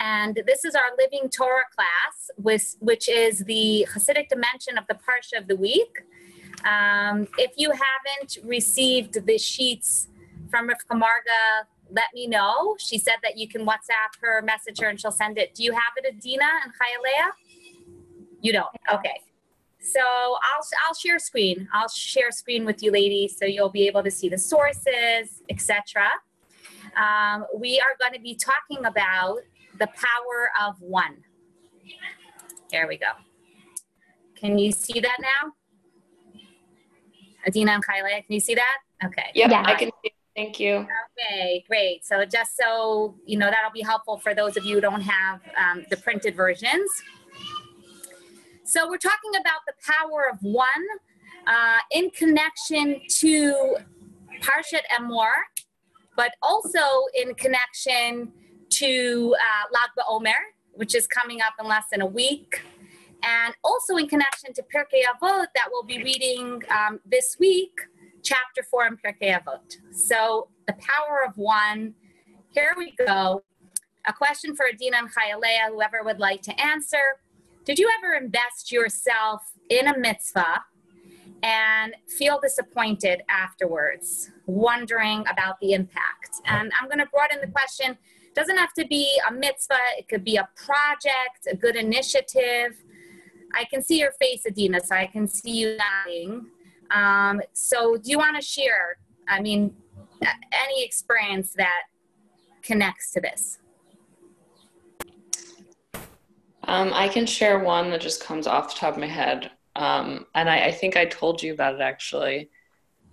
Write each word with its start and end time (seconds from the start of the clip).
And 0.00 0.40
this 0.46 0.64
is 0.64 0.74
our 0.74 0.96
Living 0.96 1.28
Torah 1.28 1.64
class, 1.74 2.30
which, 2.36 2.62
which 2.78 3.08
is 3.08 3.40
the 3.40 3.86
Hasidic 3.92 4.28
dimension 4.28 4.78
of 4.78 4.84
the 4.88 4.94
Parsha 4.94 5.38
of 5.38 5.48
the 5.48 5.56
week. 5.56 6.02
Um, 6.64 7.26
if 7.36 7.52
you 7.56 7.70
haven't 7.70 8.38
received 8.44 9.26
the 9.26 9.38
sheets 9.38 10.08
from 10.50 10.68
Rivka 10.68 10.96
Marga, 10.96 11.66
let 11.90 12.06
me 12.14 12.26
know. 12.26 12.76
She 12.78 12.98
said 12.98 13.16
that 13.22 13.36
you 13.36 13.48
can 13.48 13.64
WhatsApp 13.66 14.20
her, 14.20 14.42
message 14.42 14.80
her, 14.80 14.88
and 14.88 15.00
she'll 15.00 15.10
send 15.10 15.38
it. 15.38 15.54
Do 15.54 15.62
you 15.62 15.72
have 15.72 15.92
it, 15.96 16.14
Adina 16.14 16.44
and 16.64 16.72
Chayalea? 16.72 17.96
You 18.40 18.52
don't. 18.52 18.68
Okay. 18.92 19.20
So 19.80 20.00
I'll 20.00 20.66
I'll 20.86 20.94
share 20.94 21.18
screen. 21.18 21.68
I'll 21.72 21.88
share 21.88 22.30
screen 22.30 22.64
with 22.64 22.82
you, 22.82 22.90
ladies, 22.90 23.36
so 23.38 23.44
you'll 23.44 23.70
be 23.70 23.86
able 23.86 24.02
to 24.02 24.10
see 24.10 24.28
the 24.28 24.38
sources, 24.38 25.42
etc. 25.48 26.08
Um, 26.96 27.46
we 27.56 27.80
are 27.80 27.96
going 27.98 28.12
to 28.12 28.20
be 28.20 28.34
talking 28.34 28.84
about 28.84 29.38
the 29.78 29.86
power 29.86 30.50
of 30.60 30.80
one. 30.80 31.18
There 32.70 32.86
we 32.86 32.98
go. 32.98 33.12
Can 34.34 34.58
you 34.58 34.72
see 34.72 35.00
that 35.00 35.16
now? 35.20 35.52
Adina 37.46 37.72
and 37.72 37.84
Kyla, 37.84 38.08
can 38.08 38.24
you 38.28 38.40
see 38.40 38.54
that? 38.54 38.78
Okay. 39.04 39.30
Yep, 39.34 39.50
yeah, 39.50 39.62
I 39.64 39.74
can 39.74 39.90
see. 40.04 40.12
Thank 40.38 40.60
you. 40.60 40.86
Okay, 41.18 41.64
great. 41.66 42.06
So 42.06 42.24
just 42.24 42.56
so 42.56 43.16
you 43.26 43.36
know, 43.36 43.50
that'll 43.50 43.72
be 43.72 43.82
helpful 43.82 44.18
for 44.18 44.34
those 44.34 44.56
of 44.56 44.64
you 44.64 44.76
who 44.76 44.80
don't 44.80 45.00
have 45.00 45.40
um, 45.56 45.84
the 45.90 45.96
printed 45.96 46.36
versions. 46.36 46.88
So 48.62 48.88
we're 48.88 48.98
talking 48.98 49.32
about 49.34 49.62
the 49.66 49.72
power 49.84 50.28
of 50.32 50.38
one 50.40 50.64
uh, 51.48 51.78
in 51.90 52.10
connection 52.10 53.00
to 53.18 53.78
Parshat 54.40 54.82
Emor, 54.96 55.32
but 56.16 56.30
also 56.40 56.78
in 57.20 57.34
connection 57.34 58.30
to 58.74 59.34
uh, 59.40 59.64
Lag 59.72 59.90
BaOmer, 59.98 60.38
which 60.74 60.94
is 60.94 61.08
coming 61.08 61.40
up 61.40 61.54
in 61.58 61.66
less 61.66 61.86
than 61.90 62.00
a 62.00 62.06
week, 62.06 62.62
and 63.24 63.56
also 63.64 63.96
in 63.96 64.06
connection 64.06 64.52
to 64.54 64.62
Pirkei 64.62 65.02
Avot 65.02 65.46
that 65.56 65.66
we'll 65.72 65.82
be 65.82 66.00
reading 66.00 66.62
um, 66.70 67.00
this 67.04 67.38
week, 67.40 67.72
chapter 68.28 68.62
four 68.70 68.86
in 68.86 68.96
Pirkei 68.96 69.38
Avot. 69.38 69.78
So 69.90 70.48
the 70.66 70.74
power 70.74 71.24
of 71.26 71.36
one. 71.38 71.94
Here 72.50 72.74
we 72.76 72.94
go. 73.06 73.42
A 74.06 74.12
question 74.12 74.54
for 74.54 74.66
Adina 74.66 74.98
and 74.98 75.08
Chayalea, 75.08 75.72
whoever 75.72 76.02
would 76.04 76.18
like 76.18 76.42
to 76.42 76.60
answer. 76.60 77.20
Did 77.64 77.78
you 77.78 77.90
ever 77.98 78.14
invest 78.14 78.70
yourself 78.70 79.42
in 79.70 79.86
a 79.86 79.98
mitzvah 79.98 80.64
and 81.42 81.94
feel 82.18 82.38
disappointed 82.40 83.22
afterwards, 83.30 84.30
wondering 84.46 85.24
about 85.30 85.58
the 85.60 85.72
impact? 85.72 86.40
And 86.46 86.70
I'm 86.78 86.88
going 86.88 86.98
to 86.98 87.06
broaden 87.06 87.40
the 87.40 87.52
question 87.52 87.96
doesn't 88.34 88.56
have 88.56 88.72
to 88.74 88.86
be 88.86 89.10
a 89.28 89.32
mitzvah, 89.32 89.74
it 89.98 90.06
could 90.08 90.22
be 90.22 90.36
a 90.36 90.48
project, 90.54 91.48
a 91.50 91.56
good 91.56 91.76
initiative. 91.76 92.76
I 93.54 93.64
can 93.64 93.82
see 93.82 93.98
your 93.98 94.12
face, 94.12 94.42
Adina, 94.46 94.80
so 94.84 94.94
I 94.94 95.06
can 95.06 95.26
see 95.26 95.50
you 95.52 95.76
nodding. 95.76 96.46
Um, 96.90 97.40
so, 97.52 97.96
do 97.96 98.10
you 98.10 98.18
want 98.18 98.36
to 98.36 98.42
share? 98.42 98.98
I 99.28 99.40
mean, 99.40 99.74
any 100.22 100.84
experience 100.84 101.52
that 101.56 101.82
connects 102.62 103.12
to 103.12 103.20
this? 103.20 103.58
Um, 106.64 106.90
I 106.92 107.08
can 107.08 107.24
share 107.24 107.58
one 107.60 107.90
that 107.90 108.00
just 108.00 108.22
comes 108.22 108.46
off 108.46 108.74
the 108.74 108.80
top 108.80 108.94
of 108.94 109.00
my 109.00 109.06
head. 109.06 109.50
Um, 109.74 110.26
and 110.34 110.50
I, 110.50 110.66
I, 110.66 110.72
think 110.72 110.96
I 110.96 111.06
told 111.06 111.42
you 111.42 111.54
about 111.54 111.76
it 111.76 111.80
actually. 111.80 112.50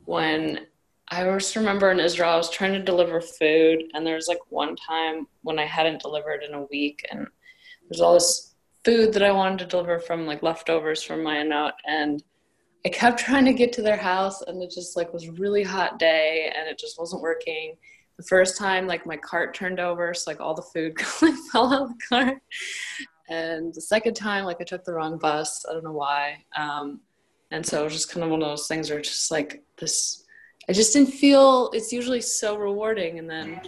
When 0.06 0.66
I 1.10 1.24
just 1.24 1.56
remember 1.56 1.92
in 1.92 2.00
Israel, 2.00 2.32
I 2.32 2.38
was 2.38 2.50
trying 2.50 2.74
to 2.74 2.82
deliver 2.82 3.22
food, 3.22 3.84
and 3.94 4.06
there 4.06 4.16
was 4.16 4.28
like 4.28 4.40
one 4.50 4.76
time 4.76 5.28
when 5.44 5.60
I 5.60 5.66
hadn't 5.66 6.02
delivered 6.02 6.44
in 6.44 6.56
a 6.56 6.64
week, 6.64 7.06
and 7.12 7.28
there's 7.88 8.02
all 8.02 8.16
this 8.16 8.56
food 8.84 9.14
that 9.14 9.24
I 9.24 9.32
wanted 9.32 9.60
to 9.60 9.66
deliver 9.66 10.00
from 10.00 10.26
like 10.26 10.44
leftovers 10.44 11.04
from 11.04 11.20
Mayanot, 11.20 11.74
and 11.86 12.24
I 12.86 12.90
kept 12.90 13.20
trying 13.20 13.46
to 13.46 13.54
get 13.54 13.74
to 13.74 13.82
their 13.82 13.98
house, 13.98 14.42
and 14.44 14.62
it 14.62 14.70
just 14.70 14.96
like 14.96 15.12
was 15.12 15.28
a 15.28 15.32
really 15.34 15.64
hot 15.64 15.98
day, 15.98 16.52
and 16.56 16.70
it 16.70 16.78
just 16.78 17.00
wasn't 17.00 17.24
working. 17.24 17.76
The 18.18 18.24
first 18.24 18.58
time, 18.58 18.86
like 18.86 19.06
my 19.06 19.18
cart 19.18 19.56
turned 19.56 19.80
over, 19.80 20.14
so 20.14 20.30
like 20.30 20.40
all 20.40 20.54
the 20.54 20.62
food 20.62 20.96
like 21.22 21.34
fell 21.52 21.74
out 21.74 21.82
of 21.82 21.90
the 21.90 22.00
cart, 22.08 22.38
and 23.30 23.74
the 23.74 23.82
second 23.82 24.14
time, 24.14 24.46
like 24.46 24.58
I 24.62 24.64
took 24.64 24.86
the 24.86 24.94
wrong 24.94 25.18
bus. 25.18 25.66
I 25.68 25.74
don't 25.74 25.84
know 25.84 25.94
why, 25.94 26.46
um, 26.56 27.02
and 27.52 27.66
so 27.66 27.82
it 27.82 27.86
was 27.86 27.94
just 27.94 28.12
kind 28.12 28.24
of 28.24 28.30
one 28.30 28.44
of 28.44 28.48
those 28.48 28.68
things 28.68 28.90
where 28.92 29.02
just 29.02 29.32
like 29.32 29.64
this 29.80 30.24
I 30.70 30.74
just 30.74 30.94
didn't 30.94 31.12
feel 31.12 31.70
it's 31.74 31.92
usually 31.92 32.22
so 32.22 32.56
rewarding, 32.56 33.20
and 33.20 33.30
then 33.30 33.62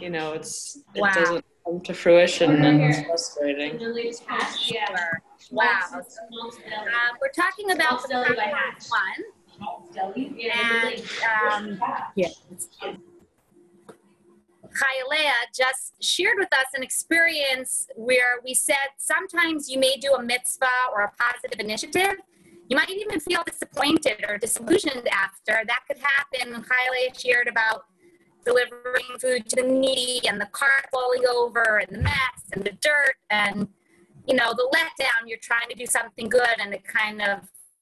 you 0.00 0.10
know 0.10 0.32
it's 0.32 0.78
it 0.94 1.00
wow. 1.00 1.12
doesn't 1.14 1.44
come 1.66 1.80
to 1.80 1.94
fruition, 1.94 2.64
and 2.64 2.82
it's 2.82 3.02
frustrating. 3.06 3.78
Sure. 3.78 5.22
Wow. 5.50 5.80
Um, 5.92 6.02
we're 7.20 7.28
talking 7.34 7.70
about 7.72 8.02
the 8.08 8.14
one, 8.88 10.14
and 10.20 11.02
um, 11.52 11.80
yeah. 12.14 12.28
Chayalea 14.66 15.32
just 15.56 16.02
shared 16.02 16.36
with 16.38 16.52
us 16.52 16.66
an 16.74 16.82
experience 16.82 17.86
where 17.96 18.40
we 18.44 18.52
said 18.52 18.76
sometimes 18.98 19.70
you 19.70 19.78
may 19.78 19.96
do 19.96 20.12
a 20.12 20.22
mitzvah 20.22 20.66
or 20.94 21.02
a 21.02 21.12
positive 21.18 21.58
initiative 21.60 22.16
you 22.68 22.76
might 22.76 22.90
even 22.90 23.20
feel 23.20 23.42
disappointed 23.44 24.24
or 24.28 24.38
disillusioned 24.38 25.08
after. 25.12 25.62
That 25.66 25.80
could 25.86 25.98
happen. 25.98 26.52
Kylie 26.52 27.18
shared 27.18 27.48
about 27.48 27.84
delivering 28.46 29.18
food 29.20 29.48
to 29.48 29.56
the 29.56 29.62
needy 29.62 30.26
and 30.26 30.40
the 30.40 30.46
cart 30.46 30.86
falling 30.92 31.24
over 31.28 31.78
and 31.78 31.88
the 31.90 32.02
mess 32.02 32.38
and 32.52 32.64
the 32.64 32.72
dirt 32.80 33.16
and 33.30 33.68
you 34.26 34.34
know 34.34 34.52
the 34.54 34.68
letdown 34.74 35.26
you're 35.26 35.38
trying 35.42 35.68
to 35.68 35.74
do 35.74 35.84
something 35.84 36.28
good 36.28 36.56
and 36.60 36.72
it 36.72 36.84
kind 36.84 37.20
of 37.20 37.40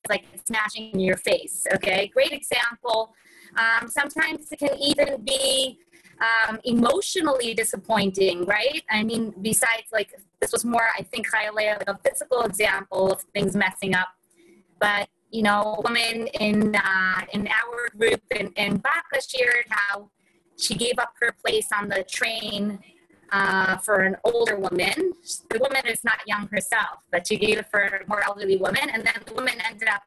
like 0.09 0.25
smashing 0.47 0.91
in 0.93 1.01
your 1.01 1.17
face 1.17 1.67
okay? 1.75 2.11
Great 2.13 2.33
example. 2.33 3.15
Um, 3.57 3.89
sometimes 3.89 4.51
it 4.51 4.59
can 4.59 4.77
even 4.79 5.25
be 5.25 5.79
um, 6.21 6.59
emotionally 6.65 7.55
disappointing 7.55 8.47
right? 8.47 8.83
I 8.91 9.05
mean 9.05 9.35
besides 9.43 9.89
like 9.93 10.15
this 10.41 10.53
was 10.53 10.65
more 10.65 10.89
i 10.99 11.03
think 11.03 11.27
highly 11.33 11.67
like 11.67 11.89
a 11.89 11.99
physical 12.07 12.43
example 12.43 13.13
of 13.13 13.21
things 13.35 13.55
messing 13.55 13.95
up. 13.95 14.09
But 14.81 15.09
you 15.31 15.43
know, 15.43 15.83
woman 15.85 16.29
in 16.41 16.77
uh, 16.77 17.21
in 17.33 17.49
our 17.49 17.89
group 17.99 18.23
in, 18.37 18.53
in 18.53 18.77
Baka 18.77 19.21
shared 19.29 19.67
how 19.69 20.11
she 20.59 20.75
gave 20.75 20.99
up 20.99 21.15
her 21.21 21.33
place 21.33 21.69
on 21.77 21.89
the 21.89 22.05
train 22.05 22.79
uh, 23.33 23.77
for 23.79 24.01
an 24.01 24.17
older 24.25 24.57
woman. 24.57 25.13
The 25.51 25.59
woman 25.61 25.87
is 25.87 26.05
not 26.05 26.21
young 26.27 26.49
herself, 26.49 26.99
but 27.11 27.27
she 27.27 27.37
gave 27.37 27.59
it 27.59 27.67
for 27.71 27.81
a 27.81 28.07
more 28.07 28.25
elderly 28.25 28.57
woman, 28.57 28.89
and 28.93 29.05
then 29.05 29.15
the 29.27 29.35
woman 29.35 29.55
ended 29.69 29.89
up 29.89 30.03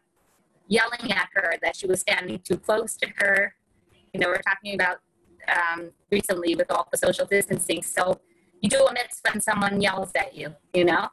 yelling 0.67 1.11
at 1.11 1.29
her 1.33 1.55
that 1.61 1.75
she 1.75 1.87
was 1.87 2.01
standing 2.01 2.39
too 2.39 2.57
close 2.57 2.95
to 2.97 3.07
her. 3.17 3.55
You 4.13 4.19
know, 4.19 4.27
we're 4.27 4.41
talking 4.41 4.75
about 4.75 4.97
um, 5.47 5.91
recently 6.11 6.55
with 6.55 6.71
all 6.71 6.87
the 6.91 6.97
social 6.97 7.25
distancing. 7.25 7.81
So 7.83 8.19
you 8.61 8.69
do 8.69 8.85
a 8.85 8.93
mitzvah 8.93 9.31
when 9.31 9.41
someone 9.41 9.81
yells 9.81 10.11
at 10.15 10.35
you, 10.35 10.55
you 10.73 10.85
know? 10.85 11.09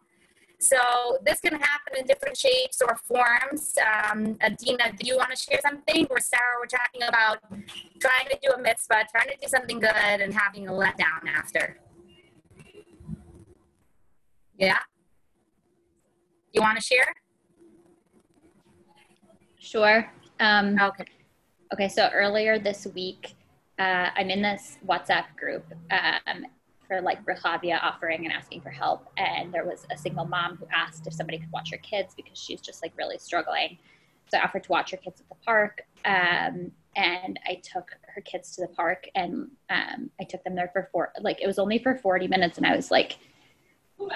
So 0.65 1.19
this 1.27 1.41
can 1.41 1.53
happen 1.53 1.99
in 1.99 2.07
different 2.07 2.39
shapes 2.39 2.81
or 2.81 2.97
forms. 2.97 3.75
Um, 3.79 4.39
Adina, 4.43 4.93
do 4.99 5.07
you 5.07 5.17
want 5.17 5.31
to 5.31 5.37
share 5.37 5.61
something? 5.61 6.07
Or 6.09 6.19
Sarah, 6.21 6.57
we're 6.59 6.67
talking 6.67 7.03
about 7.07 7.39
trying 8.01 8.29
to 8.31 8.39
do 8.43 8.51
a 8.51 8.59
mitzvah, 8.59 9.05
trying 9.11 9.29
to 9.29 9.37
do 9.41 9.47
something 9.47 9.79
good 9.79 9.91
and 9.95 10.33
having 10.33 10.69
a 10.69 10.73
letdown 10.73 11.29
after. 11.37 11.79
Yeah? 14.59 14.79
You 16.55 16.63
want 16.63 16.79
to 16.79 16.83
share? 16.83 17.13
Sure. 19.59 20.11
Um, 20.41 20.79
okay. 20.81 21.05
Okay, 21.75 21.89
so 21.89 22.09
earlier 22.15 22.59
this 22.59 22.87
week, 22.95 23.35
uh, 23.79 24.09
I'm 24.15 24.31
in 24.31 24.41
this 24.41 24.79
WhatsApp 24.87 25.25
group, 25.37 25.65
um, 25.91 26.47
for 26.87 27.01
like 27.01 27.25
Rehavia 27.25 27.83
offering 27.83 28.25
and 28.25 28.33
asking 28.33 28.61
for 28.61 28.71
help. 28.71 29.09
And 29.17 29.53
there 29.53 29.65
was 29.65 29.87
a 29.91 29.97
single 29.97 30.25
mom 30.25 30.57
who 30.57 30.67
asked 30.73 31.07
if 31.07 31.13
somebody 31.13 31.39
could 31.39 31.53
watch 31.53 31.71
her 31.71 31.79
kids 31.79 32.15
because 32.15 32.39
she's 32.39 32.61
just 32.61 32.83
like 32.83 32.93
really 32.97 33.19
struggling. 33.19 33.79
So 34.31 34.39
I 34.39 34.43
offered 34.43 34.65
to 34.65 34.73
watch 34.73 34.91
her 34.91 34.97
kids 34.97 35.21
at 35.21 35.29
the 35.29 35.45
park. 35.45 35.83
Um, 36.05 36.73
and 36.97 37.41
I 37.47 37.61
took 37.63 37.91
her 38.15 38.21
kids 38.21 38.55
to 38.57 38.63
the 38.63 38.69
park 38.69 39.09
and 39.15 39.51
um, 39.71 40.11
I 40.21 40.25
took 40.25 40.45
them 40.45 40.55
there 40.55 40.71
for 40.73 40.89
four, 40.93 41.13
like 41.21 41.41
it 41.43 41.47
was 41.47 41.59
only 41.59 41.79
for 41.79 41.97
40 41.97 42.29
minutes. 42.29 42.57
And 42.57 42.67
I 42.67 42.77
was 42.77 42.91
like, 42.91 43.19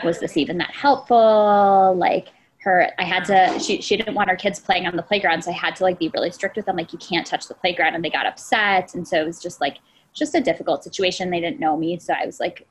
was 0.05 0.21
this 0.21 0.37
even 0.37 0.59
that 0.59 0.71
helpful? 0.71 1.95
Like, 1.97 2.29
her 2.61 2.91
i 2.99 3.05
had 3.05 3.25
to 3.25 3.59
she, 3.61 3.81
she 3.81 3.97
didn't 3.97 4.15
want 4.15 4.29
her 4.29 4.37
kids 4.37 4.59
playing 4.59 4.87
on 4.87 4.97
the 4.97 5.03
playground 5.03 5.43
so 5.43 5.51
i 5.51 5.55
had 5.55 5.77
to 5.77 5.85
like 5.85 5.99
be 5.99 6.11
really 6.15 6.31
strict 6.31 6.57
with 6.57 6.67
them 6.67 6.77
like 6.77 6.93
you 6.93 6.99
can't 6.99 7.27
touch 7.27 7.47
the 7.47 7.55
playground 7.55 7.95
and 7.95 8.05
they 8.05 8.11
got 8.11 8.27
upset 8.27 8.95
and 8.95 9.07
so 9.07 9.21
it 9.21 9.25
was 9.25 9.41
just 9.41 9.61
like 9.61 9.79
just 10.19 10.35
a 10.35 10.41
difficult 10.41 10.85
situation. 10.85 11.31
They 11.31 11.41
didn't 11.41 11.61
know 11.61 11.77
me, 11.77 11.99
so 11.99 12.13
I 12.13 12.27
was 12.27 12.41
like 12.41 12.67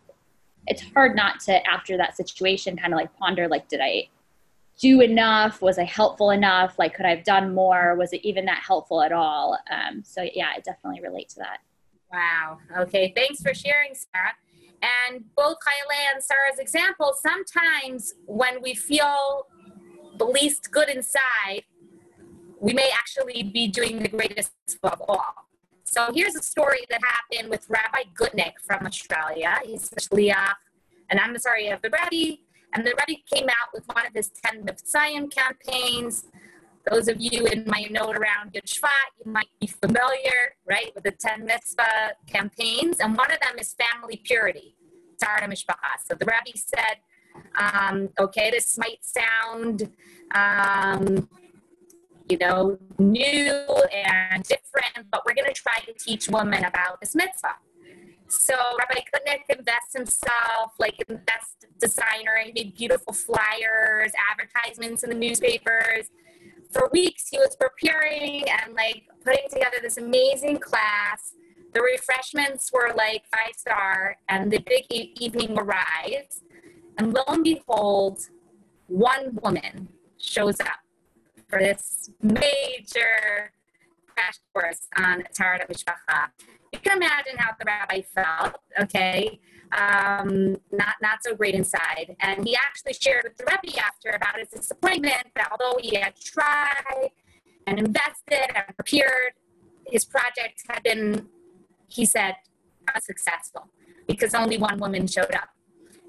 it's 0.68 0.84
hard 0.94 1.16
not 1.16 1.40
to 1.40 1.66
after 1.66 1.98
that 1.98 2.16
situation 2.16 2.76
kind 2.76 2.94
of 2.94 2.98
like 2.98 3.16
ponder 3.18 3.48
like 3.48 3.68
did 3.70 3.80
i 3.82 4.08
do 4.80 5.02
enough? 5.02 5.62
Was 5.62 5.80
i 5.80 5.84
helpful 5.84 6.30
enough? 6.30 6.78
Like 6.78 6.94
could 6.94 7.06
i 7.06 7.16
have 7.16 7.24
done 7.24 7.54
more? 7.54 7.96
Was 7.96 8.14
it 8.14 8.22
even 8.24 8.46
that 8.46 8.62
helpful 8.66 9.02
at 9.02 9.12
all? 9.12 9.58
Um, 9.72 10.04
so 10.04 10.28
yeah 10.34 10.50
i 10.56 10.60
definitely 10.60 11.02
relate 11.02 11.30
to 11.30 11.40
that. 11.40 11.60
Wow. 12.12 12.60
Okay. 12.78 13.12
Thanks 13.16 13.42
for 13.42 13.54
sharing 13.54 13.94
sarah. 13.94 14.34
And 14.82 15.24
both 15.36 15.58
Kayla 15.58 16.14
and 16.14 16.24
Sarah's 16.24 16.60
example, 16.60 17.14
sometimes 17.20 18.14
when 18.28 18.62
we 18.62 18.76
feel 18.76 19.48
the 20.20 20.26
least 20.26 20.72
good 20.72 20.90
inside, 20.90 21.64
we 22.60 22.74
may 22.74 22.90
actually 22.94 23.44
be 23.44 23.68
doing 23.68 24.00
the 24.00 24.08
greatest 24.08 24.52
of 24.84 25.02
all. 25.08 25.47
So 25.90 26.12
here's 26.14 26.36
a 26.36 26.44
story 26.44 26.82
that 26.90 27.00
happened 27.02 27.50
with 27.50 27.66
Rabbi 27.70 28.10
Gutnick 28.14 28.60
from 28.62 28.86
Australia. 28.86 29.58
He's 29.64 29.90
the 29.90 30.02
shliach, 30.02 30.56
and 31.10 31.18
I'm 31.18 31.38
sorry, 31.40 31.70
of 31.70 31.82
the 31.82 31.90
Rebbe. 31.90 32.40
And 32.74 32.86
the 32.86 32.94
Rebbe 33.08 33.22
came 33.34 33.48
out 33.48 33.70
with 33.74 33.86
one 33.88 34.06
of 34.06 34.14
his 34.14 34.30
10 34.46 34.66
Mivtzoyim 34.66 35.32
campaigns. 35.32 36.26
Those 36.92 37.08
of 37.08 37.22
you 37.22 37.46
in 37.48 37.64
Mayanot 37.64 38.18
around 38.18 38.52
Yud 38.52 38.66
Shvat, 38.66 38.90
you 39.24 39.32
might 39.32 39.48
be 39.62 39.68
familiar, 39.68 40.56
right, 40.70 40.92
with 40.94 41.06
the 41.06 41.12
10 41.12 41.46
mitzvah 41.46 42.12
campaigns. 42.28 42.98
And 43.00 43.16
one 43.16 43.32
of 43.32 43.40
them 43.40 43.58
is 43.58 43.74
family 43.74 44.22
purity, 44.26 44.76
Tara 45.22 45.48
Mishpacha. 45.48 46.02
So 46.06 46.16
the 46.16 46.26
Rebbe 46.26 46.58
said, 46.58 46.98
um, 47.58 48.10
okay, 48.20 48.52
this 48.52 48.78
might 48.78 49.00
sound 49.06 49.90
um, 50.36 51.30
you 52.30 52.38
know, 52.38 52.78
new 53.00 53.52
and 53.94 54.44
different, 54.44 55.10
but 55.12 55.24
we're 55.26 55.34
going 55.34 55.48
to 55.48 55.54
try 55.54 55.80
to 55.80 55.94
teach 55.94 56.30
women 56.30 56.66
about 56.66 57.00
this 57.00 57.16
mitzvah. 57.16 57.56
So 58.28 58.54
Rabbi 58.78 59.00
Gutnick 59.14 59.58
invests 59.58 59.94
himself 59.94 60.74
like 60.80 60.96
in 61.08 61.16
the 61.16 61.22
best 61.22 61.66
designer. 61.80 62.38
He 62.44 62.52
made 62.52 62.76
beautiful 62.76 63.14
flyers, 63.14 64.12
advertisements 64.32 65.04
in 65.04 65.10
the 65.10 65.16
newspapers. 65.16 66.08
For 66.72 66.90
weeks, 66.92 67.30
he 67.30 67.38
was 67.38 67.56
preparing 67.56 68.44
and 68.50 68.74
like 68.74 69.04
putting 69.24 69.48
together 69.50 69.78
this 69.82 69.98
amazing 69.98 70.58
class. 70.58 71.34
The 71.74 71.82
refreshments 71.82 72.72
were 72.74 72.94
like 72.96 73.24
five 73.32 73.56
star, 73.56 74.18
and 74.28 74.52
the 74.52 74.60
big 74.60 74.86
e- 74.90 75.14
evening 75.20 75.58
arrives. 75.58 76.42
And 76.98 77.14
lo 77.14 77.24
and 77.28 77.44
behold, 77.44 78.20
one 78.88 79.38
woman 79.42 79.90
shows 80.18 80.60
up 80.60 80.80
for 81.48 81.60
this 81.60 82.10
major 82.22 83.52
crash 84.08 84.40
course 84.54 84.88
on 84.98 85.24
Taharat 85.34 85.68
Mishpacha. 85.70 86.30
You 86.74 86.80
can 86.80 86.98
imagine 86.98 87.38
how 87.38 87.52
the 87.58 87.66
rabbi 87.66 88.02
felt, 88.02 88.56
okay? 88.80 89.40
Um, 89.72 90.58
not, 90.72 90.96
not 91.02 91.20
so 91.22 91.36
great 91.36 91.56
inside. 91.56 92.16
And 92.20 92.46
he 92.46 92.56
actually 92.56 92.94
shared 92.94 93.24
with 93.24 93.38
the 93.38 93.46
Rebbe 93.46 93.80
after 93.80 94.10
about 94.10 94.38
his 94.40 94.50
disappointment 94.50 95.28
that 95.36 95.50
although 95.52 95.78
he 95.82 95.96
had 95.96 96.16
tried 96.20 97.12
and 97.66 97.80
invested 97.80 98.56
and 98.56 98.76
prepared, 98.76 99.34
his 99.86 100.04
project 100.04 100.64
had 100.70 100.84
been, 100.84 101.28
he 101.88 102.06
said, 102.06 102.36
unsuccessful 102.94 103.70
because 104.08 104.34
only 104.34 104.58
one 104.58 104.80
woman 104.80 105.08
showed 105.08 105.34
up. 105.34 105.50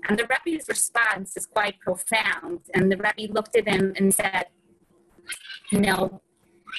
And 0.09 0.19
the 0.19 0.27
Rebbe's 0.27 0.69
response 0.69 1.37
is 1.37 1.47
quite 1.47 1.79
profound. 1.81 2.61
And 2.75 2.91
the 2.91 2.97
Rebbe 2.97 3.33
looked 3.33 3.57
at 3.57 3.69
him 3.69 3.93
and 3.97 4.15
said, 4.15 4.47
know, 5.73 6.21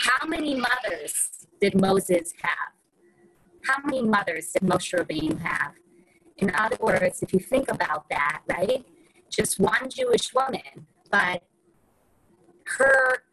how 0.03 0.27
many 0.27 0.55
mothers 0.55 1.47
did 1.59 1.79
Moses 1.79 2.33
have? 2.41 2.73
How 3.65 3.81
many 3.85 4.01
mothers 4.01 4.51
did 4.51 4.63
Moshe 4.63 4.93
Rabbeinu 4.93 5.39
have? 5.39 5.73
In 6.37 6.51
other 6.55 6.77
words, 6.79 7.21
if 7.21 7.33
you 7.33 7.39
think 7.39 7.69
about 7.69 8.09
that, 8.09 8.41
right? 8.47 8.85
Just 9.29 9.59
one 9.59 9.89
Jewish 9.89 10.33
woman, 10.33 10.87
but 11.11 11.43
her 12.77 13.23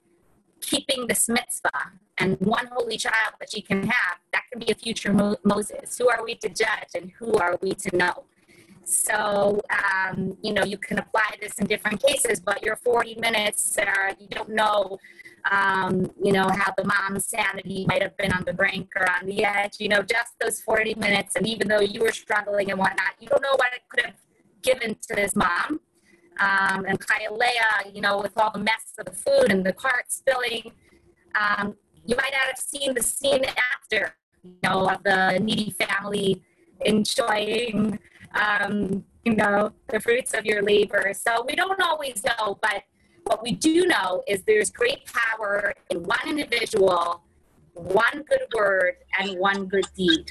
keeping 0.60 1.06
this 1.06 1.28
mitzvah 1.28 1.92
and 2.18 2.36
one 2.40 2.68
holy 2.72 2.96
child 2.96 3.34
that 3.38 3.50
she 3.52 3.62
can 3.62 3.84
have, 3.84 4.18
that 4.32 4.42
can 4.50 4.58
be 4.58 4.70
a 4.72 4.74
future 4.74 5.12
Mo- 5.12 5.36
Moses. 5.44 5.96
Who 5.98 6.08
are 6.08 6.24
we 6.24 6.34
to 6.36 6.48
judge 6.48 6.90
and 6.94 7.12
who 7.18 7.34
are 7.34 7.58
we 7.62 7.74
to 7.74 7.96
know? 7.96 8.24
So, 8.88 9.60
um, 9.70 10.36
you 10.42 10.52
know, 10.52 10.64
you 10.64 10.78
can 10.78 10.98
apply 10.98 11.36
this 11.40 11.54
in 11.58 11.66
different 11.66 12.00
cases, 12.00 12.40
but 12.40 12.62
your 12.62 12.76
40 12.76 13.16
minutes, 13.16 13.76
uh, 13.76 14.14
you 14.18 14.28
don't 14.28 14.50
know 14.50 14.98
um, 15.50 16.10
you 16.22 16.32
know, 16.32 16.48
how 16.48 16.72
the 16.76 16.84
mom's 16.84 17.26
sanity 17.26 17.84
might 17.86 18.02
have 18.02 18.16
been 18.16 18.32
on 18.32 18.44
the 18.44 18.52
brink 18.52 18.90
or 18.96 19.08
on 19.10 19.26
the 19.26 19.44
edge, 19.44 19.76
you 19.78 19.88
know, 19.88 20.02
just 20.02 20.38
those 20.40 20.60
40 20.60 20.94
minutes. 20.94 21.36
And 21.36 21.46
even 21.46 21.68
though 21.68 21.80
you 21.80 22.00
were 22.00 22.12
struggling 22.12 22.70
and 22.70 22.78
whatnot, 22.78 23.14
you 23.20 23.28
don't 23.28 23.42
know 23.42 23.54
what 23.56 23.72
it 23.74 23.82
could 23.88 24.06
have 24.06 24.14
given 24.62 24.96
to 25.08 25.14
this 25.14 25.36
mom. 25.36 25.80
Um, 26.38 26.84
and 26.86 27.00
Kayalea, 27.00 27.94
you 27.94 28.00
know, 28.00 28.20
with 28.20 28.32
all 28.36 28.50
the 28.50 28.58
mess 28.58 28.92
of 28.98 29.06
the 29.06 29.12
food 29.12 29.50
and 29.50 29.64
the 29.64 29.72
cart 29.72 30.06
spilling, 30.08 30.72
um, 31.34 31.76
you 32.04 32.16
might 32.16 32.32
not 32.32 32.46
have 32.46 32.58
seen 32.58 32.94
the 32.94 33.02
scene 33.02 33.44
after, 33.74 34.14
you 34.42 34.56
know, 34.62 34.88
of 34.88 35.02
the 35.02 35.38
needy 35.38 35.70
family 35.70 36.42
enjoying, 36.84 37.98
um, 38.36 39.04
you 39.24 39.34
know, 39.34 39.72
the 39.88 40.00
fruits 40.00 40.34
of 40.34 40.44
your 40.44 40.62
labor. 40.62 41.12
So 41.14 41.44
we 41.46 41.54
don't 41.54 41.80
always 41.80 42.22
know, 42.24 42.58
but 42.60 42.84
what 43.24 43.42
we 43.42 43.52
do 43.52 43.86
know 43.86 44.22
is 44.28 44.42
there's 44.42 44.70
great 44.70 45.00
power 45.06 45.74
in 45.90 46.04
one 46.04 46.18
individual, 46.26 47.22
one 47.74 48.24
good 48.28 48.42
word, 48.54 48.94
and 49.18 49.38
one 49.38 49.66
good 49.66 49.86
deed. 49.96 50.30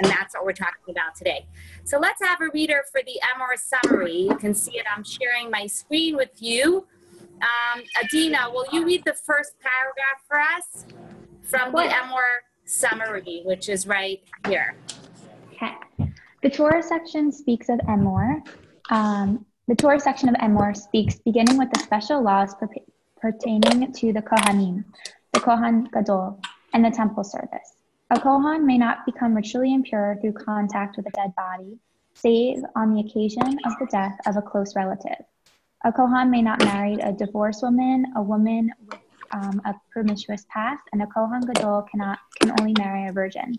And 0.00 0.08
that's 0.08 0.34
what 0.34 0.44
we're 0.44 0.52
talking 0.52 0.90
about 0.90 1.16
today. 1.16 1.46
So 1.82 1.98
let's 1.98 2.22
have 2.22 2.40
a 2.40 2.48
reader 2.54 2.84
for 2.92 3.00
the 3.04 3.20
Emor 3.34 3.58
summary. 3.58 4.20
You 4.20 4.36
can 4.36 4.54
see 4.54 4.78
it. 4.78 4.84
I'm 4.94 5.02
sharing 5.02 5.50
my 5.50 5.66
screen 5.66 6.14
with 6.14 6.30
you. 6.40 6.86
Um, 7.40 7.82
Adina, 8.04 8.50
will 8.52 8.66
you 8.72 8.84
read 8.84 9.04
the 9.04 9.14
first 9.14 9.54
paragraph 9.60 10.22
for 10.28 10.38
us 10.38 10.86
from 11.42 11.72
the 11.72 11.82
Emor 11.82 12.42
summary, 12.64 13.42
which 13.44 13.68
is 13.68 13.88
right 13.88 14.22
here? 14.46 14.76
Okay. 15.52 15.74
The 16.40 16.50
Torah 16.50 16.84
section 16.84 17.32
speaks 17.32 17.68
of 17.68 17.80
Emor. 17.80 18.40
Um, 18.90 19.44
the 19.66 19.74
Torah 19.74 19.98
section 19.98 20.28
of 20.28 20.36
Emor 20.36 20.76
speaks 20.76 21.16
beginning 21.16 21.58
with 21.58 21.68
the 21.72 21.80
special 21.80 22.22
laws 22.22 22.54
per- 22.54 22.68
pertaining 23.20 23.92
to 23.92 24.12
the 24.12 24.22
Kohanim, 24.22 24.84
the 25.32 25.40
Kohan 25.40 25.90
Gadol, 25.90 26.40
and 26.72 26.84
the 26.84 26.92
temple 26.92 27.24
service. 27.24 27.74
A 28.10 28.20
Kohan 28.20 28.64
may 28.64 28.78
not 28.78 29.04
become 29.04 29.34
ritually 29.34 29.74
impure 29.74 30.16
through 30.20 30.34
contact 30.34 30.96
with 30.96 31.08
a 31.08 31.10
dead 31.10 31.34
body, 31.34 31.76
save 32.14 32.62
on 32.76 32.94
the 32.94 33.00
occasion 33.00 33.58
of 33.66 33.72
the 33.80 33.88
death 33.90 34.16
of 34.26 34.36
a 34.36 34.42
close 34.42 34.76
relative. 34.76 35.24
A 35.84 35.92
Kohan 35.92 36.30
may 36.30 36.40
not 36.40 36.64
marry 36.64 36.94
a 36.94 37.12
divorced 37.12 37.64
woman, 37.64 38.06
a 38.14 38.22
woman 38.22 38.70
with 38.86 39.00
um, 39.32 39.60
a 39.64 39.74
promiscuous 39.90 40.46
past, 40.48 40.84
and 40.92 41.02
a 41.02 41.06
Kohan 41.06 41.44
Gadol 41.52 41.82
cannot 41.90 42.20
can 42.40 42.52
only 42.60 42.74
marry 42.78 43.08
a 43.08 43.12
virgin. 43.12 43.58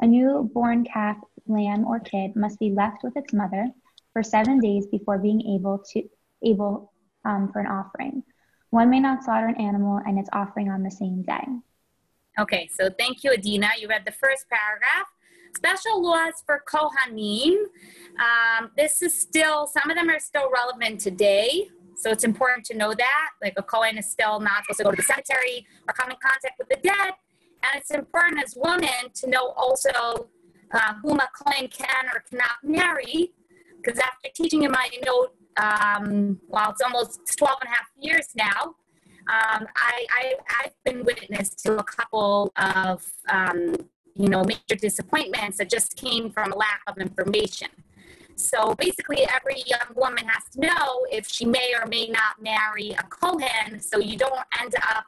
A 0.00 0.06
newborn 0.06 0.84
calf, 0.84 1.16
lamb, 1.46 1.86
or 1.86 2.00
kid 2.00 2.36
must 2.36 2.58
be 2.58 2.70
left 2.70 3.02
with 3.02 3.16
its 3.16 3.32
mother 3.32 3.68
for 4.12 4.22
seven 4.22 4.60
days 4.60 4.86
before 4.86 5.18
being 5.18 5.40
able 5.54 5.82
to 5.92 6.02
able 6.44 6.92
um, 7.24 7.50
for 7.52 7.60
an 7.60 7.66
offering. 7.66 8.22
One 8.70 8.90
may 8.90 9.00
not 9.00 9.24
slaughter 9.24 9.46
an 9.46 9.60
animal 9.60 10.00
and 10.06 10.18
its 10.18 10.28
offering 10.32 10.68
on 10.70 10.82
the 10.82 10.90
same 10.90 11.22
day. 11.22 11.44
Okay, 12.38 12.68
so 12.78 12.90
thank 12.98 13.24
you, 13.24 13.32
Adina. 13.32 13.68
You 13.80 13.88
read 13.88 14.04
the 14.04 14.12
first 14.12 14.44
paragraph. 14.50 15.06
Special 15.56 16.02
laws 16.02 16.34
for 16.44 16.62
Kohanim. 16.68 17.54
Um, 18.20 18.70
this 18.76 19.00
is 19.00 19.18
still, 19.18 19.66
some 19.66 19.90
of 19.90 19.96
them 19.96 20.10
are 20.10 20.20
still 20.20 20.50
relevant 20.52 21.00
today. 21.00 21.68
So 21.96 22.10
it's 22.10 22.24
important 22.24 22.66
to 22.66 22.76
know 22.76 22.92
that. 22.92 23.28
Like 23.42 23.54
a 23.56 23.62
Kohen 23.62 23.96
is 23.96 24.10
still 24.10 24.38
not 24.38 24.64
supposed 24.64 24.78
to 24.78 24.84
go 24.84 24.90
to 24.90 24.96
the 24.96 25.02
cemetery 25.02 25.66
or 25.88 25.94
come 25.94 26.10
in 26.10 26.16
contact 26.22 26.58
with 26.58 26.68
the 26.68 26.76
dead. 26.76 27.14
And 27.72 27.80
it's 27.80 27.90
important 27.90 28.42
as 28.42 28.54
women 28.56 29.10
to 29.14 29.28
know 29.28 29.50
also 29.56 30.28
uh, 30.72 30.94
whom 31.02 31.18
a 31.20 31.28
Kohen 31.34 31.68
can 31.68 32.06
or 32.14 32.22
cannot 32.28 32.58
marry 32.62 33.32
because 33.86 34.00
after 34.00 34.28
teaching 34.34 34.64
in 34.64 34.72
my 34.72 34.88
note, 35.04 35.34
um, 35.56 36.40
well, 36.48 36.70
it's 36.70 36.82
almost 36.82 37.20
12 37.38 37.58
and 37.62 37.68
a 37.68 37.70
half 37.70 37.86
years 37.98 38.28
now, 38.34 38.74
um, 39.28 39.66
I, 39.76 40.06
I, 40.10 40.34
have 40.62 40.72
been 40.84 41.04
witness 41.04 41.50
to 41.62 41.78
a 41.78 41.84
couple 41.84 42.52
of, 42.56 43.04
um, 43.28 43.76
you 44.14 44.28
know, 44.28 44.44
major 44.44 44.76
disappointments 44.78 45.58
that 45.58 45.70
just 45.70 45.96
came 45.96 46.30
from 46.30 46.52
a 46.52 46.56
lack 46.56 46.80
of 46.86 46.98
information. 46.98 47.68
So 48.36 48.74
basically, 48.74 49.26
every 49.34 49.62
young 49.66 49.94
woman 49.96 50.26
has 50.26 50.44
to 50.52 50.60
know 50.60 51.06
if 51.10 51.26
she 51.26 51.44
may 51.44 51.72
or 51.74 51.86
may 51.86 52.06
not 52.06 52.40
marry 52.40 52.90
a 52.90 53.02
Kohen, 53.04 53.80
so 53.80 53.98
you 53.98 54.16
don't 54.16 54.44
end 54.60 54.74
up 54.76 55.06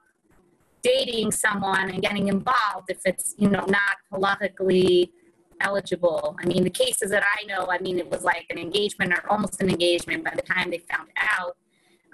dating 0.82 1.32
someone 1.32 1.90
and 1.90 2.02
getting 2.02 2.28
involved 2.28 2.88
if 2.88 3.00
it's, 3.04 3.35
you 3.38 3.49
know, 3.49 3.64
not 3.66 3.97
politically 4.11 5.12
eligible. 5.61 6.37
I 6.40 6.47
mean, 6.47 6.64
the 6.64 6.70
cases 6.70 7.11
that 7.11 7.23
I 7.23 7.44
know, 7.47 7.66
I 7.70 7.78
mean, 7.78 7.99
it 7.99 8.11
was 8.11 8.23
like 8.23 8.47
an 8.50 8.58
engagement 8.58 9.12
or 9.12 9.30
almost 9.30 9.61
an 9.61 9.68
engagement 9.68 10.25
by 10.25 10.32
the 10.35 10.42
time 10.42 10.70
they 10.70 10.78
found 10.78 11.08
out. 11.16 11.56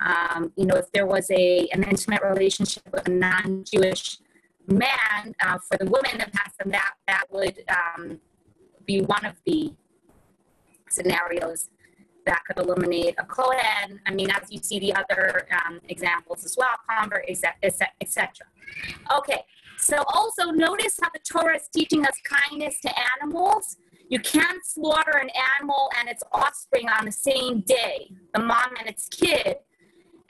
Um, 0.04 0.52
you 0.56 0.66
know, 0.66 0.76
if 0.76 0.90
there 0.92 1.06
was 1.06 1.30
a 1.30 1.68
an 1.72 1.84
intimate 1.84 2.22
relationship 2.22 2.82
with 2.92 3.06
a 3.06 3.10
non-Jewish 3.10 4.18
man, 4.66 5.34
uh, 5.44 5.58
for 5.58 5.76
the 5.78 5.84
woman 5.84 6.18
to 6.18 6.30
pass 6.30 6.52
them, 6.58 6.70
that 6.72 6.94
that 7.06 7.24
would 7.30 7.62
um, 7.68 8.20
be 8.84 9.02
one 9.02 9.24
of 9.24 9.34
the 9.46 9.72
scenarios 10.88 11.70
that 12.26 12.42
could 12.46 12.58
eliminate 12.58 13.14
a 13.18 13.24
Kohen. 13.24 14.00
I 14.06 14.10
mean, 14.12 14.30
as 14.30 14.50
you 14.50 14.58
see 14.62 14.78
the 14.78 14.94
other 14.94 15.46
um, 15.66 15.80
examples 15.88 16.44
as 16.44 16.56
well, 16.56 16.70
convert, 16.88 17.28
etc. 17.28 18.46
Okay, 19.16 19.42
so 19.78 20.02
also 20.08 20.50
notice 20.50 20.98
how 21.02 21.10
the 21.10 21.20
Torah 21.20 21.56
is 21.56 21.68
teaching 21.72 22.06
us 22.06 22.14
kindness 22.24 22.80
to 22.80 22.90
animals. 23.20 23.76
You 24.08 24.20
can't 24.20 24.64
slaughter 24.64 25.18
an 25.18 25.30
animal 25.58 25.90
and 25.98 26.08
its 26.08 26.22
offspring 26.32 26.88
on 26.88 27.06
the 27.06 27.12
same 27.12 27.60
day, 27.60 28.10
the 28.34 28.40
mom 28.40 28.74
and 28.78 28.88
its 28.88 29.08
kid. 29.08 29.56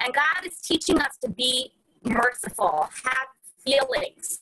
And 0.01 0.13
God 0.13 0.47
is 0.47 0.59
teaching 0.61 0.99
us 0.99 1.17
to 1.23 1.31
be 1.31 1.73
merciful, 2.03 2.89
have 3.05 3.29
feelings, 3.65 4.41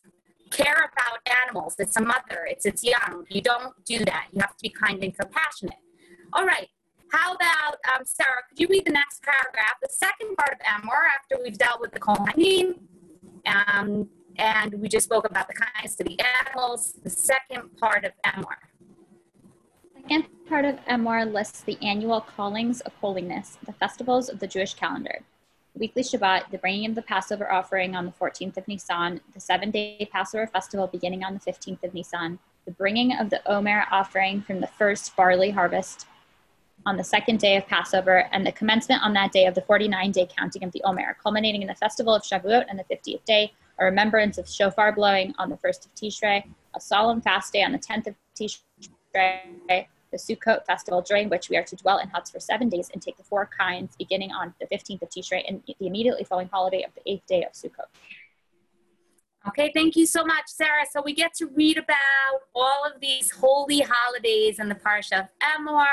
care 0.51 0.91
about 0.93 1.21
animals. 1.47 1.75
It's 1.79 1.97
a 1.97 2.03
mother, 2.03 2.47
it's 2.47 2.67
its 2.67 2.85
young. 2.85 3.25
You 3.29 3.41
don't 3.41 3.75
do 3.85 3.99
that. 4.05 4.27
You 4.33 4.41
have 4.41 4.57
to 4.57 4.63
be 4.63 4.69
kind 4.69 5.03
and 5.03 5.17
compassionate. 5.17 5.79
All 6.33 6.45
right. 6.45 6.69
How 7.13 7.35
about, 7.35 7.77
um, 7.95 8.05
Sarah, 8.05 8.43
could 8.49 8.59
you 8.59 8.67
read 8.69 8.87
the 8.87 8.93
next 8.93 9.23
paragraph? 9.23 9.75
The 9.83 9.89
second 9.91 10.35
part 10.37 10.55
of 10.55 10.59
Emor, 10.61 11.03
after 11.15 11.37
we've 11.43 11.59
dealt 11.59 11.81
with 11.81 11.93
the 11.93 12.01
Kohanim, 12.01 12.79
um, 13.47 14.09
and 14.39 14.73
we 14.75 14.89
just 14.89 15.05
spoke 15.05 15.29
about 15.29 15.47
the 15.47 15.55
kindness 15.55 15.95
to 15.97 16.05
the 16.05 16.19
animals, 16.41 16.95
the 17.05 17.11
second 17.11 17.77
part 17.77 18.07
of 18.07 18.13
Emor. 18.25 18.57
Second 19.95 20.25
part 20.49 20.65
of 20.65 20.77
Emor 20.87 21.31
lists 21.31 21.61
the 21.61 21.77
annual 21.83 22.23
callings 22.23 22.81
of 22.81 22.95
holiness, 22.95 23.59
the 23.67 23.75
festivals 23.75 24.31
of 24.31 24.41
the 24.41 24.47
Jewish 24.47 24.73
calendar 24.73 25.21
weekly 25.75 26.03
Shabbat, 26.03 26.51
the 26.51 26.59
bringing 26.59 26.89
of 26.91 26.95
the 26.95 27.03
Passover 27.03 27.51
offering 27.51 27.97
on 27.97 28.05
the 28.05 28.13
14th 28.13 28.57
of 28.57 28.69
Nisan, 28.69 29.21
the 29.35 29.41
seven 29.41 29.71
day 29.71 30.09
Passover 30.13 30.47
festival 30.47 30.87
beginning 30.87 31.25
on 31.25 31.35
the 31.35 31.41
15th 31.41 31.83
of 31.83 31.95
Nisan, 31.95 32.39
the 32.67 32.73
bringing 32.73 33.17
of 33.17 33.31
the 33.31 33.41
Omer 33.51 33.87
offering 33.91 34.43
from 34.43 34.61
the 34.61 34.67
first 34.67 35.17
barley 35.17 35.51
harvest 35.51 36.07
on 36.87 36.97
the 36.97 37.05
second 37.05 37.39
day 37.39 37.57
of 37.57 37.67
Passover, 37.67 38.29
and 38.33 38.47
the 38.47 38.53
commencement 38.53 39.03
on 39.03 39.13
that 39.15 39.33
day 39.33 39.47
of 39.47 39.55
the 39.55 39.63
49 39.63 40.11
day 40.11 40.29
counting 40.37 40.65
of 40.65 40.73
the 40.73 40.83
Omer, 40.85 41.17
culminating 41.23 41.63
in 41.63 41.69
the 41.69 41.75
festival 41.75 42.15
of 42.15 42.23
Shavuot 42.23 42.65
and 42.69 42.79
the 42.79 42.85
50th 42.95 43.25
day, 43.25 43.53
a 43.79 43.85
remembrance 43.85 44.39
of 44.39 44.49
shofar 44.49 44.93
blowing 44.93 45.35
on 45.39 45.49
the 45.49 45.57
first 45.57 45.87
of 45.87 45.95
Tishrei, 45.95 46.45
a 46.75 46.81
solemn 46.81 47.21
fast 47.21 47.53
day 47.53 47.63
on 47.63 47.73
the 47.73 47.79
10th 47.79 48.09
of 48.09 48.15
Tishrei, 48.39 49.87
the 50.13 50.19
Sukkot 50.19 50.67
festival, 50.67 51.01
during 51.01 51.29
which 51.29 51.49
we 51.49 51.57
are 51.57 51.63
to 51.65 51.77
dwell 51.77 51.99
in 51.99 52.09
huts 52.09 52.31
for 52.31 52.41
seven 52.41 52.69
days 52.69 52.91
and 52.93 53.01
take 53.01 53.17
the 53.17 53.25
four 53.25 53.49
kinds, 53.59 53.97
beginning 53.97 54.31
on 54.31 54.55
the 54.61 54.67
15th 54.67 55.03
of 55.03 55.09
Tishrei 55.09 55.43
and 55.49 55.63
the 55.67 55.87
immediately 55.87 56.25
following 56.25 56.49
holiday 56.53 56.85
of 56.85 56.93
the 56.95 57.11
eighth 57.11 57.27
day 57.27 57.45
of 57.45 57.53
Sukkot. 57.53 57.87
Okay, 59.49 59.73
thank 59.75 59.97
you 59.97 60.07
so 60.07 60.25
much, 60.25 60.45
Sarah. 60.47 60.85
So 60.93 61.03
we 61.03 61.15
get 61.15 61.35
to 61.35 61.47
read 61.47 61.77
about 61.77 62.43
all 62.55 62.85
of 62.87 63.01
these 63.01 63.31
holy 63.31 63.81
holidays 63.81 64.61
in 64.61 64.69
the 64.69 64.77
Parsha 64.77 65.21
of 65.21 65.29
Emor, 65.43 65.87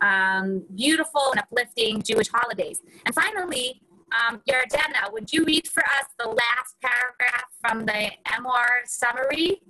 um, 0.00 0.64
beautiful 0.74 1.22
and 1.32 1.40
uplifting 1.40 2.02
Jewish 2.02 2.28
holidays. 2.28 2.80
And 3.06 3.14
finally, 3.14 3.82
um, 4.12 4.40
Yardena, 4.48 5.12
would 5.12 5.32
you 5.32 5.44
read 5.44 5.68
for 5.68 5.82
us 5.84 6.06
the 6.18 6.28
last 6.28 6.76
paragraph 6.82 7.44
from 7.60 7.86
the 7.86 8.10
Emor 8.26 8.86
summary? 8.86 9.62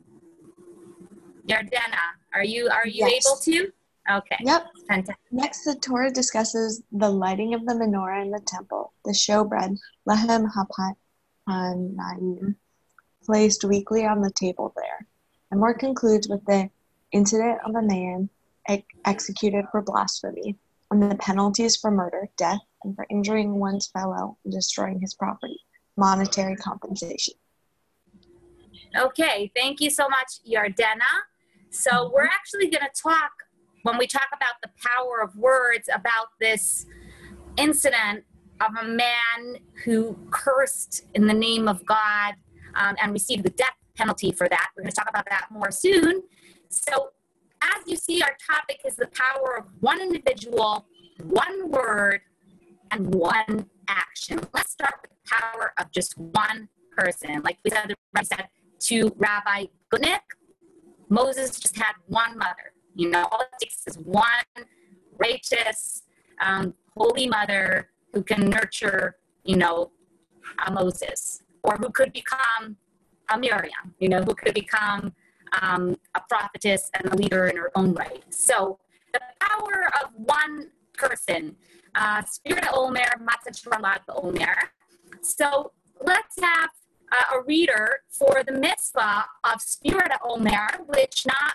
Yardena, 1.47 1.99
are 2.35 2.45
you 2.45 2.69
are 2.69 2.87
you 2.87 3.07
yes. 3.07 3.27
able 3.27 3.37
to? 3.39 3.73
Okay. 4.11 4.37
Yep. 4.41 4.67
Fantastic. 4.89 5.17
Next, 5.31 5.65
the 5.65 5.75
Torah 5.77 6.11
discusses 6.11 6.83
the 6.91 7.09
lighting 7.09 7.55
of 7.55 7.67
the 7.67 7.75
menorah 7.75 8.23
in 8.23 8.31
the 8.31 8.41
temple, 8.41 8.93
the 9.05 9.13
showbread, 9.13 9.77
lehem 10.09 10.49
hapanayim, 11.49 12.55
placed 13.25 13.65
weekly 13.65 14.07
on 14.07 14.21
the 14.21 14.33
table 14.33 14.73
there. 14.75 15.07
Emor 15.53 15.79
concludes 15.79 16.29
with 16.29 16.45
the 16.47 16.71
incident 17.13 17.59
of 17.67 17.75
a 17.75 17.83
man 17.83 18.31
executed 19.05 19.67
for 19.71 19.83
blasphemy, 19.83 20.57
and 20.91 21.03
the 21.03 21.15
penalties 21.17 21.77
for 21.77 21.91
murder, 21.91 22.29
death, 22.37 22.61
and 22.85 22.95
for 22.95 23.07
injuring 23.11 23.55
one's 23.55 23.89
fellow 23.89 24.39
and 24.45 24.53
destroying 24.53 25.01
his 25.01 25.15
property, 25.15 25.61
monetary 25.97 26.57
compensation. 26.57 27.35
Okay, 28.97 29.53
thank 29.55 29.81
you 29.81 29.91
so 29.91 30.09
much, 30.09 30.41
Yardena. 30.49 31.03
So 31.71 32.11
we're 32.13 32.25
actually 32.25 32.69
going 32.69 32.85
to 32.85 33.03
talk 33.03 33.31
when 33.83 33.97
we 33.97 34.07
talk 34.07 34.27
about 34.35 34.55
the 34.63 34.71
power 34.85 35.23
of 35.23 35.37
words 35.37 35.89
about 35.93 36.29
this 36.41 36.87
incident 37.57 38.25
of 38.61 38.75
a 38.81 38.85
man 38.85 39.59
who 39.85 40.19
cursed 40.31 41.07
in 41.15 41.27
the 41.27 41.35
name 41.35 41.69
of 41.69 41.85
God 41.87 42.35
um, 42.75 42.97
and 43.03 43.13
received 43.13 43.45
the 43.45 43.51
death 43.51 43.77
penalty 43.97 44.33
for 44.33 44.49
that. 44.49 44.69
We're 44.77 44.83
going 44.83 44.91
to 44.93 44.97
talk 44.97 45.09
about 45.09 45.27
that 45.31 45.47
more 45.51 45.71
soon. 45.71 46.23
So, 46.69 47.11
as 47.63 47.87
you 47.87 47.97
see, 47.97 48.23
our 48.23 48.37
topic 48.47 48.81
is 48.87 48.97
the 48.97 49.09
power 49.09 49.59
of 49.59 49.67
one 49.81 50.01
individual, 50.01 50.87
one 51.23 51.71
word, 51.71 52.21
and 52.91 53.15
one 53.15 53.67
action. 53.89 54.41
Let's 54.53 54.73
start 54.73 54.95
with 55.03 55.11
the 55.11 55.37
power 55.37 55.73
of 55.79 55.91
just 55.93 56.17
one 56.19 56.69
person. 56.97 57.41
Like 57.43 57.59
we 57.65 57.71
said, 57.71 57.95
said 58.23 58.49
to 58.81 59.13
Rabbi 59.17 59.67
Gutnick, 59.93 60.21
Moses 61.09 61.59
just 61.59 61.77
had 61.77 61.93
one 62.07 62.39
mother. 62.39 62.73
You 62.95 63.11
know, 63.11 63.29
all 63.31 63.41
it 63.41 63.49
takes 63.61 63.87
is 63.87 63.97
one 63.99 64.45
righteous, 65.19 66.03
um, 66.41 66.75
holy 66.97 67.29
mother 67.29 67.91
who 68.13 68.23
can 68.23 68.49
nurture, 68.49 69.17
you 69.45 69.57
know, 69.57 69.91
a 70.67 70.73
Moses, 70.73 71.43
or 71.63 71.77
who 71.77 71.91
could 71.91 72.13
become 72.13 72.77
a 73.33 73.39
Miriam, 73.39 73.95
you 73.99 74.09
know, 74.09 74.23
who 74.23 74.35
could 74.35 74.55
become 74.55 75.13
um, 75.61 75.97
a 76.15 76.21
prophetess 76.29 76.91
and 76.95 77.13
a 77.13 77.17
leader 77.17 77.47
in 77.47 77.57
her 77.57 77.71
own 77.75 77.95
right. 77.95 78.23
So 78.31 78.79
the 79.13 79.21
power 79.41 79.91
of 80.03 80.11
one 80.15 80.71
person, 80.95 81.57
uh, 81.95 82.23
Sfirat 82.23 82.65
HaOmer, 82.65 83.09
Matzah 83.23 84.01
Omer. 84.09 84.57
So 85.23 85.73
let's 86.01 86.41
have 86.41 86.71
uh, 87.13 87.39
a 87.39 87.43
reader 87.47 88.01
for 88.09 88.43
the 88.47 88.53
mitzvah 88.53 89.25
of 89.45 89.61
Sfirat 89.61 90.19
HaOmer, 90.23 90.87
which 90.87 91.27
not, 91.27 91.55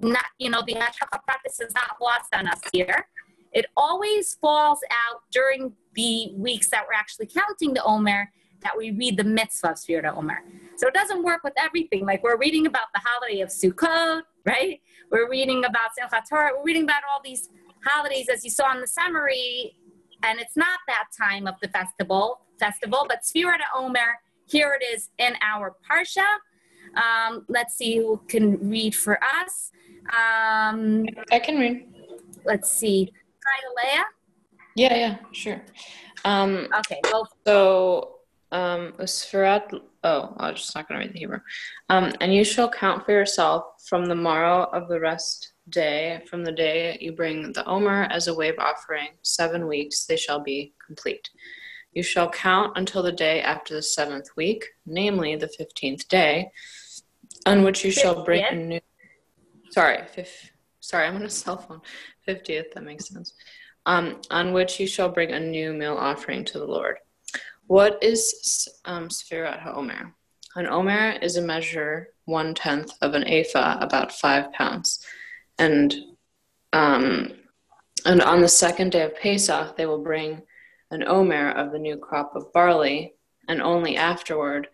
not 0.00 0.26
you 0.38 0.50
know, 0.50 0.62
the 0.66 0.74
Hashgacha 0.74 1.20
pratit 1.28 1.60
is 1.60 1.74
not 1.74 1.96
lost 2.00 2.34
on 2.34 2.46
us 2.46 2.60
here. 2.72 3.06
It 3.52 3.66
always 3.76 4.34
falls 4.34 4.78
out 4.90 5.22
during 5.32 5.72
the 5.94 6.32
weeks 6.36 6.68
that 6.70 6.84
we're 6.86 6.94
actually 6.94 7.26
counting 7.26 7.74
the 7.74 7.82
Omer 7.82 8.30
that 8.62 8.76
we 8.76 8.90
read 8.90 9.16
the 9.16 9.24
mitzvah 9.24 9.70
of 9.70 9.76
Sfirat 9.76 10.16
Omer. 10.16 10.42
So 10.76 10.88
it 10.88 10.94
doesn't 10.94 11.22
work 11.22 11.42
with 11.44 11.54
everything. 11.58 12.04
Like 12.04 12.22
we're 12.22 12.38
reading 12.38 12.66
about 12.66 12.86
the 12.94 13.00
holiday 13.04 13.40
of 13.40 13.48
Sukkot, 13.48 14.22
right? 14.44 14.80
We're 15.10 15.28
reading 15.28 15.64
about 15.64 15.90
Simchat 15.98 16.28
Torah. 16.28 16.50
We're 16.56 16.64
reading 16.64 16.84
about 16.84 17.02
all 17.10 17.20
these 17.24 17.48
holidays 17.84 18.28
as 18.32 18.44
you 18.44 18.50
saw 18.50 18.72
in 18.74 18.80
the 18.80 18.86
summary, 18.86 19.76
and 20.22 20.38
it's 20.38 20.56
not 20.56 20.78
that 20.86 21.04
time 21.16 21.46
of 21.46 21.54
the 21.62 21.68
festival, 21.68 22.40
festival, 22.58 23.06
but 23.08 23.20
Sfirat 23.22 23.60
Omer 23.74 24.18
here 24.46 24.76
it 24.80 24.84
is 24.84 25.10
in 25.18 25.34
our 25.42 25.76
Parsha. 25.88 26.26
Um, 26.96 27.44
let's 27.48 27.76
see 27.76 27.98
who 27.98 28.20
can 28.28 28.68
read 28.68 28.94
for 28.94 29.18
us. 29.22 29.70
Um, 30.06 31.06
I 31.30 31.38
can 31.38 31.58
read. 31.58 31.86
Let's 32.44 32.70
see. 32.70 33.12
Leah? 33.82 34.04
Yeah, 34.76 34.96
yeah, 34.96 35.16
sure. 35.32 35.62
Um, 36.24 36.68
okay, 36.78 37.00
go. 37.10 37.26
So, 37.46 38.19
um, 38.52 38.92
Usferat, 38.98 39.80
oh, 40.04 40.34
I'm 40.38 40.54
just 40.54 40.74
not 40.74 40.88
going 40.88 41.00
to 41.00 41.06
read 41.06 41.14
the 41.14 41.20
Hebrew. 41.20 41.40
Um, 41.88 42.12
and 42.20 42.34
you 42.34 42.44
shall 42.44 42.68
count 42.68 43.04
for 43.04 43.12
yourself 43.12 43.64
from 43.88 44.06
the 44.06 44.14
morrow 44.14 44.64
of 44.72 44.88
the 44.88 45.00
rest 45.00 45.52
day, 45.68 46.22
from 46.28 46.44
the 46.44 46.52
day 46.52 46.98
you 47.00 47.12
bring 47.12 47.52
the 47.52 47.64
Omer 47.66 48.08
as 48.10 48.26
a 48.26 48.34
wave 48.34 48.58
offering, 48.58 49.10
seven 49.22 49.68
weeks, 49.68 50.06
they 50.06 50.16
shall 50.16 50.40
be 50.40 50.74
complete. 50.84 51.28
You 51.92 52.02
shall 52.02 52.30
count 52.30 52.76
until 52.76 53.02
the 53.02 53.12
day 53.12 53.42
after 53.42 53.74
the 53.74 53.82
seventh 53.82 54.28
week, 54.36 54.64
namely 54.86 55.36
the 55.36 55.48
fifteenth 55.48 56.06
day, 56.08 56.50
on 57.46 57.62
which 57.62 57.84
you 57.84 57.90
shall 57.90 58.24
bring 58.24 58.44
a 58.44 58.54
new. 58.54 58.80
Sorry, 59.70 60.04
fifth. 60.06 60.50
Sorry, 60.80 61.06
I'm 61.06 61.16
on 61.16 61.22
a 61.24 61.30
cell 61.30 61.58
phone. 61.58 61.80
Fiftieth. 62.24 62.72
That 62.74 62.84
makes 62.84 63.08
sense. 63.08 63.34
Um, 63.86 64.20
on 64.30 64.52
which 64.52 64.78
you 64.78 64.86
shall 64.86 65.08
bring 65.08 65.32
a 65.32 65.40
new 65.40 65.72
meal 65.72 65.96
offering 65.98 66.44
to 66.46 66.58
the 66.58 66.64
Lord. 66.64 66.96
What 67.70 68.02
is 68.02 68.66
um, 68.84 69.10
Sfirat 69.10 69.62
HaOmer? 69.62 70.12
An 70.56 70.66
Omer 70.66 71.10
is 71.22 71.36
a 71.36 71.40
measure 71.40 72.08
one 72.24 72.52
tenth 72.52 72.90
of 73.00 73.14
an 73.14 73.22
ephah, 73.28 73.78
about 73.80 74.10
five 74.10 74.52
pounds, 74.52 75.06
and 75.56 75.94
um, 76.72 77.30
and 78.04 78.22
on 78.22 78.40
the 78.40 78.48
second 78.48 78.90
day 78.90 79.02
of 79.02 79.14
Pesach 79.14 79.76
they 79.76 79.86
will 79.86 80.02
bring 80.02 80.42
an 80.90 81.04
omer 81.06 81.52
of 81.52 81.70
the 81.70 81.78
new 81.78 81.96
crop 81.96 82.34
of 82.34 82.52
barley, 82.52 83.14
and 83.46 83.62
only 83.62 83.96
afterward 83.96 84.66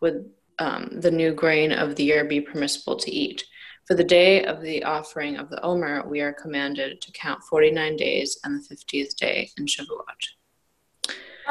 would 0.00 0.28
um, 0.58 0.88
the 0.90 1.12
new 1.12 1.32
grain 1.32 1.70
of 1.70 1.94
the 1.94 2.02
year 2.02 2.24
be 2.24 2.40
permissible 2.40 2.96
to 2.96 3.12
eat. 3.12 3.44
For 3.86 3.94
the 3.94 4.02
day 4.02 4.44
of 4.44 4.60
the 4.60 4.82
offering 4.82 5.36
of 5.36 5.50
the 5.50 5.62
omer, 5.62 6.04
we 6.04 6.20
are 6.20 6.32
commanded 6.32 7.00
to 7.00 7.12
count 7.12 7.44
49 7.44 7.94
days 7.94 8.40
and 8.42 8.60
the 8.60 8.74
50th 8.74 9.14
day 9.14 9.50
in 9.56 9.66
Shavuot. 9.66 10.39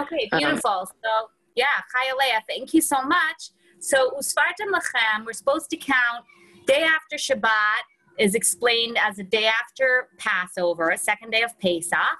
Okay, 0.01 0.29
um, 0.31 0.39
beautiful. 0.39 0.71
Um, 0.71 0.85
so, 1.03 1.29
yeah, 1.55 1.65
Chayalea, 1.93 2.41
thank 2.47 2.73
you 2.73 2.81
so 2.81 3.01
much. 3.01 3.51
So, 3.79 4.11
Usfartim 4.11 4.71
Lachem, 4.73 5.25
we're 5.25 5.33
supposed 5.33 5.69
to 5.71 5.77
count 5.77 6.25
day 6.65 6.83
after 6.83 7.15
Shabbat. 7.15 7.83
is 8.17 8.35
explained 8.35 8.97
as 8.97 9.17
a 9.17 9.23
day 9.23 9.47
after 9.47 10.09
Passover, 10.17 10.89
a 10.89 10.97
second 10.97 11.31
day 11.31 11.41
of 11.41 11.57
Pesach. 11.59 12.19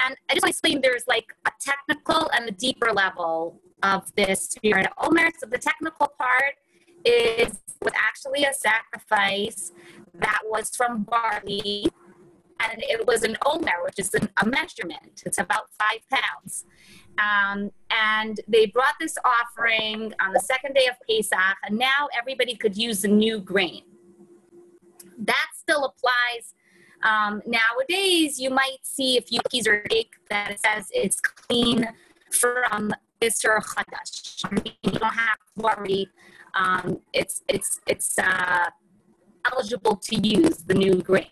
And 0.00 0.16
I 0.28 0.34
just 0.34 0.42
want 0.42 0.42
to 0.42 0.48
explain 0.48 0.80
there's 0.80 1.06
like 1.06 1.26
a 1.46 1.52
technical 1.60 2.28
and 2.34 2.48
a 2.48 2.52
deeper 2.52 2.92
level 2.92 3.60
of 3.82 4.12
this 4.16 4.54
Sfirat 4.54 4.88
Omer. 4.98 5.30
So 5.38 5.46
the 5.46 5.58
technical 5.58 6.08
part 6.18 6.54
is 7.04 7.60
was 7.82 7.92
actually 7.94 8.44
a 8.44 8.52
sacrifice 8.52 9.70
that 10.14 10.40
was 10.44 10.74
from 10.74 11.04
barley 11.04 11.86
and 12.60 12.82
it 12.82 13.06
was 13.06 13.22
an 13.22 13.36
omer, 13.44 13.72
which 13.84 13.98
is 13.98 14.12
an, 14.14 14.28
a 14.42 14.46
measurement. 14.46 15.22
It's 15.24 15.38
about 15.38 15.68
five 15.78 16.00
pounds. 16.10 16.64
Um, 17.18 17.70
and 17.90 18.40
they 18.46 18.66
brought 18.66 18.94
this 19.00 19.16
offering 19.24 20.12
on 20.20 20.32
the 20.32 20.40
second 20.40 20.74
day 20.74 20.86
of 20.86 20.96
Pesach, 21.08 21.56
and 21.64 21.78
now 21.78 22.08
everybody 22.16 22.54
could 22.54 22.76
use 22.76 23.02
the 23.02 23.08
new 23.08 23.40
grain. 23.40 23.82
That 25.18 25.46
still 25.54 25.84
applies. 25.84 26.54
Um, 27.02 27.42
nowadays, 27.46 28.38
you 28.38 28.50
might 28.50 28.78
see 28.82 29.16
a 29.18 29.22
few 29.22 29.40
keys 29.50 29.66
or 29.66 29.80
cake 29.80 30.14
that 30.30 30.58
says 30.60 30.88
it's 30.92 31.20
clean 31.20 31.88
from 32.30 32.92
Isser 33.20 33.58
Chadash. 33.62 34.74
You 34.82 34.92
don't 34.92 35.14
have 35.14 35.38
to 35.38 35.62
worry. 35.62 36.08
Um, 36.54 37.00
it's 37.12 37.42
it's 37.48 37.80
it's 37.86 38.18
uh, 38.18 38.66
eligible 39.50 39.96
to 39.96 40.16
use 40.16 40.58
the 40.58 40.74
new 40.74 40.96
grain. 41.02 41.26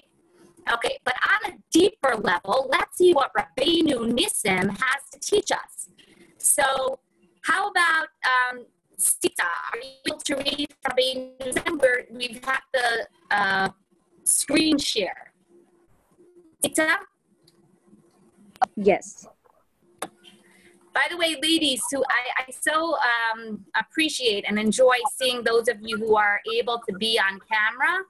Okay, 0.73 0.99
but 1.05 1.15
on 1.29 1.53
a 1.53 1.57
deeper 1.73 2.17
level, 2.17 2.69
let's 2.71 2.97
see 2.97 3.13
what 3.13 3.31
Rabbeinu 3.37 4.13
Nissim 4.13 4.71
has 4.71 5.03
to 5.13 5.21
teach 5.21 5.51
us. 5.53 5.91
So, 6.39 6.99
how 7.43 7.69
about 7.69 8.09
um, 8.25 8.65
Sita? 8.97 9.43
Are 9.43 9.79
you 9.79 9.91
able 10.07 10.19
to 10.19 10.37
read 10.37 10.69
Rabbeinu 10.87 11.37
Nissim? 11.39 11.81
Where 11.81 12.07
we've 12.11 12.43
had 12.43 12.61
the 12.73 13.07
uh, 13.31 13.69
screen 14.25 14.79
share. 14.79 15.33
Sita? 16.63 16.99
Yes. 18.77 19.27
By 20.01 21.03
the 21.11 21.17
way, 21.17 21.37
ladies, 21.43 21.83
who 21.91 22.03
I, 22.05 22.45
I 22.47 22.53
so 22.53 22.95
um, 22.95 23.65
appreciate 23.79 24.45
and 24.47 24.59
enjoy 24.59 24.97
seeing 25.17 25.43
those 25.43 25.69
of 25.69 25.79
you 25.83 25.99
who 25.99 26.17
are 26.17 26.41
able 26.55 26.81
to 26.89 26.95
be 26.97 27.19
on 27.19 27.41
camera. 27.41 28.05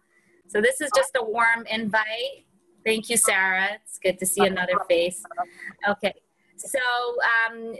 So 0.46 0.60
this 0.60 0.80
is 0.80 0.90
just 0.94 1.16
a 1.16 1.24
warm 1.24 1.64
invite. 1.70 2.44
Thank 2.84 3.08
you, 3.08 3.16
Sarah. 3.16 3.68
It's 3.82 3.98
good 3.98 4.18
to 4.18 4.26
see 4.26 4.44
another 4.44 4.74
face. 4.88 5.22
Okay. 5.88 6.14
So, 6.56 6.78
um, 7.48 7.74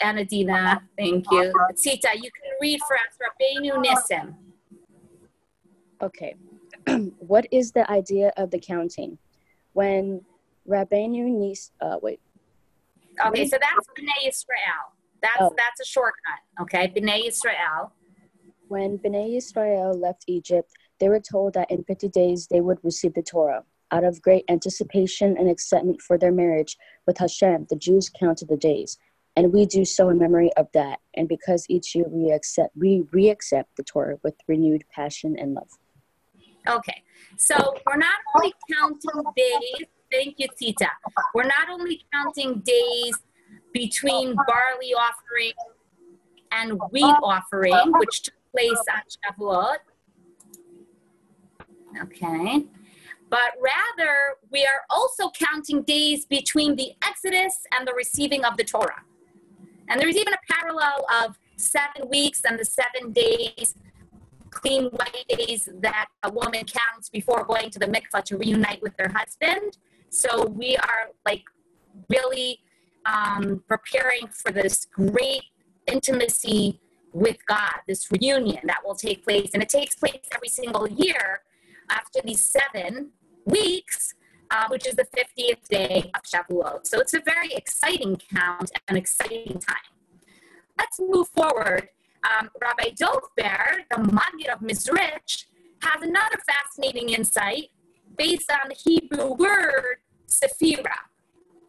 Anadina, 0.00 0.80
thank 0.98 1.30
you. 1.30 1.52
Sita, 1.74 2.10
you 2.14 2.30
can 2.30 2.52
read 2.60 2.80
for 2.86 2.96
us 2.96 3.16
Rabbeinu 3.20 3.84
Nissim. 3.84 4.34
Okay. 6.02 6.36
what 7.18 7.46
is 7.50 7.72
the 7.72 7.90
idea 7.90 8.32
of 8.36 8.50
the 8.50 8.58
counting? 8.58 9.18
When 9.72 10.22
Rabbeinu 10.68 11.30
Nis, 11.30 11.70
uh, 11.80 11.98
wait. 12.02 12.20
Okay, 13.26 13.46
so 13.46 13.58
that's 13.60 13.86
B'nai 13.98 14.28
Israel. 14.28 14.94
That's 15.22 15.36
Oh. 15.40 15.54
that's 15.56 15.80
a 15.80 15.84
shortcut. 15.84 16.40
Okay, 16.62 16.88
B'nai 16.88 17.26
Israel. 17.26 17.92
When 18.68 18.98
Bnei 18.98 19.36
Israel 19.36 19.92
left 19.98 20.24
Egypt, 20.28 20.70
they 21.00 21.08
were 21.08 21.18
told 21.18 21.54
that 21.54 21.70
in 21.72 21.82
50 21.82 22.08
days 22.08 22.46
they 22.46 22.60
would 22.60 22.78
receive 22.84 23.14
the 23.14 23.22
Torah. 23.22 23.64
Out 23.92 24.04
of 24.04 24.22
great 24.22 24.44
anticipation 24.48 25.36
and 25.36 25.48
excitement 25.48 26.00
for 26.00 26.16
their 26.16 26.30
marriage 26.30 26.76
with 27.06 27.18
Hashem, 27.18 27.66
the 27.68 27.76
Jews 27.76 28.08
counted 28.08 28.48
the 28.48 28.56
days. 28.56 28.98
And 29.36 29.52
we 29.52 29.66
do 29.66 29.84
so 29.84 30.08
in 30.10 30.18
memory 30.18 30.50
of 30.56 30.68
that, 30.74 30.98
and 31.14 31.28
because 31.28 31.64
each 31.68 31.94
year 31.94 32.04
we 32.08 32.30
accept 32.32 32.76
we 32.76 33.04
re-accept 33.12 33.76
the 33.76 33.84
Torah 33.84 34.18
with 34.22 34.34
renewed 34.48 34.84
passion 34.92 35.36
and 35.38 35.54
love. 35.54 35.68
Okay, 36.68 37.02
so 37.36 37.54
we're 37.86 37.96
not 37.96 38.18
only 38.36 38.52
counting 38.72 39.22
days. 39.36 39.86
Thank 40.12 40.34
you, 40.38 40.48
Tita. 40.58 40.88
We're 41.34 41.44
not 41.44 41.70
only 41.70 42.02
counting 42.12 42.60
days 42.60 43.14
between 43.72 44.34
barley 44.34 44.92
offering 44.94 45.52
and 46.52 46.78
wheat 46.90 47.16
offering, 47.22 47.92
which 47.98 48.22
took 48.22 48.34
place 48.52 48.82
on 48.92 49.02
Shavuot. 49.38 49.76
Okay. 52.02 52.64
But 53.30 53.52
rather, 53.62 54.36
we 54.50 54.64
are 54.64 54.82
also 54.90 55.30
counting 55.30 55.82
days 55.82 56.26
between 56.26 56.74
the 56.74 56.92
Exodus 57.06 57.54
and 57.78 57.86
the 57.86 57.94
receiving 57.94 58.44
of 58.44 58.56
the 58.56 58.64
Torah. 58.64 59.02
And 59.88 60.00
there's 60.00 60.16
even 60.16 60.34
a 60.34 60.52
parallel 60.52 61.06
of 61.22 61.38
seven 61.56 62.08
weeks 62.08 62.42
and 62.44 62.58
the 62.58 62.64
seven 62.64 63.12
days, 63.12 63.76
clean 64.50 64.86
white 64.86 65.24
days 65.28 65.68
that 65.80 66.08
a 66.24 66.32
woman 66.32 66.64
counts 66.64 67.08
before 67.08 67.44
going 67.44 67.70
to 67.70 67.78
the 67.78 67.86
mikvah 67.86 68.24
to 68.24 68.36
reunite 68.36 68.82
with 68.82 68.94
her 68.98 69.08
husband. 69.08 69.78
So 70.08 70.46
we 70.46 70.76
are 70.76 71.10
like 71.24 71.44
really 72.08 72.58
um, 73.06 73.62
preparing 73.68 74.26
for 74.28 74.50
this 74.50 74.86
great 74.86 75.44
intimacy 75.86 76.80
with 77.12 77.38
God, 77.46 77.74
this 77.86 78.10
reunion 78.10 78.60
that 78.64 78.78
will 78.84 78.96
take 78.96 79.24
place. 79.24 79.50
And 79.54 79.62
it 79.62 79.68
takes 79.68 79.94
place 79.94 80.20
every 80.32 80.48
single 80.48 80.88
year 80.88 81.42
after 81.88 82.20
these 82.24 82.44
seven 82.44 83.10
weeks, 83.50 84.14
uh, 84.50 84.66
which 84.68 84.86
is 84.86 84.94
the 84.94 85.04
50th 85.04 85.68
day 85.68 86.10
of 86.14 86.22
Shavuot. 86.22 86.86
So 86.86 87.00
it's 87.00 87.14
a 87.14 87.20
very 87.20 87.52
exciting 87.52 88.20
count 88.34 88.70
and 88.88 88.96
exciting 88.96 89.60
time. 89.60 89.90
Let's 90.78 90.98
move 90.98 91.28
forward. 91.28 91.88
Um, 92.24 92.50
Rabbi 92.60 92.90
Dovber, 92.90 93.78
the 93.90 93.98
Maggid 93.98 94.48
of 94.52 94.60
Mezrich, 94.60 95.44
has 95.82 96.02
another 96.02 96.36
fascinating 96.46 97.10
insight 97.10 97.68
based 98.16 98.50
on 98.50 98.68
the 98.68 98.74
Hebrew 98.74 99.34
word 99.34 99.96
sephira. 100.26 100.94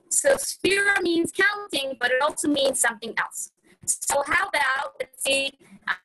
So 0.10 0.36
sephira 0.36 1.02
means 1.02 1.32
counting, 1.32 1.98
but 2.00 2.12
it 2.12 2.22
also 2.22 2.48
means 2.48 2.80
something 2.80 3.14
else. 3.18 3.52
So 3.86 4.24
how 4.28 4.48
about, 4.48 4.96
let's 5.00 5.24
see, 5.24 5.52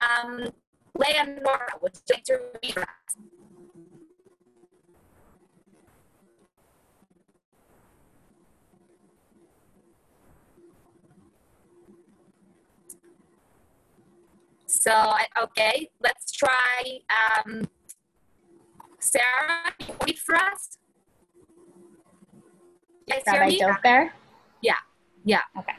um, 0.00 0.50
Leah 0.98 1.38
Nora, 1.42 1.68
would 1.82 1.92
you 1.94 2.14
like 2.14 2.24
to 2.24 2.40
read 2.62 2.72
for 2.72 2.86
So, 14.86 15.14
okay, 15.42 15.90
let's 16.00 16.30
try 16.30 17.00
um, 17.10 17.66
Sarah, 19.00 19.72
can 19.80 19.88
you 19.88 20.06
read 20.06 20.18
for 20.18 20.36
us? 20.36 20.78
Hear 23.08 23.20
Rabbi 23.26 23.46
me? 23.48 23.60
Dovber? 23.60 24.10
Yeah, 24.62 24.74
yeah. 25.24 25.40
Okay. 25.58 25.72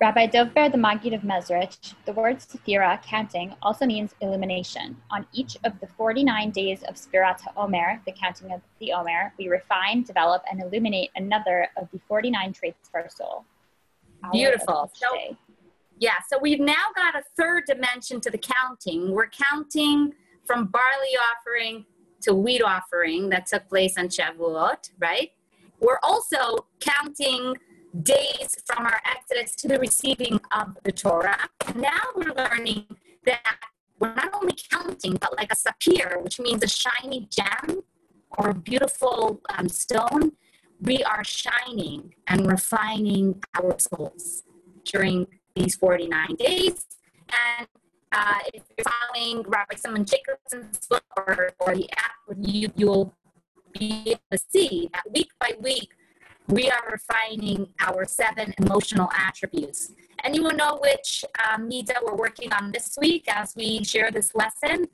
Rabbi 0.00 0.26
Dovber, 0.26 0.72
the 0.72 0.78
Maggid 0.78 1.12
of 1.12 1.22
Mezrich, 1.22 1.94
the 2.04 2.12
word 2.12 2.38
Sephira, 2.38 3.00
counting, 3.04 3.54
also 3.62 3.86
means 3.86 4.12
illumination. 4.20 4.96
On 5.12 5.24
each 5.32 5.56
of 5.62 5.78
the 5.78 5.86
49 5.86 6.50
days 6.50 6.82
of 6.82 6.96
Sfirat 6.96 7.40
HaOmer, 7.42 8.04
the 8.06 8.12
counting 8.12 8.52
of 8.52 8.60
the 8.80 8.92
Omer, 8.92 9.32
we 9.38 9.48
refine, 9.48 10.02
develop, 10.02 10.42
and 10.50 10.60
illuminate 10.60 11.10
another 11.14 11.68
of 11.76 11.88
the 11.92 12.00
49 12.08 12.52
traits 12.52 12.88
of 12.88 12.94
our 12.96 13.08
soul. 13.08 13.44
Beautiful. 14.32 14.90
So- 14.94 15.14
day. 15.14 15.36
Yeah, 16.04 16.18
so 16.30 16.38
we've 16.38 16.60
now 16.60 16.92
got 16.94 17.14
a 17.14 17.22
third 17.34 17.64
dimension 17.64 18.20
to 18.20 18.30
the 18.30 18.36
counting. 18.36 19.10
We're 19.10 19.30
counting 19.30 20.12
from 20.44 20.66
barley 20.66 21.16
offering 21.30 21.86
to 22.20 22.34
wheat 22.34 22.60
offering 22.62 23.30
that 23.30 23.46
took 23.46 23.66
place 23.70 23.94
on 23.96 24.08
Shavuot, 24.08 24.90
right? 24.98 25.30
We're 25.80 26.00
also 26.02 26.66
counting 26.78 27.54
days 28.02 28.54
from 28.66 28.84
our 28.84 29.00
Exodus 29.06 29.56
to 29.56 29.68
the 29.68 29.78
receiving 29.78 30.40
of 30.52 30.76
the 30.84 30.92
Torah. 30.92 31.48
Now 31.74 32.02
we're 32.14 32.34
learning 32.34 32.84
that 33.24 33.56
we're 33.98 34.14
not 34.14 34.34
only 34.34 34.58
counting, 34.70 35.16
but 35.18 35.34
like 35.38 35.50
a 35.50 35.56
sapphire, 35.56 36.18
which 36.20 36.38
means 36.38 36.62
a 36.62 36.68
shiny 36.68 37.28
gem 37.30 37.80
or 38.36 38.50
a 38.50 38.54
beautiful 38.54 39.40
um, 39.56 39.70
stone, 39.70 40.32
we 40.82 41.02
are 41.02 41.24
shining 41.24 42.14
and 42.26 42.46
refining 42.46 43.42
our 43.54 43.78
souls 43.78 44.42
during 44.84 45.28
these 45.54 45.76
49 45.76 46.34
days. 46.36 46.84
And 47.58 47.68
uh, 48.12 48.38
if 48.52 48.62
you're 48.76 48.84
following 48.84 49.42
Rabbi 49.42 49.76
Simon 49.76 50.04
Jacobson's 50.04 50.86
book 50.86 51.04
or, 51.16 51.50
or 51.60 51.74
the 51.74 51.88
app, 51.92 52.12
you, 52.38 52.70
you'll 52.76 53.14
be 53.72 54.02
able 54.06 54.20
to 54.32 54.38
see 54.50 54.88
that 54.92 55.02
week 55.12 55.30
by 55.40 55.52
week, 55.60 55.90
we 56.48 56.70
are 56.70 56.82
refining 56.90 57.68
our 57.80 58.04
seven 58.04 58.54
emotional 58.58 59.10
attributes. 59.16 59.92
Anyone 60.22 60.56
know 60.56 60.78
which 60.80 61.24
um, 61.50 61.68
Nida 61.68 61.94
we're 62.02 62.16
working 62.16 62.52
on 62.52 62.70
this 62.72 62.96
week 63.00 63.24
as 63.28 63.54
we 63.56 63.82
share 63.84 64.10
this 64.10 64.34
lesson? 64.34 64.86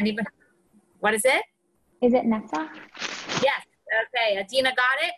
Anyone? 0.00 0.26
What 1.00 1.14
is 1.14 1.22
it? 1.24 1.42
Is 2.02 2.14
it 2.14 2.24
Netzach? 2.24 2.70
Yes. 3.42 3.64
Okay. 4.06 4.38
Adina 4.38 4.70
got 4.70 5.02
it. 5.02 5.12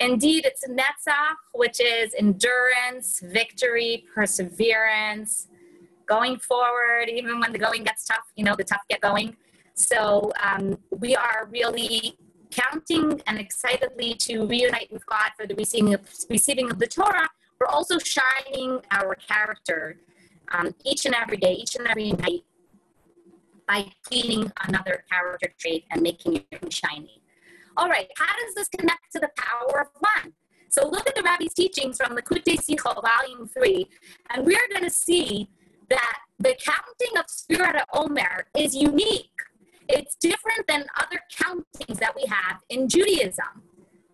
Indeed, 0.00 0.44
it's 0.44 0.66
Netzach, 0.66 1.36
which 1.52 1.80
is 1.80 2.14
endurance, 2.14 3.20
victory, 3.20 4.04
perseverance, 4.14 5.48
going 6.06 6.38
forward, 6.38 7.08
even 7.08 7.40
when 7.40 7.52
the 7.52 7.58
going 7.58 7.84
gets 7.84 8.04
tough, 8.04 8.30
you 8.36 8.44
know, 8.44 8.54
the 8.56 8.64
tough 8.64 8.82
get 8.88 9.00
going. 9.00 9.36
So 9.74 10.32
um, 10.42 10.78
we 10.90 11.16
are 11.16 11.48
really 11.50 12.18
counting 12.50 13.20
and 13.26 13.38
excitedly 13.38 14.14
to 14.14 14.46
reunite 14.46 14.92
with 14.92 15.04
God 15.06 15.30
for 15.36 15.46
the 15.46 15.54
receiving 15.54 15.94
of, 15.94 16.00
receiving 16.30 16.70
of 16.70 16.78
the 16.78 16.86
Torah. 16.86 17.28
We're 17.58 17.66
also 17.66 17.98
shining 17.98 18.80
our 18.90 19.14
character 19.14 19.98
um, 20.52 20.74
each 20.84 21.06
and 21.06 21.14
every 21.14 21.36
day, 21.36 21.54
each 21.54 21.74
and 21.76 21.86
every 21.86 22.12
night 22.12 22.44
by 23.66 23.86
cleaning 24.02 24.52
another 24.68 25.04
character 25.10 25.48
trait 25.58 25.84
and 25.90 26.02
making 26.02 26.44
it 26.50 26.72
shiny. 26.72 27.22
All 27.76 27.88
right, 27.88 28.08
how 28.16 28.32
does 28.44 28.54
this 28.54 28.68
connect 28.68 29.12
to 29.12 29.20
the 29.20 29.30
power 29.36 29.80
of 29.80 29.88
one? 29.98 30.32
So 30.68 30.88
look 30.88 31.08
at 31.08 31.14
the 31.14 31.22
Rabbi's 31.22 31.54
teachings 31.54 31.96
from 31.96 32.14
the 32.14 32.22
Likutei 32.22 32.56
Sichot, 32.56 33.02
Volume 33.02 33.48
3, 33.48 33.88
and 34.30 34.46
we're 34.46 34.68
going 34.72 34.84
to 34.84 34.90
see 34.90 35.48
that 35.88 36.18
the 36.38 36.56
counting 36.60 37.18
of 37.18 37.26
Sfirat 37.26 37.82
Omer 37.92 38.46
is 38.56 38.74
unique. 38.74 39.30
It's 39.88 40.16
different 40.16 40.66
than 40.66 40.86
other 40.96 41.20
countings 41.30 41.98
that 41.98 42.14
we 42.16 42.24
have 42.26 42.58
in 42.70 42.88
Judaism. 42.88 43.62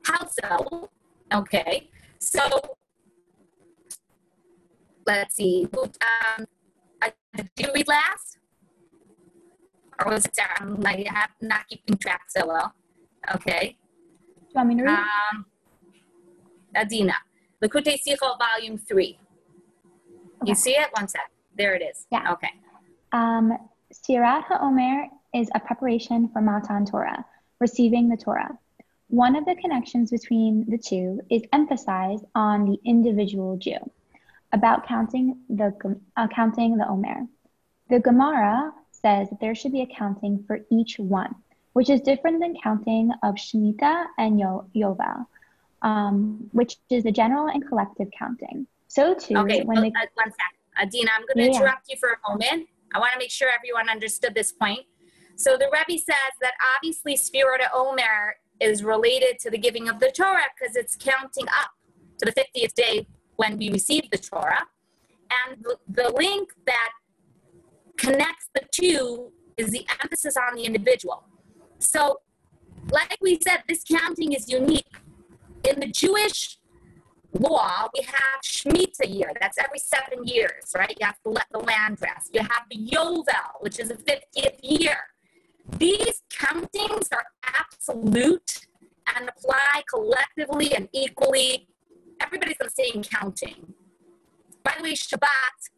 How 0.04 0.26
so? 0.26 0.90
Okay, 1.32 1.90
so 2.18 2.40
let's 5.06 5.36
see. 5.36 5.68
Um, 5.72 6.46
did 7.36 7.48
you 7.58 7.72
read 7.74 7.88
last? 7.88 8.38
Or 10.04 10.12
was 10.12 10.24
it 10.24 10.34
Sarah? 10.34 10.48
I'm 10.60 10.80
like, 10.80 11.06
not 11.40 11.68
keeping 11.68 11.96
track 11.98 12.22
so 12.28 12.46
well. 12.46 12.74
Okay. 13.34 13.76
Do 14.36 14.40
you 14.40 14.54
want 14.54 14.68
me 14.68 14.76
to 14.76 14.82
read? 14.82 14.98
Um, 14.98 15.46
Adina, 16.76 17.14
Likutei 17.62 17.98
Sichot, 18.00 18.38
Volume 18.38 18.78
3. 18.78 19.18
Okay. 20.42 20.50
You 20.50 20.54
see 20.54 20.72
it? 20.72 20.88
One 20.92 21.08
sec. 21.08 21.30
There 21.56 21.74
it 21.74 21.82
is. 21.82 22.06
Yeah. 22.10 22.32
Okay. 22.32 22.50
Um, 23.12 23.58
Sfirat 23.92 24.44
HaOmer 24.44 25.08
is 25.34 25.50
a 25.54 25.60
preparation 25.60 26.28
for 26.32 26.40
Matan 26.40 26.86
Torah, 26.86 27.24
receiving 27.60 28.08
the 28.08 28.16
Torah. 28.16 28.56
One 29.08 29.34
of 29.34 29.44
the 29.44 29.56
connections 29.56 30.10
between 30.10 30.64
the 30.70 30.78
two 30.78 31.20
is 31.30 31.42
emphasized 31.52 32.24
on 32.34 32.64
the 32.64 32.78
individual 32.84 33.56
Jew 33.56 33.78
about 34.52 34.86
counting 34.86 35.38
the 35.48 35.74
uh, 36.16 36.28
counting 36.28 36.76
the 36.76 36.88
Omer. 36.88 37.26
The 37.88 37.98
Gemara 37.98 38.72
says 38.92 39.28
that 39.30 39.40
there 39.40 39.54
should 39.54 39.72
be 39.72 39.82
a 39.82 39.86
counting 39.86 40.44
for 40.46 40.60
each 40.70 40.98
one, 40.98 41.34
which 41.72 41.88
is 41.90 42.00
different 42.00 42.40
than 42.40 42.54
counting 42.62 43.10
of 43.22 43.34
Shemitah 43.36 44.06
and 44.18 44.38
Yo- 44.38 44.68
Yovel, 44.74 45.26
um, 45.82 46.48
which 46.52 46.76
is 46.90 47.04
the 47.04 47.12
general 47.12 47.46
and 47.48 47.66
collective 47.66 48.08
counting. 48.18 48.66
So 48.88 49.14
too, 49.14 49.36
Okay. 49.38 49.62
when 49.62 49.80
well, 49.80 49.90
the 49.90 49.96
uh, 49.96 50.06
one 50.14 50.30
sec. 50.30 50.38
Adina, 50.80 51.10
I'm 51.16 51.26
going 51.26 51.36
to 51.46 51.52
Yeah. 51.52 51.58
interrupt 51.58 51.88
you 51.90 51.96
for 51.98 52.10
a 52.10 52.30
moment. 52.30 52.68
I 52.94 52.98
want 52.98 53.12
to 53.12 53.18
make 53.18 53.30
sure 53.30 53.48
everyone 53.56 53.88
understood 53.88 54.34
this 54.34 54.52
point. 54.52 54.80
So 55.36 55.56
the 55.56 55.68
Rebbe 55.72 55.98
says 55.98 56.32
that 56.40 56.52
obviously 56.76 57.14
Sfirot 57.16 57.60
Omer 57.74 58.36
is 58.60 58.82
related 58.84 59.38
to 59.40 59.50
the 59.50 59.58
giving 59.58 59.88
of 59.88 60.00
the 60.00 60.10
Torah 60.10 60.42
because 60.58 60.76
it's 60.76 60.96
counting 60.96 61.46
up 61.48 61.70
to 62.18 62.26
the 62.26 62.32
50th 62.32 62.74
day 62.74 63.06
when 63.36 63.56
we 63.56 63.70
receive 63.70 64.10
the 64.10 64.18
Torah. 64.18 64.66
And 65.48 65.62
the, 65.62 65.76
the 65.88 66.10
link 66.12 66.50
that 66.66 66.90
connects 67.96 68.48
the 68.54 68.62
two 68.72 69.32
is 69.56 69.70
the 69.70 69.86
emphasis 70.02 70.36
on 70.36 70.56
the 70.56 70.64
individual. 70.64 71.24
So, 71.80 72.20
like 72.92 73.16
we 73.20 73.38
said, 73.46 73.64
this 73.68 73.82
counting 73.82 74.32
is 74.32 74.50
unique. 74.50 74.86
In 75.68 75.80
the 75.80 75.86
Jewish 75.86 76.58
law, 77.32 77.88
we 77.94 78.02
have 78.02 78.40
Shemitah 78.44 79.08
year. 79.08 79.32
That's 79.40 79.58
every 79.58 79.78
seven 79.78 80.26
years, 80.26 80.72
right? 80.76 80.94
You 81.00 81.06
have 81.06 81.20
to 81.22 81.30
let 81.30 81.46
the 81.50 81.58
land 81.58 81.98
rest. 82.02 82.30
You 82.34 82.40
have 82.40 82.64
the 82.70 82.76
Yovel, 82.76 83.60
which 83.60 83.78
is 83.78 83.88
the 83.88 83.94
50th 83.94 84.58
year. 84.62 84.98
These 85.78 86.22
countings 86.30 87.08
are 87.12 87.24
absolute 87.58 88.66
and 89.16 89.28
apply 89.28 89.82
collectively 89.88 90.74
and 90.74 90.88
equally. 90.92 91.68
Everybody's 92.20 92.58
the 92.58 92.70
same 92.70 93.02
counting. 93.02 93.72
By 94.62 94.74
the 94.76 94.82
way, 94.82 94.92
Shabbat 94.92 95.70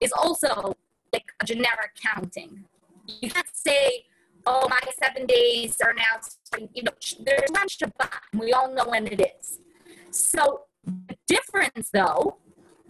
is 0.00 0.12
also 0.12 0.76
like 1.12 1.32
a 1.40 1.44
generic 1.44 1.92
counting. 2.00 2.64
You 3.06 3.30
can't 3.30 3.46
say, 3.52 4.04
oh, 4.46 4.68
my 4.68 4.78
seven 5.02 5.26
days 5.26 5.76
are 5.82 5.94
now, 5.94 6.20
you 6.74 6.82
know, 6.82 6.92
there's 7.24 7.50
one 7.50 7.68
Shabbat, 7.68 8.38
we 8.38 8.52
all 8.52 8.72
know 8.74 8.84
when 8.86 9.06
it 9.06 9.20
is. 9.20 9.60
So 10.10 10.62
the 10.84 11.16
difference, 11.26 11.90
though, 11.92 12.38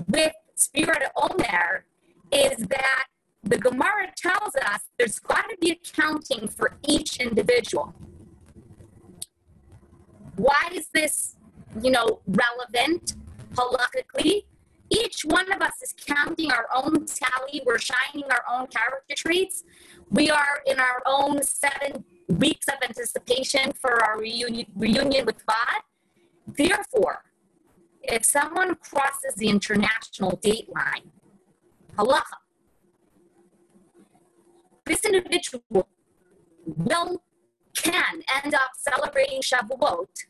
with 0.09 0.33
Sfirat 0.57 1.11
Omer 1.17 1.85
is 2.33 2.67
that 2.67 3.07
the 3.43 3.59
Gemara 3.59 4.13
tells 4.17 4.55
us 4.55 4.81
there's 4.99 5.19
got 5.19 5.49
to 5.51 5.57
be 5.61 5.71
accounting 5.73 6.49
for 6.49 6.79
each 6.87 7.19
individual. 7.19 7.95
Why 10.37 10.71
is 10.73 10.89
this, 10.95 11.37
you 11.83 11.91
know, 11.91 12.21
relevant 12.27 13.15
halakhically? 13.55 14.45
Each 14.93 15.25
one 15.25 15.51
of 15.51 15.63
us 15.63 15.73
is 15.83 15.95
counting 16.07 16.53
our 16.53 16.67
own 16.75 17.07
tally. 17.07 17.63
We're 17.65 17.79
shining 17.79 18.25
our 18.31 18.45
own 18.51 18.67
character 18.67 19.15
traits. 19.17 19.65
We 20.11 20.29
are 20.31 20.61
in 20.67 20.79
our 20.79 21.03
own 21.07 21.43
seven 21.43 22.05
weeks 22.29 22.67
of 22.69 22.75
anticipation 22.83 23.73
for 23.73 24.05
our 24.05 24.19
reunion, 24.19 24.67
reunion 24.77 25.25
with 25.25 25.47
God. 25.47 25.81
Therefore, 26.47 27.25
if 28.03 28.25
someone 28.25 28.75
crosses 28.75 29.35
the 29.37 29.49
international 29.49 30.39
date 30.43 30.69
line, 30.75 31.11
halacha, 31.97 32.41
this 34.85 35.05
individual 35.07 35.89
will 36.67 37.23
can 37.75 38.23
end 38.45 38.53
up 38.55 38.73
celebrating 38.77 39.41
Shavuot 39.41 40.27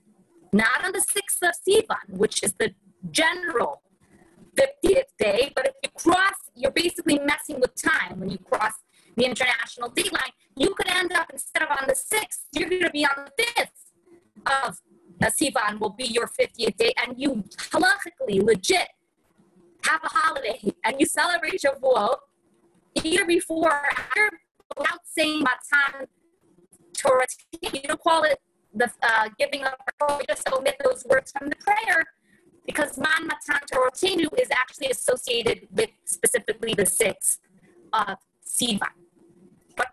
not 0.52 0.84
on 0.84 0.92
the 0.92 1.00
6th 1.00 1.48
of 1.48 1.54
Sivan, 1.66 2.16
which 2.16 2.44
is 2.44 2.52
the 2.52 2.72
general 3.10 3.82
50th 4.56 5.04
day, 5.18 5.52
but 5.54 5.66
if 5.66 5.74
you 5.82 5.90
cross, 5.90 6.34
you're 6.54 6.72
basically 6.72 7.18
messing 7.18 7.60
with 7.60 7.74
time 7.74 8.20
when 8.20 8.30
you 8.30 8.38
cross 8.38 8.72
the 9.16 9.24
international 9.24 9.88
date 9.90 10.12
line. 10.12 10.32
You 10.56 10.74
could 10.74 10.88
end 10.88 11.12
up 11.12 11.30
instead 11.32 11.62
of 11.62 11.70
on 11.70 11.86
the 11.86 11.94
6th, 11.94 12.46
you're 12.52 12.68
going 12.68 12.82
to 12.82 12.90
be 12.90 13.04
on 13.04 13.26
the 13.26 13.44
5th 13.44 14.66
of 14.66 14.80
uh, 15.22 15.26
Sivan 15.26 15.78
will 15.78 15.90
be 15.90 16.04
your 16.04 16.26
50th 16.26 16.76
day, 16.76 16.92
and 17.04 17.18
you 17.18 17.44
halachically 17.56 18.42
legit 18.42 18.88
have 19.84 20.00
a 20.04 20.08
holiday 20.08 20.60
and 20.84 20.96
you 20.98 21.06
celebrate 21.06 21.62
your 21.62 21.74
Shavuot 21.74 22.16
either 23.02 23.24
before 23.24 23.70
or 23.70 23.90
after 23.98 24.30
without 24.76 25.00
saying 25.04 25.40
Matan 25.42 26.06
Torah. 26.96 27.26
You 27.60 27.82
don't 27.82 28.00
call 28.00 28.22
it 28.24 28.38
the 28.74 28.90
uh, 29.02 29.28
giving 29.38 29.64
up, 29.64 29.80
you 30.00 30.24
just 30.28 30.48
omit 30.52 30.76
those 30.84 31.04
words 31.04 31.32
from 31.32 31.48
the 31.48 31.56
prayer 31.56 32.04
because 32.66 32.96
Man 32.96 33.26
Matan 33.26 33.66
Torah 33.70 33.90
is 33.92 34.48
actually 34.52 34.88
associated 34.88 35.68
with 35.70 35.90
specifically 36.04 36.74
the 36.74 36.86
sixth 36.86 37.40
of 37.92 38.16
Sivan. 38.46 38.80
But 39.76 39.88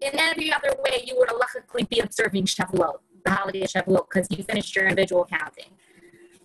in 0.00 0.18
every 0.18 0.52
other 0.52 0.74
way, 0.84 1.04
you 1.06 1.16
would 1.16 1.28
halachically 1.28 1.88
be 1.88 2.00
observing 2.00 2.46
Shavuot, 2.46 2.98
the 3.24 3.30
holiday 3.30 3.62
of 3.62 3.70
Shavuot, 3.70 4.06
because 4.10 4.28
you 4.30 4.42
finished 4.44 4.74
your 4.74 4.86
individual 4.86 5.24
counting. 5.24 5.70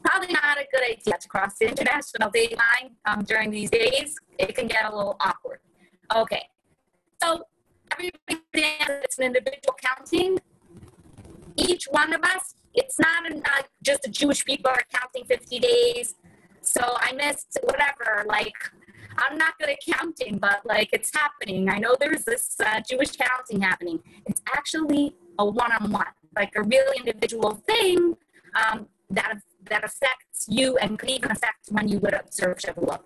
Probably 0.04 0.34
not 0.34 0.58
a 0.58 0.66
good 0.72 0.84
idea 0.84 1.18
to 1.20 1.28
cross 1.28 1.58
the 1.60 1.68
international 1.68 2.30
date 2.30 2.56
line 2.56 2.92
um, 3.06 3.24
during 3.24 3.52
these 3.52 3.70
days. 3.70 4.16
It 4.38 4.56
can 4.56 4.68
get 4.68 4.86
a 4.86 4.96
little 4.96 5.18
awkward. 5.20 5.60
Okay, 6.16 6.44
so 7.22 7.44
everybody 7.92 8.40
it's 8.54 9.18
an 9.18 9.26
individual 9.26 9.76
counting. 9.82 10.40
Each 11.58 11.86
one 11.92 12.14
of 12.14 12.22
us, 12.22 12.56
it's 12.80 12.98
not, 12.98 13.24
not 13.30 13.68
just 13.84 14.04
the 14.04 14.10
Jewish 14.10 14.44
people 14.46 14.72
are 14.72 14.86
counting 14.94 15.26
50 15.26 15.60
days. 15.60 16.16
So 16.62 16.82
I 16.82 17.12
missed 17.14 17.58
whatever, 17.64 18.26
like, 18.28 18.56
I'm 19.18 19.38
not 19.38 19.58
good 19.60 19.70
at 19.70 19.80
counting, 19.98 20.38
but 20.38 20.66
like 20.66 20.90
it's 20.94 21.12
happening. 21.14 21.70
I 21.70 21.78
know 21.78 21.96
there's 22.00 22.24
this 22.24 22.56
uh, 22.66 22.80
Jewish 22.90 23.12
counting 23.18 23.62
happening. 23.62 24.00
It's 24.26 24.42
actually 24.56 25.16
a 25.38 25.46
one 25.46 25.72
on 25.74 25.92
one, 25.92 26.14
like 26.36 26.54
a 26.56 26.64
real 26.64 26.90
individual 26.96 27.56
thing 27.68 28.16
um, 28.56 28.88
that, 29.10 29.40
that 29.70 29.84
affects 29.84 30.46
you 30.48 30.78
and 30.78 30.98
could 30.98 31.10
even 31.10 31.32
affect 31.32 31.68
when 31.70 31.88
you 31.90 32.00
would 32.00 32.14
observe 32.14 32.58
Shavuot. 32.58 33.02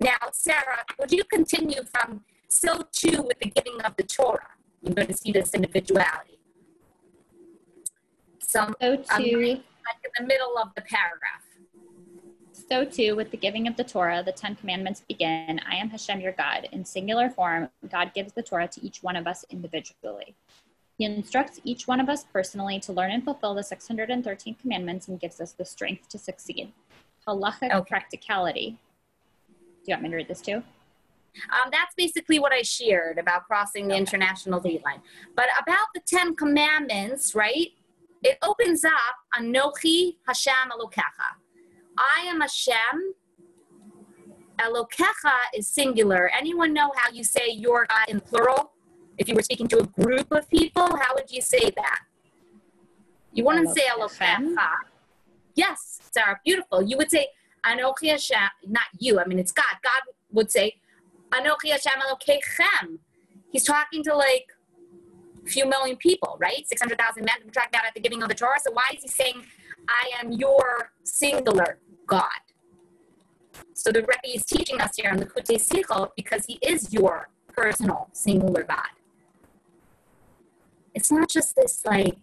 Now, 0.00 0.18
Sarah, 0.32 0.84
would 1.00 1.10
you 1.10 1.24
continue 1.24 1.82
from 1.92 2.22
so 2.48 2.84
too 2.92 3.22
with 3.22 3.38
the 3.40 3.50
giving 3.50 3.80
of 3.82 3.96
the 3.96 4.04
Torah? 4.04 4.52
You're 4.82 4.94
going 4.94 5.08
to 5.08 5.16
see 5.16 5.32
this 5.32 5.52
individuality. 5.54 6.37
So, 8.48 8.64
too, 8.64 8.96
like 9.04 9.04
in 9.18 10.10
the 10.18 10.26
middle 10.26 10.56
of 10.56 10.74
the 10.74 10.80
paragraph. 10.80 11.44
so 12.50 12.82
too 12.82 13.14
with 13.14 13.30
the 13.30 13.36
giving 13.36 13.68
of 13.68 13.76
the 13.76 13.84
Torah, 13.84 14.22
the 14.24 14.32
Ten 14.32 14.56
Commandments 14.56 15.02
begin, 15.06 15.60
I 15.70 15.74
am 15.76 15.90
Hashem 15.90 16.22
your 16.22 16.32
God. 16.32 16.66
In 16.72 16.82
singular 16.86 17.28
form, 17.28 17.68
God 17.90 18.12
gives 18.14 18.32
the 18.32 18.42
Torah 18.42 18.66
to 18.68 18.82
each 18.82 19.02
one 19.02 19.16
of 19.16 19.26
us 19.26 19.44
individually. 19.50 20.34
He 20.96 21.04
instructs 21.04 21.60
each 21.62 21.86
one 21.86 22.00
of 22.00 22.08
us 22.08 22.24
personally 22.24 22.80
to 22.80 22.92
learn 22.92 23.10
and 23.10 23.22
fulfill 23.22 23.54
the 23.54 23.62
613 23.62 24.54
commandments 24.54 25.08
and 25.08 25.20
gives 25.20 25.42
us 25.42 25.52
the 25.52 25.66
strength 25.66 26.08
to 26.08 26.18
succeed. 26.18 26.72
Halachic 27.26 27.70
Okay. 27.70 27.86
practicality. 27.86 28.78
Do 29.48 29.54
you 29.88 29.94
want 29.94 30.04
me 30.04 30.08
to 30.08 30.16
read 30.16 30.28
this 30.28 30.40
too? 30.40 30.62
Um, 31.50 31.70
that's 31.70 31.94
basically 31.96 32.38
what 32.38 32.52
I 32.52 32.62
shared 32.62 33.18
about 33.18 33.44
crossing 33.46 33.88
the 33.88 33.94
international 33.94 34.58
date 34.58 34.82
line. 34.84 35.02
But 35.36 35.46
about 35.60 35.86
the 35.94 36.00
Ten 36.00 36.34
Commandments, 36.34 37.34
right? 37.34 37.68
It 38.22 38.38
opens 38.42 38.84
up 38.84 38.92
Anochi 39.38 40.16
Hashem 40.26 40.70
Elokecha. 40.70 41.36
I 41.96 42.26
am 42.26 42.40
Hashem. 42.40 43.14
Elokecha 44.58 45.34
is 45.54 45.68
singular. 45.68 46.30
Anyone 46.36 46.72
know 46.72 46.90
how 46.96 47.10
you 47.12 47.22
say 47.22 47.48
your 47.50 47.86
God 47.86 48.08
in 48.08 48.20
plural? 48.20 48.72
If 49.16 49.28
you 49.28 49.34
were 49.34 49.42
speaking 49.42 49.68
to 49.68 49.80
a 49.80 49.86
group 49.86 50.30
of 50.32 50.48
people, 50.48 50.82
how 50.82 51.14
would 51.14 51.30
you 51.30 51.40
say 51.40 51.70
that? 51.76 52.00
You 53.32 53.44
wouldn't 53.44 53.76
say 53.76 53.82
Elokecha. 53.86 54.56
Yes, 55.54 56.00
Sarah, 56.12 56.40
beautiful. 56.44 56.82
You 56.82 56.96
would 56.96 57.10
say 57.10 57.28
Anochi 57.64 58.10
Hashem, 58.10 58.48
not 58.66 58.86
you. 58.98 59.20
I 59.20 59.24
mean, 59.26 59.38
it's 59.38 59.52
God. 59.52 59.64
God 59.82 60.02
would 60.32 60.50
say 60.50 60.80
Anochi 61.30 61.70
Hashem 61.70 62.00
Elokechem. 62.00 62.98
He's 63.50 63.64
talking 63.64 64.02
to 64.04 64.14
like 64.14 64.52
few 65.48 65.66
million 65.66 65.96
people, 65.96 66.36
right? 66.40 66.66
600,000 66.68 67.24
men 67.24 67.50
tracked 67.52 67.74
out 67.74 67.84
at 67.86 67.94
the 67.94 68.00
giving 68.00 68.22
of 68.22 68.28
the 68.28 68.34
Torah. 68.34 68.58
So 68.64 68.72
why 68.72 68.84
is 68.94 69.02
he 69.02 69.08
saying, 69.08 69.42
I 69.88 70.10
am 70.20 70.32
your 70.32 70.92
singular 71.04 71.78
God? 72.06 72.40
So 73.74 73.90
the 73.90 74.00
Rebbe 74.00 74.34
is 74.36 74.44
teaching 74.44 74.80
us 74.80 74.96
here 74.96 75.10
on 75.10 75.18
the 75.18 75.26
Likutei 75.26 75.56
Sichot 75.56 76.10
because 76.16 76.44
he 76.46 76.58
is 76.62 76.92
your 76.92 77.28
personal 77.48 78.08
singular 78.12 78.62
God. 78.62 78.88
It's 80.94 81.10
not 81.10 81.28
just 81.28 81.56
this 81.56 81.82
like 81.84 82.18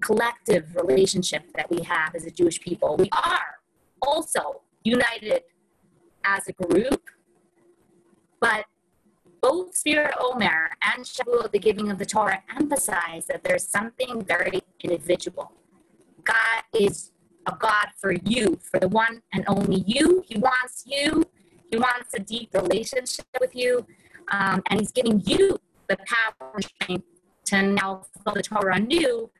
collective 0.00 0.74
relationship 0.74 1.44
that 1.54 1.70
we 1.70 1.82
have 1.82 2.14
as 2.14 2.24
a 2.24 2.30
Jewish 2.30 2.60
people. 2.60 2.96
We 2.96 3.08
are 3.12 3.60
also 4.02 4.62
united 4.84 5.42
as 6.24 6.48
a 6.48 6.52
group 6.52 7.02
but 8.40 8.66
both 9.46 9.72
Sfirat 9.74 10.14
Omer 10.20 10.70
and 10.82 11.04
Shavuot, 11.04 11.52
the 11.52 11.60
giving 11.60 11.88
of 11.88 11.98
the 11.98 12.06
Torah, 12.06 12.42
emphasize 12.58 13.26
that 13.26 13.44
there's 13.44 13.64
something 13.64 14.24
very 14.24 14.60
individual. 14.82 15.52
God 16.24 16.62
is 16.74 17.12
a 17.46 17.54
God 17.56 17.88
for 17.96 18.12
you, 18.12 18.58
for 18.60 18.80
the 18.80 18.88
one 18.88 19.22
and 19.32 19.44
only 19.46 19.84
you. 19.86 20.24
He 20.26 20.36
wants 20.36 20.82
you. 20.84 21.24
He 21.70 21.76
wants 21.76 22.12
a 22.14 22.18
deep 22.18 22.54
relationship 22.54 23.26
with 23.38 23.54
you. 23.54 23.86
Um, 24.32 24.64
and 24.68 24.80
He's 24.80 24.90
giving 24.90 25.20
you 25.24 25.60
the 25.88 25.96
power 25.98 26.50
and 26.54 26.64
strength 26.64 27.06
to 27.44 27.62
now 27.62 28.02
follow 28.24 28.34
the 28.34 28.42
Torah 28.42 28.74
anew 28.74 29.30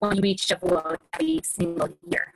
when 0.00 0.16
you 0.16 0.22
reach 0.22 0.48
Shavuot 0.48 0.96
every 1.12 1.40
single 1.44 1.90
year. 2.10 2.34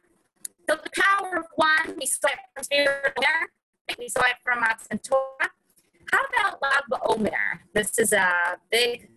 So 0.68 0.76
the 0.76 0.90
power 1.02 1.38
of 1.38 1.46
one, 1.56 1.96
we 1.98 2.06
saw 2.06 2.28
it 2.28 2.38
from 2.54 2.62
Sfirat 2.62 3.14
Omer, 3.18 3.98
we 3.98 4.08
saw 4.08 4.20
it 4.20 4.36
from 4.44 4.60
Torah, 4.98 5.50
how 6.12 6.18
about 6.28 6.62
Lag 6.62 6.84
BaOmer? 6.90 7.60
This 7.74 7.98
is 7.98 8.12
a 8.12 8.32
big 8.70 9.08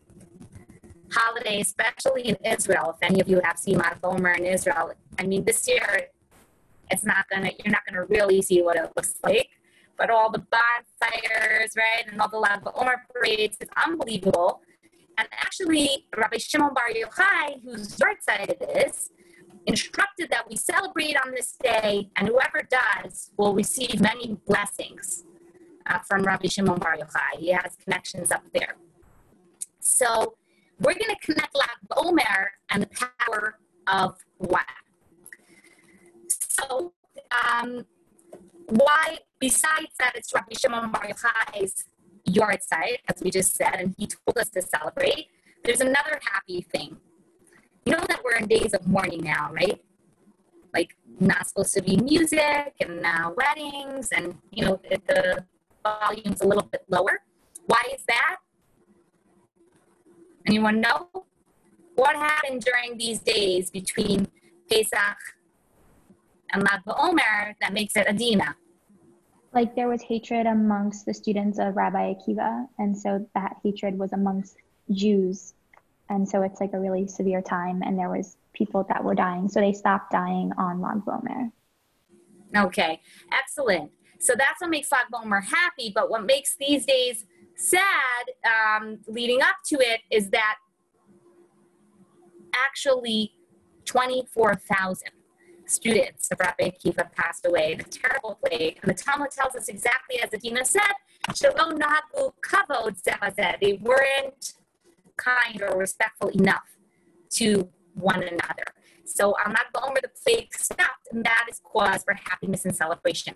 holiday, 1.12 1.62
especially 1.62 2.30
in 2.30 2.36
Israel. 2.46 2.96
If 2.96 3.10
any 3.10 3.22
of 3.22 3.28
you 3.28 3.42
have 3.44 3.58
seen 3.58 3.78
Lag 3.78 4.02
BaOmer 4.02 4.38
in 4.38 4.46
Israel, 4.46 4.94
I 5.20 5.24
mean, 5.24 5.44
this 5.44 5.68
year 5.68 6.08
it's 6.92 7.04
not 7.06 7.26
gonna, 7.30 7.52
you're 7.64 7.72
not 7.72 7.82
gonna 7.88 8.06
really 8.06 8.42
see 8.42 8.62
what 8.62 8.78
it 8.78 8.92
looks 8.96 9.16
like. 9.24 9.50
But 9.98 10.10
all 10.10 10.32
the 10.32 10.40
bonfires, 10.40 11.74
right, 11.78 12.06
and 12.12 12.20
all 12.20 12.30
the 12.30 12.40
Lag 12.40 12.62
BaOmer 12.64 12.96
parades, 13.14 13.58
it's 13.60 13.72
unbelievable. 13.86 14.62
And 15.18 15.28
actually, 15.32 16.08
Rabbi 16.16 16.38
Shimon 16.38 16.74
Bar 16.74 16.90
Yochai, 16.90 17.64
whose 17.64 17.98
yahrzeit 17.98 18.50
it 18.50 18.88
is, 18.88 19.12
instructed 19.68 20.30
that 20.32 20.50
we 20.50 20.56
celebrate 20.56 21.16
on 21.24 21.32
this 21.32 21.56
day, 21.62 22.10
and 22.18 22.28
whoever 22.28 22.68
does 22.70 23.32
will 23.38 23.54
receive 23.54 24.02
many 24.02 24.38
blessings 24.48 25.24
uh, 25.88 26.00
from 26.00 26.24
Rabbi 26.24 26.48
Shimon 26.48 26.80
Bar 26.80 26.98
Yochai. 26.98 27.40
He 27.40 27.50
has 27.50 27.76
connections 27.84 28.32
up 28.32 28.44
there. 28.54 28.76
So 29.80 30.36
we're 30.80 30.94
going 30.94 31.16
to 31.16 31.20
connect 31.22 31.56
Lag 31.56 31.70
Omer 31.98 32.52
and 32.70 32.84
the 32.84 32.90
power 33.28 33.60
of 33.88 34.18
one. 34.38 34.62
So 36.28 36.94
um, 37.32 37.86
why, 38.68 39.20
besides 39.40 39.94
that, 40.00 40.14
it's 40.16 40.34
Rabbi 40.34 40.54
Shimon 40.60 40.92
Bar 40.92 41.08
Yochai's 41.08 41.86
yahrzeit, 42.28 43.00
as 43.14 43.22
we 43.22 43.32
just 43.32 43.56
said, 43.56 43.76
and 43.76 43.96
he 43.98 44.08
told 44.08 44.38
us 44.38 44.50
to 44.50 44.62
celebrate. 44.62 45.28
There's 45.64 45.82
another 45.82 46.20
happy 46.32 46.62
thing. 46.62 46.98
You 47.86 47.94
know 47.94 48.04
that 48.08 48.22
we're 48.24 48.38
in 48.38 48.48
days 48.48 48.74
of 48.74 48.88
mourning 48.88 49.24
now, 49.24 49.52
right? 49.52 49.82
Like 50.74 50.96
not 51.20 51.48
supposed 51.48 51.74
to 51.76 51.82
be 51.82 51.98
music 51.98 52.74
and 52.80 53.06
uh, 53.06 53.32
weddings, 53.36 54.10
and 54.12 54.38
you 54.52 54.66
know 54.66 54.82
the 55.08 55.46
volume's 55.84 56.42
a 56.42 56.48
little 56.48 56.64
bit 56.72 56.84
lower. 56.90 57.22
Why 57.66 57.82
is 57.94 58.04
that? 58.08 58.38
Anyone 60.48 60.82
know? 60.82 61.10
What 61.96 62.16
happened 62.16 62.62
during 62.64 62.98
these 62.98 63.20
days 63.20 63.70
between 63.70 64.28
Pesach 64.70 65.18
and 66.52 66.64
Lag 66.64 66.84
BaOmer 66.86 67.56
that 67.62 67.74
makes 67.74 67.96
it 67.96 68.08
Adina? 68.08 68.56
Like 69.54 69.76
there 69.76 69.88
was 69.88 70.02
hatred 70.02 70.48
amongst 70.48 71.06
the 71.06 71.14
students 71.14 71.60
of 71.60 71.76
Rabbi 71.76 72.14
Akiva, 72.14 72.68
and 72.80 72.98
so 72.98 73.28
that 73.36 73.58
hatred 73.64 73.98
was 74.00 74.12
amongst 74.12 74.58
Jews, 74.92 75.54
and 76.10 76.28
so 76.28 76.42
it's 76.42 76.60
like 76.60 76.74
a 76.74 76.80
really 76.80 77.08
severe 77.08 77.42
time, 77.42 77.84
and 77.84 77.98
there 77.98 78.10
was 78.10 78.38
people 78.54 78.84
that 78.90 79.04
were 79.04 79.14
dying, 79.14 79.48
so 79.48 79.60
they 79.60 79.74
stopped 79.74 80.12
dying 80.12 80.52
on 80.58 80.82
Lag 80.82 81.06
BaOmer. 81.06 81.52
Okay, 82.56 83.00
excellent. 83.32 83.92
So 84.24 84.34
that's 84.38 84.62
what 84.62 84.70
makes 84.70 84.88
BaOmer 84.90 85.44
happy. 85.44 85.92
But 85.94 86.10
what 86.10 86.26
makes 86.26 86.56
these 86.56 86.86
days 86.86 87.26
sad, 87.56 88.24
um, 88.46 89.00
leading 89.08 89.42
up 89.42 89.58
to 89.66 89.76
it, 89.80 90.00
is 90.10 90.30
that 90.30 90.56
actually 92.56 93.34
24,000 93.86 95.10
students 95.66 96.30
of 96.32 96.40
Rabbi 96.40 96.70
Akiva 96.70 97.12
passed 97.12 97.46
away, 97.46 97.76
the 97.76 97.84
terrible 97.84 98.40
plague. 98.46 98.80
And 98.82 98.90
the 98.90 98.96
Talmud 98.96 99.32
tells 99.32 99.56
us 99.56 99.68
exactly 99.68 100.22
as 100.22 100.34
Adina 100.34 100.64
said, 100.64 100.94
they 103.60 103.74
weren't 103.82 104.54
kind 105.18 105.62
or 105.62 105.78
respectful 105.78 106.30
enough 106.30 106.78
to 107.32 107.70
one 107.94 108.24
another. 108.24 108.74
So 109.06 109.36
I'm 109.44 109.52
not 109.52 109.66
where 109.92 110.02
the 110.02 110.10
plague 110.24 110.54
stopped, 110.54 111.10
and 111.12 111.26
that 111.26 111.48
is 111.50 111.60
cause 111.64 112.04
for 112.04 112.14
happiness 112.14 112.66
and 112.66 112.76
celebration. 112.76 113.36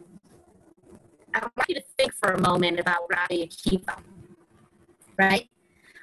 I 1.44 1.50
want 1.56 1.70
you 1.70 1.76
to 1.76 1.84
think 1.98 2.14
for 2.14 2.32
a 2.32 2.42
moment 2.42 2.80
about 2.80 3.10
Rabbi 3.10 3.46
Akiva, 3.46 4.00
right? 5.18 5.50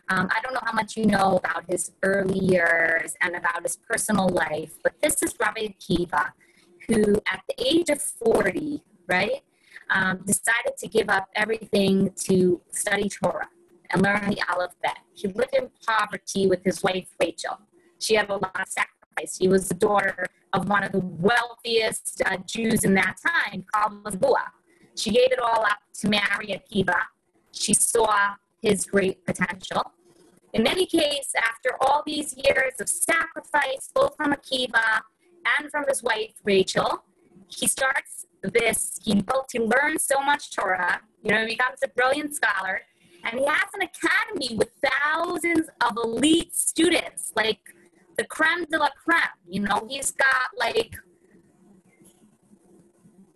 Um, 0.08 0.28
I 0.30 0.40
don't 0.42 0.52
know 0.52 0.60
how 0.62 0.72
much 0.72 0.96
you 0.96 1.06
know 1.06 1.36
about 1.36 1.64
his 1.68 1.92
early 2.02 2.38
years 2.38 3.14
and 3.20 3.34
about 3.34 3.62
his 3.62 3.76
personal 3.76 4.28
life, 4.28 4.74
but 4.82 4.92
this 5.02 5.22
is 5.22 5.34
Rabbi 5.40 5.68
Akiva, 5.68 6.32
who 6.86 7.14
at 7.32 7.42
the 7.48 7.54
age 7.58 7.88
of 7.88 8.00
40, 8.00 8.82
right, 9.08 9.42
um, 9.90 10.18
decided 10.26 10.76
to 10.78 10.88
give 10.88 11.08
up 11.08 11.28
everything 11.34 12.12
to 12.26 12.60
study 12.70 13.08
Torah 13.08 13.48
and 13.90 14.02
learn 14.02 14.30
the 14.30 14.40
alphabet. 14.48 14.98
He 15.14 15.28
lived 15.28 15.54
in 15.54 15.70
poverty 15.86 16.46
with 16.46 16.62
his 16.64 16.82
wife, 16.82 17.08
Rachel. 17.20 17.58
She 17.98 18.14
had 18.14 18.28
a 18.28 18.36
lot 18.36 18.60
of 18.60 18.68
sacrifice. 18.68 19.38
He 19.38 19.48
was 19.48 19.68
the 19.68 19.74
daughter 19.74 20.26
of 20.52 20.68
one 20.68 20.84
of 20.84 20.92
the 20.92 21.00
wealthiest 21.00 22.22
uh, 22.24 22.36
Jews 22.46 22.84
in 22.84 22.94
that 22.94 23.16
time, 23.24 23.64
called 23.72 24.04
Mazbua. 24.04 24.44
She 24.96 25.10
gave 25.10 25.32
it 25.32 25.40
all 25.40 25.64
up 25.64 25.78
to 26.00 26.08
marry 26.08 26.48
Akiva. 26.48 26.96
She 27.52 27.74
saw 27.74 28.34
his 28.62 28.86
great 28.86 29.24
potential. 29.26 29.92
In 30.52 30.66
any 30.66 30.86
case, 30.86 31.32
after 31.36 31.70
all 31.80 32.02
these 32.06 32.34
years 32.36 32.74
of 32.80 32.88
sacrifice, 32.88 33.90
both 33.92 34.16
from 34.16 34.32
Akiva 34.32 35.00
and 35.58 35.70
from 35.70 35.84
his 35.88 36.02
wife 36.02 36.34
Rachel, 36.44 37.02
he 37.48 37.66
starts 37.66 38.26
this. 38.42 38.98
He 39.02 39.20
built, 39.20 39.50
he 39.52 39.58
learns 39.58 40.04
so 40.04 40.20
much 40.20 40.54
Torah. 40.54 41.00
You 41.22 41.32
know, 41.32 41.40
he 41.40 41.56
becomes 41.56 41.80
a 41.82 41.88
brilliant 41.88 42.34
scholar, 42.36 42.82
and 43.24 43.40
he 43.40 43.46
has 43.46 43.68
an 43.74 43.82
academy 43.82 44.56
with 44.56 44.70
thousands 44.84 45.68
of 45.80 45.96
elite 46.02 46.54
students, 46.54 47.32
like 47.34 47.60
the 48.16 48.24
creme 48.24 48.64
de 48.66 48.78
la 48.78 48.90
creme. 48.90 49.20
You 49.48 49.60
know, 49.60 49.86
he's 49.88 50.10
got 50.12 50.50
like 50.56 50.96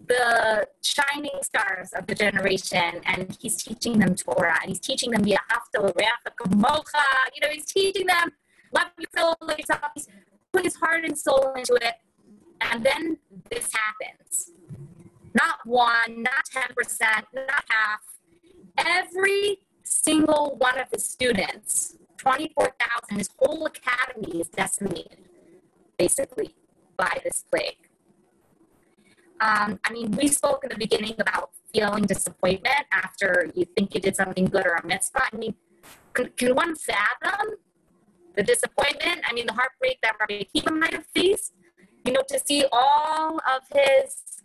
the 0.09 0.66
shining 0.83 1.38
stars 1.42 1.92
of 1.92 2.07
the 2.07 2.14
generation, 2.14 3.01
and 3.05 3.37
he's 3.40 3.62
teaching 3.62 3.99
them 3.99 4.14
Torah, 4.14 4.59
and 4.62 4.71
he's 4.71 4.81
teaching 4.81 5.11
them 5.11 5.25
Yahafta, 5.25 5.94
Mocha. 6.57 7.05
You 7.35 7.40
know, 7.42 7.49
he's 7.53 7.66
teaching 7.66 8.07
them 8.07 8.33
love 8.73 8.88
yourself, 8.99 9.37
love 9.40 9.59
yourself. 9.59 9.81
He's 9.94 10.09
putting 10.53 10.64
his 10.64 10.77
heart 10.77 11.05
and 11.05 11.16
soul 11.16 11.53
into 11.57 11.75
it, 11.75 11.94
and 12.61 12.85
then 12.85 13.18
this 13.51 13.71
happens. 13.73 14.51
Not 15.35 15.59
one, 15.64 16.23
not 16.23 16.47
ten 16.51 16.75
percent, 16.77 17.27
not 17.33 17.64
half. 17.68 18.01
Every 18.77 19.59
single 19.83 20.57
one 20.59 20.79
of 20.79 20.90
the 20.90 20.99
students, 20.99 21.97
twenty-four 22.16 22.75
thousand, 22.81 23.18
his 23.18 23.31
whole 23.38 23.66
academy 23.66 24.40
is 24.40 24.49
decimated, 24.49 25.18
basically, 25.99 26.55
by 26.97 27.21
this 27.25 27.44
plague. 27.51 27.88
Um, 29.40 29.79
I 29.85 29.92
mean, 29.92 30.11
we 30.12 30.29
spoke 30.29 30.64
in 30.64 30.70
the 30.70 30.77
beginning 30.77 31.14
about 31.18 31.51
feeling 31.72 32.05
disappointment 32.05 32.87
after 32.92 33.51
you 33.55 33.64
think 33.64 33.94
you 33.94 34.01
did 34.01 34.16
something 34.16 34.46
good 34.46 34.66
or 34.66 34.74
a 34.74 34.87
mitzvah? 34.87 35.22
I 35.33 35.37
mean, 35.37 35.55
can, 36.12 36.31
can 36.37 36.55
one 36.55 36.74
fathom 36.74 37.57
the 38.35 38.42
disappointment? 38.42 39.20
I 39.29 39.33
mean, 39.33 39.46
the 39.46 39.53
heartbreak 39.53 39.98
that 40.03 40.16
Rabbi 40.18 40.44
Akiva 40.44 40.77
might 40.77 40.92
have 40.92 41.07
faced, 41.14 41.53
you 42.05 42.12
know, 42.12 42.22
to 42.29 42.40
see 42.44 42.64
all 42.72 43.38
of 43.38 43.62
his 43.72 44.42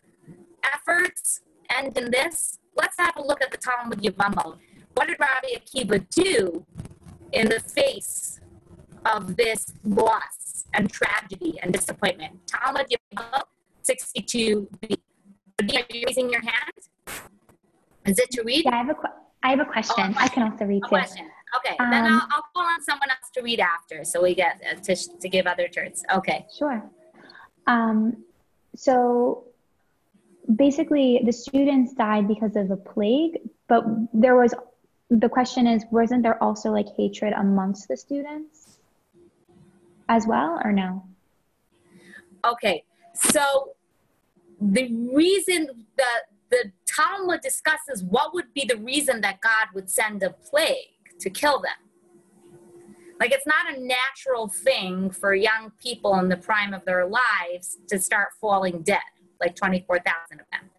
efforts 0.64 1.42
end 1.70 1.98
in 1.98 2.12
this? 2.12 2.60
Let's 2.76 2.96
have 3.00 3.16
a 3.18 3.22
look 3.24 3.42
at 3.42 3.52
the 3.52 3.58
Talmud 3.58 4.02
Yevamot. 4.02 4.58
What 4.94 5.08
did 5.08 5.18
Rabbi 5.20 5.58
Akiva 5.58 6.08
do 6.10 6.66
in 7.32 7.50
the 7.50 7.60
face 7.60 8.40
of 9.06 9.36
this 9.36 9.74
loss 9.84 10.66
and 10.74 10.92
tragedy 10.92 11.60
and 11.62 11.74
disappointment? 11.74 12.48
Talmud 12.48 12.88
Yevamot 12.90 13.44
62b. 13.84 14.98
Are 15.62 15.96
you 15.96 16.04
raising 16.08 16.30
your 16.30 16.42
hand? 16.42 16.74
Is 18.06 18.20
it 18.20 18.32
to 18.32 18.44
read? 18.44 18.66
Yeah, 18.66 18.74
I 18.74 18.78
have 18.78 18.90
a, 18.90 18.94
qu- 18.96 19.18
I 19.44 19.50
have 19.52 19.60
a 19.60 19.66
question. 19.66 20.06
Oh, 20.10 20.14
I 20.18 20.28
can 20.28 20.44
also 20.44 20.66
read 20.66 20.78
A 20.84 20.86
too. 20.86 20.90
question. 20.90 21.30
Okay, 21.58 21.76
then 21.78 22.06
Um, 22.06 22.14
I'll, 22.14 22.28
I'll 22.32 22.46
call 22.54 22.66
on 22.66 22.82
someone 22.82 23.10
else 23.10 23.30
to 23.36 23.42
read 23.42 23.60
after, 23.60 24.04
so 24.04 24.22
we 24.24 24.34
get 24.34 24.60
uh, 24.70 24.76
to, 24.82 24.96
to 24.96 25.30
give 25.30 25.46
other 25.46 25.68
turns. 25.68 26.04
Okay. 26.14 26.46
Sure. 26.58 26.84
Um, 27.68 28.24
so 28.76 29.44
basically, 30.56 31.22
the 31.24 31.32
students 31.32 31.94
died 31.94 32.28
because 32.28 32.56
of 32.56 32.72
a 32.72 32.76
plague, 32.78 33.40
but 33.68 33.86
there 34.14 34.36
was 34.36 34.54
the 35.10 35.30
question 35.30 35.68
is, 35.68 35.86
wasn't 35.92 36.24
there 36.24 36.42
also 36.44 36.72
like 36.72 36.88
hatred 36.98 37.34
amongst 37.34 37.88
the 37.88 37.96
students 37.96 38.80
as 40.10 40.26
well, 40.26 40.60
or 40.64 40.72
no? 40.72 41.06
Okay, 42.44 42.84
so 43.32 43.74
the 44.60 44.92
reason 45.14 45.86
that 45.98 46.22
the 46.50 46.72
Talmud 46.86 47.42
discusses 47.42 48.04
what 48.04 48.34
would 48.34 48.54
be 48.54 48.66
the 48.66 48.78
reason 48.78 49.22
that 49.22 49.42
God 49.42 49.68
would 49.74 49.90
send 49.90 50.22
a 50.24 50.30
plague 50.30 50.76
to 51.20 51.30
kill 51.30 51.60
them. 51.60 51.72
Like 53.20 53.32
it's 53.32 53.48
not 53.48 53.76
a 53.76 53.80
natural 53.80 54.48
thing 54.48 55.10
for 55.10 55.34
young 55.34 55.72
people 55.82 56.20
in 56.20 56.30
the 56.30 56.38
prime 56.38 56.74
of 56.74 56.84
their 56.86 57.08
lives 57.08 57.78
to 57.88 58.00
start 58.00 58.30
falling 58.40 58.82
dead, 58.82 59.00
like 59.40 59.56
24,000 59.56 60.40
of 60.40 60.46
them. 60.52 60.70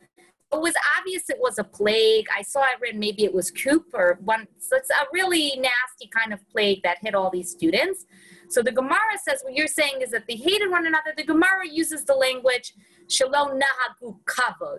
It 0.52 0.60
was 0.60 0.74
obvious 0.96 1.28
it 1.30 1.38
was 1.40 1.58
a 1.58 1.64
plague. 1.64 2.26
I 2.36 2.42
saw 2.42 2.62
it 2.62 2.80
written 2.80 3.00
maybe 3.00 3.24
it 3.24 3.34
was 3.34 3.50
coop 3.50 3.86
or 3.92 4.18
one. 4.22 4.46
So 4.58 4.76
it's 4.76 4.90
a 4.90 5.06
really 5.12 5.54
nasty 5.56 6.08
kind 6.14 6.32
of 6.32 6.48
plague 6.50 6.82
that 6.84 6.98
hit 7.00 7.14
all 7.14 7.30
these 7.30 7.50
students. 7.50 8.06
So 8.48 8.62
the 8.62 8.72
Gemara 8.72 9.16
says 9.26 9.42
what 9.42 9.54
you're 9.54 9.66
saying 9.66 10.02
is 10.02 10.10
that 10.10 10.24
they 10.28 10.36
hated 10.36 10.70
one 10.70 10.86
another. 10.86 11.12
The 11.16 11.24
Gemara 11.24 11.68
uses 11.70 12.04
the 12.04 12.14
language 12.14 12.74
shalom 13.08 13.60
nahagu 13.60 14.18
kavod 14.24 14.78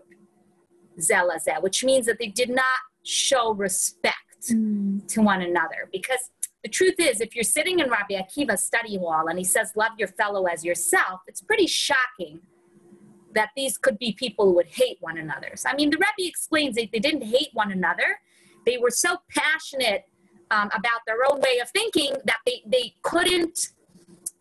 zelazeh, 1.00 1.62
which 1.62 1.84
means 1.84 2.06
that 2.06 2.20
they 2.20 2.28
did 2.28 2.50
not 2.50 2.80
show 3.04 3.54
respect 3.54 4.16
mm. 4.52 5.06
to 5.08 5.22
one 5.22 5.42
another. 5.42 5.90
Because 5.92 6.32
the 6.64 6.70
truth 6.70 6.96
is, 7.00 7.22
if 7.22 7.36
you're 7.36 7.44
sitting 7.44 7.80
in 7.80 7.90
Rabbi 7.90 8.16
Akiva's 8.16 8.64
study 8.64 8.98
hall 8.98 9.28
and 9.28 9.38
he 9.38 9.46
says, 9.46 9.74
"Love 9.76 9.92
your 9.98 10.08
fellow 10.08 10.46
as 10.46 10.64
yourself," 10.64 11.22
it's 11.28 11.42
pretty 11.42 11.68
shocking 11.68 12.42
that 13.34 13.50
these 13.56 13.78
could 13.78 14.00
be 14.00 14.14
people 14.14 14.46
who 14.46 14.56
would 14.56 14.68
hate 14.68 14.98
one 15.02 15.18
another. 15.18 15.52
So, 15.56 15.70
I 15.70 15.76
mean, 15.76 15.90
the 15.90 15.98
Rebbe 15.98 16.28
explains 16.28 16.76
that 16.76 16.88
they 16.92 17.00
didn't 17.00 17.24
hate 17.24 17.50
one 17.54 17.72
another. 17.72 18.20
They 18.66 18.78
were 18.78 18.90
so 18.90 19.18
passionate 19.30 20.06
um, 20.52 20.70
about 20.74 21.02
their 21.08 21.18
own 21.30 21.40
way 21.42 21.60
of 21.60 21.70
thinking 21.70 22.14
that 22.26 22.38
they, 22.46 22.62
they 22.66 22.94
couldn't 23.02 23.70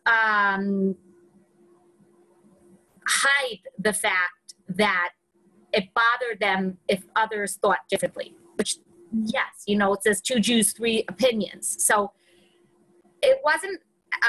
um, 0.07 0.95
hide 3.07 3.61
the 3.79 3.93
fact 3.93 4.55
that 4.69 5.11
it 5.73 5.88
bothered 5.95 6.40
them 6.40 6.79
if 6.88 7.05
others 7.17 7.57
thought 7.57 7.81
differently. 7.88 8.35
Which, 8.57 8.77
yes, 9.12 9.64
you 9.67 9.77
know, 9.77 9.95
it 9.95 10.03
says 10.03 10.21
two 10.21 10.40
Jews, 10.40 10.73
three 10.73 11.05
opinions. 11.09 11.85
So 11.85 12.12
it 13.23 13.40
wasn't, 13.45 13.81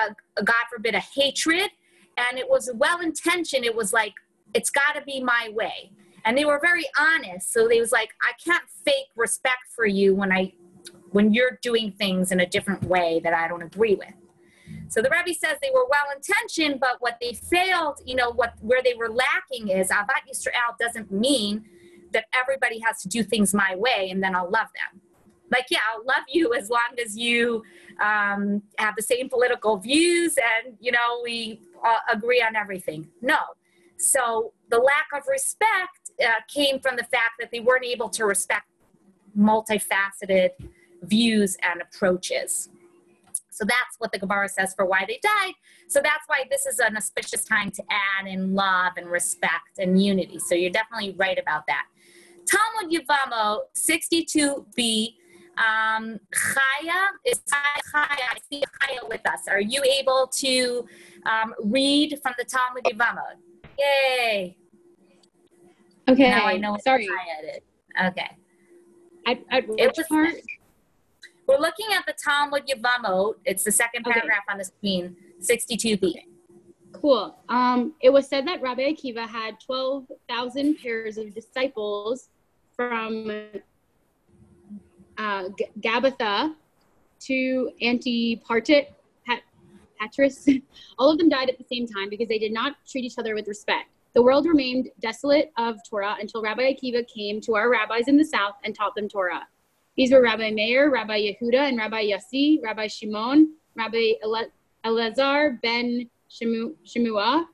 a, 0.02 0.16
a 0.42 0.44
God 0.44 0.66
forbid, 0.72 0.96
a 0.96 1.00
hatred, 1.00 1.70
and 2.18 2.40
it 2.40 2.50
was 2.50 2.72
well 2.74 3.02
intentioned. 3.02 3.66
It 3.66 3.76
was 3.76 3.94
like, 3.94 4.14
it's 4.54 4.70
got 4.70 4.94
to 4.96 5.02
be 5.02 5.22
my 5.22 5.50
way. 5.54 5.92
And 6.24 6.38
they 6.38 6.46
were 6.46 6.60
very 6.60 6.86
honest. 6.98 7.54
So 7.54 7.68
they 7.68 7.80
was 7.80 7.92
like, 7.92 8.10
I 8.24 8.32
can't 8.44 8.64
fake 8.84 9.10
respect 9.16 9.68
for 9.76 9.86
you 9.86 10.16
when 10.16 10.32
I 10.32 10.54
when 11.15 11.34
you're 11.34 11.58
doing 11.62 11.93
things 11.93 12.34
in 12.34 12.41
a 12.41 12.45
different 12.45 12.84
way 12.84 13.21
that 13.23 13.34
I 13.34 13.47
don't 13.47 13.62
agree 13.62 13.95
with. 13.95 14.13
So 14.89 15.01
the 15.01 15.10
Rebbe 15.10 15.34
says 15.34 15.58
they 15.62 15.71
were 15.73 15.86
well 15.89 16.08
intentioned, 16.13 16.82
but 16.82 16.97
what 16.99 17.15
they 17.21 17.32
failed, 17.32 18.01
you 18.06 18.15
know, 18.15 18.32
what 18.32 18.56
where 18.60 18.82
they 18.84 18.95
were 18.95 19.10
lacking 19.10 19.69
is 19.69 19.88
Ahavat 19.91 20.23
Yisrael 20.30 20.78
doesn't 20.78 21.13
mean 21.13 21.63
that 22.12 22.25
everybody 22.38 22.80
has 22.80 23.01
to 23.04 23.08
do 23.08 23.23
things 23.23 23.54
my 23.54 23.75
way 23.78 24.10
and 24.12 24.21
then 24.21 24.36
I'll 24.36 24.49
love 24.49 24.67
them. 24.75 25.01
Like, 25.54 25.67
yeah, 25.69 25.80
I'll 25.93 26.04
love 26.04 26.25
you 26.28 26.54
as 26.54 26.69
long 26.69 26.91
as 27.01 27.17
you 27.17 27.63
um, 28.04 28.62
have 28.78 28.95
the 28.97 29.04
same 29.04 29.30
political 29.30 29.78
views 29.78 30.36
and, 30.38 30.75
you 30.82 30.91
know, 30.91 31.21
we 31.23 31.62
uh, 31.82 31.99
agree 32.12 32.41
on 32.41 32.58
everything. 32.58 33.08
No. 33.21 33.38
So 33.97 34.51
the 34.69 34.80
lack 34.80 35.08
of 35.13 35.23
respect 35.30 36.12
uh, 36.21 36.41
came 36.54 36.82
from 36.82 36.97
the 36.97 37.04
fact 37.04 37.36
that 37.39 37.51
they 37.54 37.62
weren't 37.62 37.86
able 37.86 38.10
to 38.10 38.25
respect 38.25 38.65
multifaceted 39.38 40.49
views 41.08 41.58
and 41.63 41.82
approaches. 41.82 42.70
So 43.52 43.63
that's 43.63 43.96
what 44.00 44.12
the 44.12 44.20
Gemara 44.20 44.50
says 44.50 44.74
for 44.74 44.86
why 44.86 45.06
they 45.08 45.20
died. 45.24 45.54
So 45.88 46.02
that's 46.02 46.26
why 46.28 46.44
this 46.50 46.65
is 46.65 46.80
an 46.80 46.98
auspicious 46.98 47.46
time 47.46 47.72
to 47.72 47.84
add 47.89 48.28
in 48.28 48.54
love 48.54 48.94
and 48.98 49.08
respect 49.08 49.80
and 49.80 50.02
unity. 50.04 50.39
So 50.39 50.56
you're 50.56 50.72
definitely 50.72 51.15
right 51.18 51.39
about 51.39 51.65
that. 51.68 51.86
Talmud 52.46 52.91
Yevamo 52.94 53.62
62b. 53.76 55.13
Um, 55.58 56.20
Chaya 56.34 57.08
is 57.26 57.39
Chaya. 57.50 57.78
I 57.94 58.38
see 58.52 58.62
Chaya 58.82 59.08
with 59.08 59.26
us. 59.26 59.48
Are 59.48 59.62
you 59.62 59.82
able 59.84 60.28
to 60.39 60.86
um, 61.26 61.54
read 61.63 62.20
from 62.22 62.34
the 62.38 62.44
Talmud 62.44 62.84
Yevamo? 62.84 63.24
Yay! 63.80 64.58
Okay. 66.10 66.30
Now 66.30 66.46
I 66.46 66.58
know 66.58 66.78
Sorry. 66.84 67.08
Chaya 67.08 67.56
is. 67.56 67.62
Okay. 68.10 68.30
At, 69.28 69.38
at 69.50 69.63
It 69.63 69.70
which 69.70 69.98
was- 69.98 70.08
part? 70.08 70.34
We're 71.48 71.60
looking 71.60 71.88
at 71.94 72.06
the 72.06 72.14
Talmud 72.14 72.64
Yevamot. 72.68 73.36
It's 73.46 73.64
the 73.64 73.72
second 73.72 74.06
Okay. 74.08 74.14
paragraph 74.20 74.43
on 74.50 74.58
the 74.58 74.66
screen, 74.66 75.16
62b. 75.39 76.14
Cool. 76.93 77.38
Um, 77.50 77.93
it 78.02 78.10
was 78.12 78.28
said 78.28 78.48
that 78.48 78.62
Rabbi 78.62 78.82
Akiva 78.93 79.28
had 79.28 79.60
12,000 79.60 80.78
pairs 80.82 81.18
of 81.18 81.34
disciples 81.36 82.30
from 82.76 83.30
uh, 85.18 85.50
G- 85.58 85.68
Gabbatha 85.82 86.56
to 87.22 87.72
Antipartit, 87.82 88.88
Pat- 89.26 89.43
Patris. 90.00 90.48
All 90.98 91.10
of 91.12 91.18
them 91.18 91.30
died 91.30 91.50
at 91.50 91.58
the 91.58 91.66
same 91.72 91.86
time 91.88 92.10
because 92.10 92.28
they 92.28 92.39
did 92.39 92.52
not 92.54 92.76
treat 92.89 93.04
each 93.04 93.18
other 93.18 93.36
with 93.36 93.48
respect. 93.48 93.89
The 94.14 94.22
world 94.24 94.46
remained 94.46 94.89
desolate 95.02 95.52
of 95.58 95.78
Torah 95.89 96.16
until 96.20 96.41
Rabbi 96.41 96.74
Akiva 96.74 97.06
came 97.08 97.41
to 97.41 97.56
our 97.56 97.70
rabbis 97.70 98.08
in 98.08 98.18
the 98.18 98.24
south 98.26 98.56
and 98.64 98.74
taught 98.74 98.96
them 98.96 99.10
Torah. 99.10 99.46
These 99.98 100.12
were 100.12 100.22
Rabbi 100.22 100.52
Meir, 100.52 100.91
Rabbi 100.91 101.20
Yehuda, 101.20 101.70
and 101.70 101.78
Rabbi 101.78 102.10
Yossi, 102.12 102.62
Rabbi 102.62 102.88
Shimon, 102.88 103.54
Rabbi 103.76 104.14
Elazar 104.86 105.62
ben 105.62 106.10
Shemu- 106.30 106.76
Shemua, 106.86 107.46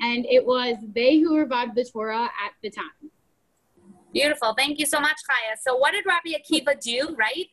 and 0.00 0.24
it 0.26 0.44
was 0.44 0.76
they 0.94 1.18
who 1.18 1.36
revived 1.36 1.74
the 1.74 1.84
Torah 1.84 2.24
at 2.24 2.52
the 2.62 2.70
time. 2.70 3.10
Beautiful. 4.12 4.54
Thank 4.54 4.78
you 4.78 4.86
so 4.86 5.00
much, 5.00 5.16
Chaya. 5.28 5.56
So, 5.60 5.76
what 5.76 5.92
did 5.92 6.04
Rabbi 6.06 6.38
Akiva 6.38 6.80
do, 6.80 7.14
right? 7.18 7.46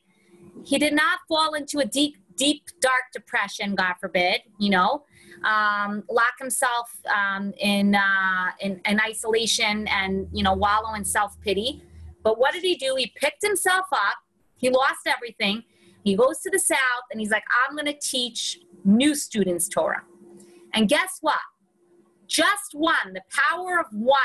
He 0.63 0.79
did 0.79 0.93
not 0.93 1.19
fall 1.27 1.53
into 1.53 1.79
a 1.79 1.85
deep, 1.85 2.15
deep, 2.37 2.63
dark 2.79 3.11
depression, 3.13 3.75
God 3.75 3.95
forbid, 3.99 4.41
you 4.57 4.69
know, 4.69 5.03
um, 5.43 6.03
lock 6.09 6.33
himself 6.39 6.89
um, 7.13 7.53
in, 7.59 7.93
uh, 7.93 8.51
in, 8.61 8.81
in 8.85 8.99
isolation 9.01 9.87
and, 9.87 10.27
you 10.31 10.43
know, 10.43 10.53
wallow 10.53 10.93
in 10.95 11.03
self 11.03 11.39
pity. 11.41 11.83
But 12.25 12.39
what 12.39 12.53
did 12.53 12.63
he 12.63 12.75
do? 12.75 12.95
He 12.97 13.13
picked 13.15 13.45
himself 13.45 13.85
up, 13.93 14.17
he 14.57 14.69
lost 14.69 15.07
everything. 15.07 15.63
He 16.03 16.15
goes 16.15 16.39
to 16.39 16.49
the 16.51 16.59
South 16.59 17.05
and 17.09 17.19
he's 17.19 17.31
like, 17.31 17.43
I'm 17.65 17.75
going 17.75 17.87
to 17.87 17.99
teach 17.99 18.59
new 18.83 19.15
students 19.15 19.69
Torah. 19.69 20.03
And 20.73 20.89
guess 20.89 21.17
what? 21.21 21.39
Just 22.27 22.73
one, 22.73 23.13
the 23.13 23.21
power 23.29 23.79
of 23.79 23.87
one 23.91 24.19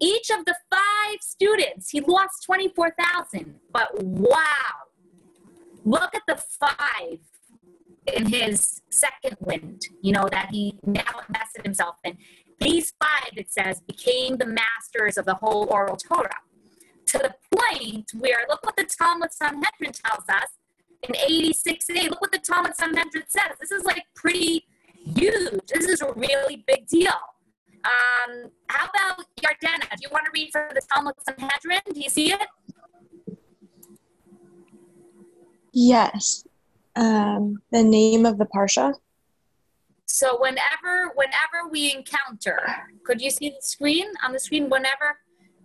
each 0.00 0.30
of 0.30 0.44
the 0.46 0.56
five 0.70 1.18
students, 1.20 1.90
he 1.90 2.00
lost 2.00 2.42
24,000. 2.44 3.54
But 3.72 4.02
wow, 4.02 4.34
look 5.84 6.14
at 6.14 6.22
the 6.26 6.42
five 6.58 7.18
in 8.14 8.26
his 8.26 8.80
second 8.90 9.36
wind, 9.40 9.82
you 10.00 10.12
know, 10.12 10.26
that 10.32 10.48
he 10.50 10.78
now 10.84 11.20
invested 11.28 11.64
himself 11.64 11.96
in. 12.02 12.16
These 12.58 12.92
five, 13.02 13.32
it 13.36 13.52
says, 13.52 13.80
became 13.82 14.38
the 14.38 14.46
masters 14.46 15.18
of 15.18 15.26
the 15.26 15.34
whole 15.34 15.68
oral 15.70 15.96
Torah. 15.96 16.38
To 17.10 17.18
the 17.18 17.34
point 17.56 18.10
where, 18.18 18.44
look 18.48 18.64
what 18.64 18.76
the 18.76 18.84
Talmud 18.84 19.32
Sanhedrin 19.32 19.92
tells 19.92 20.28
us 20.28 20.50
in 21.02 21.14
86a. 21.14 22.10
Look 22.10 22.20
what 22.20 22.32
the 22.32 22.38
Talmud 22.38 22.76
Sanhedrin 22.76 23.24
says. 23.26 23.56
This 23.60 23.72
is 23.72 23.84
like 23.84 24.04
pretty 24.14 24.66
huge. 24.94 25.60
This 25.72 25.86
is 25.86 26.02
a 26.02 26.12
really 26.12 26.64
big 26.66 26.86
deal. 26.86 27.12
Um, 27.84 28.50
how 28.68 28.86
about 28.86 29.24
Yardena? 29.42 29.88
Do 29.90 30.02
you 30.02 30.08
want 30.12 30.26
to 30.26 30.30
read 30.34 30.50
from 30.52 30.68
the 30.74 30.82
Talmud 30.92 31.14
Sanhedrin? 31.26 31.80
Do 31.92 32.00
you 32.00 32.10
see 32.10 32.32
it? 32.32 32.40
Yes. 35.72 36.44
Um, 36.96 37.62
the 37.72 37.82
name 37.82 38.26
of 38.26 38.38
the 38.38 38.46
Parsha? 38.46 38.94
So 40.06 40.38
whenever 40.40 41.12
whenever 41.14 41.70
we 41.70 41.94
encounter, 41.94 42.60
could 43.04 43.20
you 43.20 43.30
see 43.30 43.50
the 43.50 43.62
screen 43.62 44.06
on 44.24 44.32
the 44.32 44.40
screen? 44.40 44.68
Whenever, 44.68 45.18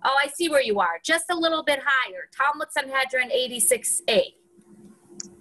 oh, 0.06 0.16
I 0.24 0.28
see 0.28 0.49
where 0.49 0.62
you 0.62 0.80
are. 0.80 0.99
Just 1.03 1.26
a 1.30 1.36
little 1.36 1.64
bit 1.64 1.80
higher. 1.84 2.30
Talmud 2.36 2.68
Sanhedrin 2.72 3.30
86a. 3.30 4.36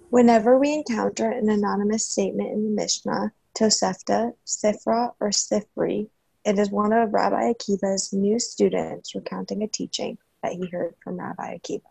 Whenever 0.09 0.57
we 0.57 0.73
encounter 0.73 1.29
an 1.29 1.49
anonymous 1.49 2.07
statement 2.07 2.51
in 2.51 2.63
the 2.63 2.69
Mishnah, 2.71 3.31
Tosefta, 3.57 4.33
Sifra, 4.45 5.11
or 5.19 5.29
Sifri, 5.29 6.09
it 6.45 6.59
is 6.59 6.69
one 6.69 6.93
of 6.93 7.13
Rabbi 7.13 7.53
Akiva's 7.53 8.13
new 8.13 8.39
students 8.39 9.15
recounting 9.15 9.63
a 9.63 9.67
teaching 9.67 10.17
that 10.43 10.53
he 10.53 10.67
heard 10.67 10.93
from 11.03 11.17
Rabbi 11.17 11.57
Akiva. 11.57 11.81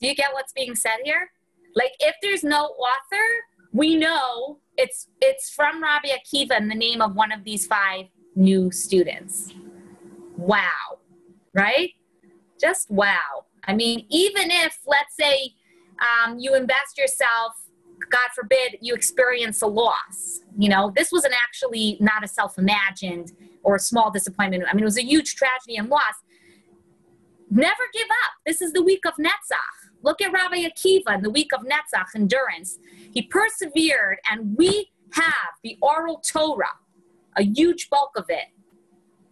Do 0.00 0.08
you 0.08 0.14
get 0.14 0.32
what's 0.32 0.52
being 0.52 0.74
said 0.74 0.98
here? 1.04 1.30
Like 1.74 1.92
if 2.00 2.16
there's 2.22 2.44
no 2.44 2.64
author, 2.64 3.26
we 3.72 3.96
know 3.96 4.58
it's 4.76 5.08
it's 5.20 5.50
from 5.50 5.82
Rabbi 5.82 6.08
Akiva 6.08 6.58
in 6.58 6.68
the 6.68 6.74
name 6.74 7.00
of 7.00 7.14
one 7.14 7.32
of 7.32 7.44
these 7.44 7.66
five 7.66 8.06
new 8.34 8.70
students. 8.70 9.52
Wow. 10.36 10.99
Right? 11.54 11.90
Just 12.60 12.90
wow. 12.90 13.46
I 13.64 13.74
mean, 13.74 14.06
even 14.10 14.50
if 14.50 14.78
let's 14.86 15.14
say 15.18 15.54
um, 16.00 16.38
you 16.38 16.54
invest 16.54 16.98
yourself, 16.98 17.54
God 18.10 18.30
forbid, 18.34 18.78
you 18.80 18.94
experience 18.94 19.62
a 19.62 19.66
loss. 19.66 20.40
You 20.58 20.68
know, 20.68 20.92
this 20.94 21.12
wasn't 21.12 21.34
actually 21.34 21.96
not 22.00 22.24
a 22.24 22.28
self-imagined 22.28 23.32
or 23.62 23.76
a 23.76 23.80
small 23.80 24.10
disappointment. 24.10 24.64
I 24.68 24.74
mean, 24.74 24.82
it 24.82 24.84
was 24.84 24.98
a 24.98 25.04
huge 25.04 25.34
tragedy 25.34 25.76
and 25.76 25.88
loss. 25.88 26.14
Never 27.50 27.82
give 27.92 28.06
up. 28.24 28.32
This 28.46 28.62
is 28.62 28.72
the 28.72 28.82
week 28.82 29.04
of 29.06 29.14
Netzach. 29.14 29.90
Look 30.02 30.22
at 30.22 30.32
Rabbi 30.32 30.64
Akiva 30.64 31.16
in 31.16 31.22
the 31.22 31.30
week 31.30 31.50
of 31.52 31.62
Netzach, 31.62 32.14
endurance. 32.14 32.78
He 33.12 33.22
persevered, 33.22 34.18
and 34.30 34.56
we 34.56 34.90
have 35.12 35.50
the 35.62 35.76
oral 35.82 36.22
Torah, 36.26 36.78
a 37.36 37.42
huge 37.42 37.90
bulk 37.90 38.12
of 38.16 38.26
it. 38.28 38.46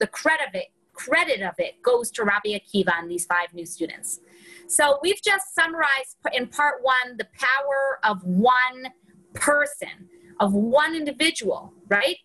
The 0.01 0.09
credit 0.09 0.49
of 0.49 0.55
it, 0.55 0.67
credit 0.99 1.43
of 1.43 1.55
it 1.59 1.81
goes 1.83 2.11
to 2.11 2.25
Rabbi 2.25 2.51
Akiva 2.51 2.93
and 2.99 3.11
these 3.11 3.25
five 3.25 3.55
new 3.55 3.65
students. 3.65 4.21
So 4.67 4.99
we've 5.03 5.23
just 5.23 5.55
summarized 5.55 6.17
in 6.33 6.49
part 6.49 6.83
one 6.83 7.17
the 7.17 7.27
power 7.39 8.01
of 8.05 8.23
one 8.25 8.93
person, 9.35 10.09
of 10.41 10.53
one 10.53 10.95
individual, 10.95 11.73
right? 11.89 12.17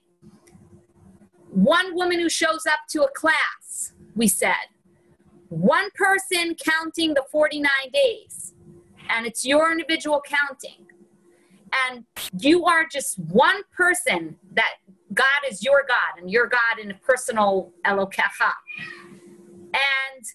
One 1.49 1.95
woman 1.95 2.19
who 2.19 2.29
shows 2.29 2.65
up 2.65 2.79
to 2.89 3.03
a 3.03 3.09
class, 3.11 3.93
we 4.15 4.27
said. 4.27 4.67
One 5.49 5.89
person 5.93 6.55
counting 6.55 7.13
the 7.13 7.23
49 7.31 7.69
days, 7.93 8.55
and 9.07 9.27
it's 9.27 9.45
your 9.45 9.71
individual 9.71 10.21
counting. 10.25 10.87
And 11.85 12.05
you 12.39 12.65
are 12.65 12.85
just 12.91 13.19
one 13.19 13.61
person 13.75 14.37
that 14.53 14.73
God 15.13 15.25
is 15.49 15.63
your 15.63 15.83
God 15.87 16.21
and 16.21 16.29
your 16.29 16.47
God 16.47 16.79
in 16.81 16.91
a 16.91 16.95
personal 16.95 17.71
Elokecha. 17.85 18.51
And 19.73 20.25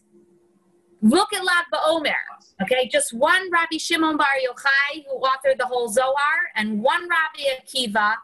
Look 1.00 1.32
at 1.32 1.44
Lag 1.44 1.64
BaOmer, 1.72 2.12
okay? 2.62 2.88
Just 2.88 3.14
one 3.14 3.50
Rabbi 3.52 3.76
Shimon 3.76 4.16
Bar 4.16 4.26
Yochai 4.44 5.04
who 5.08 5.20
authored 5.20 5.58
the 5.58 5.66
whole 5.66 5.88
Zohar, 5.88 6.50
and 6.56 6.82
one 6.82 7.02
Rabbi 7.08 7.60
Akiva. 7.60 8.14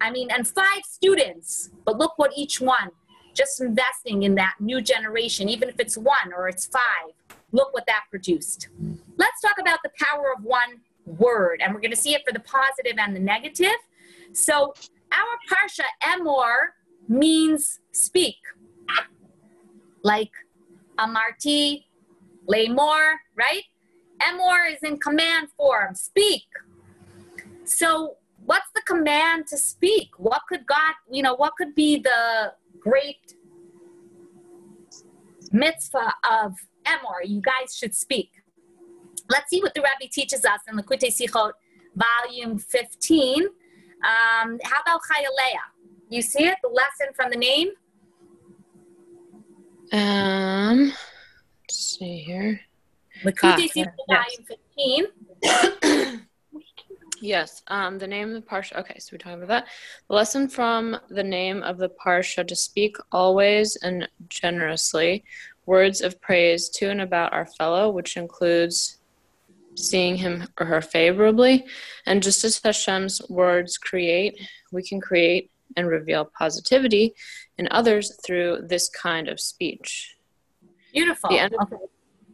I 0.00 0.10
mean, 0.10 0.30
and 0.30 0.46
five 0.46 0.82
students. 0.84 1.70
But 1.84 1.98
look 1.98 2.14
what 2.16 2.32
each 2.36 2.60
one, 2.60 2.90
just 3.32 3.60
investing 3.60 4.24
in 4.24 4.34
that 4.34 4.54
new 4.58 4.82
generation, 4.82 5.48
even 5.48 5.68
if 5.68 5.78
it's 5.78 5.96
one 5.96 6.32
or 6.36 6.48
it's 6.48 6.66
five, 6.66 7.12
look 7.52 7.72
what 7.72 7.86
that 7.86 8.04
produced. 8.10 8.68
Let's 9.16 9.40
talk 9.40 9.56
about 9.60 9.78
the 9.84 9.90
power 9.96 10.32
of 10.36 10.42
one 10.42 10.80
word, 11.06 11.60
and 11.62 11.72
we're 11.72 11.80
going 11.80 11.92
to 11.92 11.96
see 11.96 12.14
it 12.14 12.22
for 12.26 12.32
the 12.32 12.40
positive 12.40 12.98
and 12.98 13.14
the 13.14 13.20
negative. 13.20 13.78
So, 14.32 14.74
our 15.16 15.36
parsha 15.50 15.84
Emor 16.02 16.56
means 17.08 17.80
speak, 17.92 18.36
like 20.02 20.32
Amarti 20.98 21.84
Lamor, 22.48 23.14
right? 23.36 23.64
Emor 24.22 24.72
is 24.72 24.78
in 24.82 24.98
command 24.98 25.48
form, 25.56 25.94
speak. 25.94 26.44
So 27.64 28.16
what's 28.44 28.70
the 28.74 28.82
command 28.82 29.46
to 29.48 29.58
speak? 29.58 30.10
What 30.18 30.42
could 30.48 30.66
God, 30.66 30.94
you 31.10 31.22
know, 31.22 31.34
what 31.34 31.54
could 31.56 31.74
be 31.74 31.98
the 31.98 32.52
great 32.80 33.34
mitzvah 35.52 36.14
of 36.30 36.54
Emor? 36.84 37.24
You 37.24 37.40
guys 37.40 37.76
should 37.76 37.94
speak. 37.94 38.30
Let's 39.28 39.50
see 39.50 39.60
what 39.60 39.74
the 39.74 39.82
Rabbi 39.82 40.06
teaches 40.10 40.44
us 40.44 40.60
in 40.68 40.76
Likutei 40.76 41.10
Sichot, 41.10 41.52
volume 41.94 42.58
15. 42.58 43.48
Um, 44.06 44.60
how 44.62 44.80
about 44.82 45.00
Chayaleah? 45.10 45.66
You 46.08 46.22
see 46.22 46.44
it, 46.44 46.58
the 46.62 46.68
lesson 46.68 47.12
from 47.14 47.30
the 47.30 47.36
name? 47.36 47.70
Um, 49.92 50.92
Let's 51.64 51.98
see 51.98 52.18
here. 52.18 52.60
Ah, 53.42 53.56
volume 54.08 54.44
15. 55.42 56.26
Yes, 57.20 57.62
um, 57.68 57.98
the 57.98 58.06
name 58.06 58.28
of 58.28 58.34
the 58.34 58.48
parsha. 58.48 58.78
Okay, 58.78 58.98
so 58.98 59.10
we're 59.12 59.18
talking 59.18 59.42
about 59.42 59.48
that. 59.48 59.66
The 60.08 60.14
lesson 60.14 60.48
from 60.48 60.98
the 61.08 61.24
name 61.24 61.62
of 61.62 61.78
the 61.78 61.88
parsha 61.88 62.46
to 62.46 62.54
speak 62.54 62.96
always 63.10 63.76
and 63.76 64.06
generously 64.28 65.24
words 65.64 66.02
of 66.02 66.20
praise 66.20 66.68
to 66.70 66.90
and 66.90 67.00
about 67.00 67.32
our 67.32 67.46
fellow, 67.46 67.90
which 67.90 68.18
includes 68.18 68.95
seeing 69.76 70.16
him 70.16 70.48
or 70.58 70.66
her 70.66 70.80
favorably. 70.80 71.64
And 72.06 72.22
just 72.22 72.44
as 72.44 72.60
Hashem's 72.62 73.22
words 73.28 73.78
create, 73.78 74.40
we 74.72 74.82
can 74.82 75.00
create 75.00 75.50
and 75.76 75.88
reveal 75.88 76.24
positivity 76.24 77.14
in 77.58 77.68
others 77.70 78.18
through 78.24 78.60
this 78.66 78.88
kind 78.88 79.28
of 79.28 79.40
speech. 79.40 80.16
Beautiful. 80.92 81.30
Okay. 81.32 81.76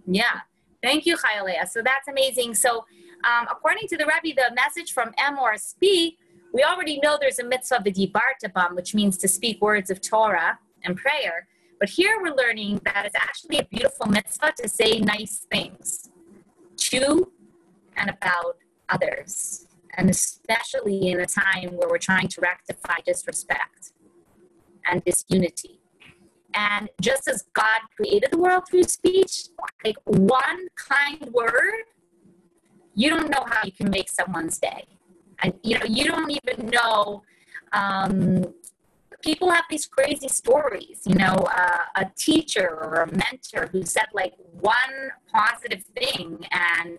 Yeah. 0.07 0.41
Thank 0.83 1.07
you, 1.07 1.17
Chayalea. 1.17 1.69
So 1.69 1.83
that's 1.83 2.09
amazing. 2.09 2.55
So, 2.55 2.85
um, 3.25 3.47
according 3.51 3.89
to 3.89 3.97
the 3.97 4.05
Rebbe, 4.07 4.35
the 4.37 4.55
message 4.55 4.93
from 4.93 5.13
speak, 5.57 6.19
we 6.53 6.63
already 6.63 6.99
know 7.01 7.17
there's 7.21 7.39
a 7.39 7.45
mitzvah 7.45 7.79
of 7.79 7.85
the 7.85 7.93
Dibartabam, 7.93 8.75
which 8.75 8.95
means 8.95 9.17
to 9.19 9.29
speak 9.29 9.61
words 9.61 9.91
of 9.91 10.01
Torah 10.01 10.59
and 10.85 10.97
prayer. 10.97 11.47
But 11.79 11.89
here 11.89 12.19
we're 12.21 12.35
learning 12.35 12.81
that 12.85 13.07
it's 13.07 13.17
actually 13.17 13.59
a 13.59 13.65
beautiful 13.65 14.07
mitzvah 14.07 14.53
to 14.59 14.69
say 14.69 14.99
nice 14.99 15.47
things 15.51 16.12
to 16.93 17.33
and 17.97 18.11
about 18.11 18.57
others, 18.89 19.67
and 19.97 20.11
especially 20.11 21.09
in 21.09 21.21
a 21.21 21.27
time 21.27 21.71
where 21.77 21.89
we're 21.89 21.99
trying 21.99 22.29
to 22.29 22.41
rectify 22.41 22.97
disrespect 23.05 23.93
and 24.87 25.05
disunity. 25.05 25.81
And 26.55 26.91
just 27.01 27.29
as 27.29 27.45
God 27.55 27.81
created 27.97 28.31
the 28.31 28.39
world 28.39 28.65
through 28.69 28.83
speech, 28.85 29.45
like 29.85 29.97
one 30.05 30.69
kind 30.77 31.33
word, 31.33 31.85
you 32.95 33.09
don't 33.09 33.31
know 33.31 33.45
how 33.47 33.61
you 33.65 33.73
can 33.73 33.91
make 33.91 34.11
someone's 34.11 34.59
day. 34.59 34.85
And 35.43 35.55
you 35.63 35.79
know, 35.79 35.87
you 35.87 36.05
don't 36.05 36.31
even 36.31 36.67
know. 36.67 37.23
Um, 37.73 38.53
people 39.23 39.51
have 39.51 39.65
these 39.71 39.87
crazy 39.87 40.29
stories. 40.29 41.01
You 41.07 41.15
know, 41.15 41.35
uh, 41.35 41.79
a 41.97 42.11
teacher 42.17 42.69
or 42.69 43.03
a 43.03 43.07
mentor 43.07 43.69
who 43.71 43.85
said 43.85 44.07
like 44.13 44.35
one 44.53 45.13
positive 45.33 45.85
thing, 45.97 46.45
and 46.51 46.99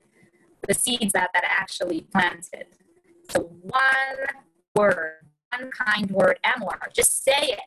the 0.68 0.74
seeds 0.74 1.14
that 1.14 1.30
that 1.34 1.44
actually 1.46 2.02
planted. 2.12 2.68
So 3.30 3.52
one 3.62 4.28
word, 4.76 5.18
one 5.52 5.72
kind 5.72 6.10
word, 6.12 6.40
Emor, 6.46 6.92
just 6.94 7.24
say 7.24 7.50
it 7.54 7.60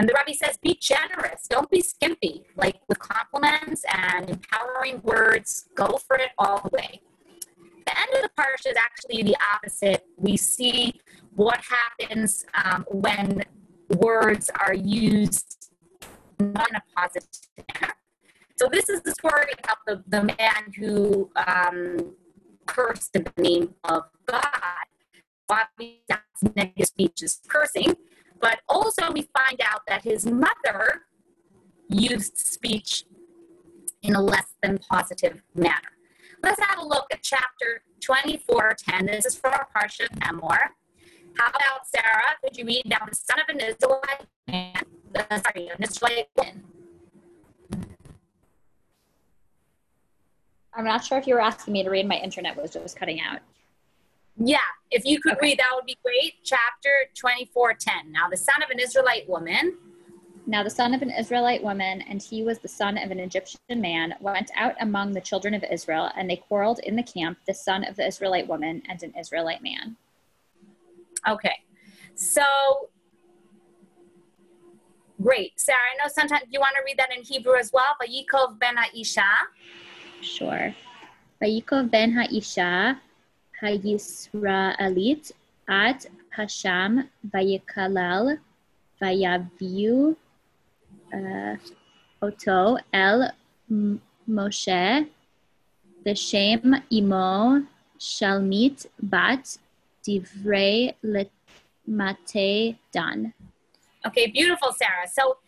and 0.00 0.08
the 0.08 0.14
Rebbe 0.14 0.34
says, 0.34 0.56
be 0.56 0.78
generous. 0.80 1.46
Don't 1.46 1.70
be 1.70 1.82
skimpy. 1.82 2.46
Like 2.56 2.80
with 2.88 2.98
compliments 2.98 3.84
and 3.94 4.30
empowering 4.30 5.02
words, 5.02 5.68
go 5.74 5.98
for 5.98 6.16
it 6.16 6.30
all 6.38 6.62
the 6.62 6.70
way. 6.72 7.02
The 7.84 8.00
end 8.00 8.08
of 8.14 8.22
the 8.22 8.30
parsha 8.30 8.70
is 8.70 8.78
actually 8.78 9.24
the 9.24 9.36
opposite. 9.54 10.06
We 10.16 10.38
see 10.38 11.02
what 11.34 11.60
happens 11.60 12.46
um, 12.54 12.86
when 12.90 13.42
words 13.96 14.50
are 14.66 14.74
used 14.74 15.70
not 16.38 16.70
in 16.70 16.76
a 16.76 16.82
positive 16.96 17.28
manner. 17.56 17.94
So 18.56 18.68
this 18.70 18.88
is 18.88 19.02
the 19.02 19.12
story 19.12 19.52
about 19.62 19.78
the, 19.86 20.02
the 20.08 20.22
man 20.24 20.72
who 20.76 21.30
um, 21.36 22.14
cursed 22.66 23.16
in 23.16 23.24
the 23.24 23.42
name 23.42 23.74
of 23.84 24.04
God. 24.26 24.44
Obviously, 25.48 26.02
that's 26.08 26.42
negative 26.54 26.86
speech 26.86 27.22
is 27.22 27.40
cursing. 27.48 27.96
But 28.40 28.60
also, 28.68 29.10
we 29.12 29.28
find 29.34 29.60
out 29.64 29.82
that 29.88 30.04
his 30.04 30.26
mother 30.26 31.02
used 31.88 32.38
speech 32.38 33.04
in 34.02 34.14
a 34.14 34.20
less 34.20 34.54
than 34.62 34.78
positive 34.78 35.42
manner. 35.54 35.96
Let's 36.42 36.60
have 36.62 36.78
a 36.78 36.86
look 36.86 37.06
at 37.12 37.22
chapter 37.22 37.82
24:10. 38.00 39.06
This 39.06 39.26
is 39.26 39.34
from 39.34 39.52
our 39.52 39.68
Parsha 39.76 40.08
Emor. 40.20 40.70
How 41.38 41.48
about 41.50 41.86
Sarah? 41.86 42.36
Could 42.42 42.56
you 42.56 42.64
read 42.66 42.82
now? 42.86 42.98
The 43.08 43.14
son 43.14 43.38
of 43.40 43.48
an 43.54 43.60
Israelite 43.60 44.26
man, 44.48 44.84
uh, 45.14 45.40
sorry, 45.40 45.68
an 45.68 45.82
Israelite 45.82 46.28
woman. 46.36 46.64
I'm 50.74 50.84
not 50.84 51.04
sure 51.04 51.18
if 51.18 51.26
you 51.26 51.34
were 51.34 51.40
asking 51.42 51.72
me 51.72 51.82
to 51.82 51.90
read. 51.90 52.06
My 52.08 52.16
internet 52.16 52.56
was 52.56 52.72
just 52.72 52.96
cutting 52.96 53.20
out. 53.20 53.40
Yeah, 54.36 54.58
if 54.90 55.04
you 55.04 55.20
could 55.20 55.34
Okay. 55.34 55.48
read, 55.48 55.58
that 55.58 55.72
would 55.74 55.86
be 55.86 55.98
great. 56.04 56.34
Chapter 56.44 57.10
24:10. 57.14 58.12
Now, 58.12 58.28
the 58.30 58.36
son 58.36 58.62
of 58.62 58.70
an 58.70 58.78
Israelite 58.80 59.28
woman. 59.28 59.78
Now 60.46 60.62
the 60.64 60.70
son 60.70 60.94
of 60.94 61.02
an 61.02 61.10
Israelite 61.10 61.62
woman, 61.62 62.02
and 62.02 62.20
he 62.22 62.42
was 62.42 62.58
the 62.58 62.68
son 62.68 62.98
of 62.98 63.10
an 63.12 63.20
Egyptian 63.20 63.60
man, 63.80 64.14
went 64.20 64.50
out 64.56 64.74
among 64.80 65.12
the 65.12 65.20
children 65.20 65.54
of 65.54 65.64
Israel, 65.70 66.10
and 66.16 66.28
they 66.28 66.36
quarreled 66.36 66.80
in 66.80 66.96
the 66.96 67.02
camp, 67.02 67.38
the 67.46 67.54
son 67.54 67.84
of 67.84 67.96
the 67.96 68.06
Israelite 68.06 68.48
woman 68.48 68.82
and 68.88 69.02
an 69.02 69.14
Israelite 69.18 69.62
man. 69.62 69.96
Okay, 71.28 71.56
so 72.14 72.42
great, 75.22 75.58
Sarah. 75.60 75.78
I 75.94 76.02
know 76.02 76.10
sometimes 76.12 76.44
you 76.50 76.60
want 76.60 76.74
to 76.76 76.82
read 76.84 76.98
that 76.98 77.14
in 77.16 77.22
Hebrew 77.22 77.56
as 77.56 77.70
well. 77.72 77.96
Vayikov 78.00 78.58
ben 78.58 78.76
Isha. 78.94 79.28
Sure. 80.22 80.74
Vayikov 81.42 81.90
ben 81.90 82.12
ha'isha 82.12 83.00
ha'yisraelit 83.60 85.32
at 85.68 86.06
Hasham 86.36 87.08
vayikalal 87.26 88.38
vayaviu 89.00 90.16
uh, 91.12 91.56
oto 92.22 92.76
el 92.92 93.32
Moshe 94.28 95.08
v'shem 96.04 96.82
imo 96.92 97.66
shalmit 97.98 98.86
bat 99.00 99.58
divrei 100.06 100.94
mate 101.86 102.78
dan. 102.92 103.34
Okay, 104.06 104.28
beautiful, 104.28 104.72
Sarah. 104.72 105.08
So 105.12 105.38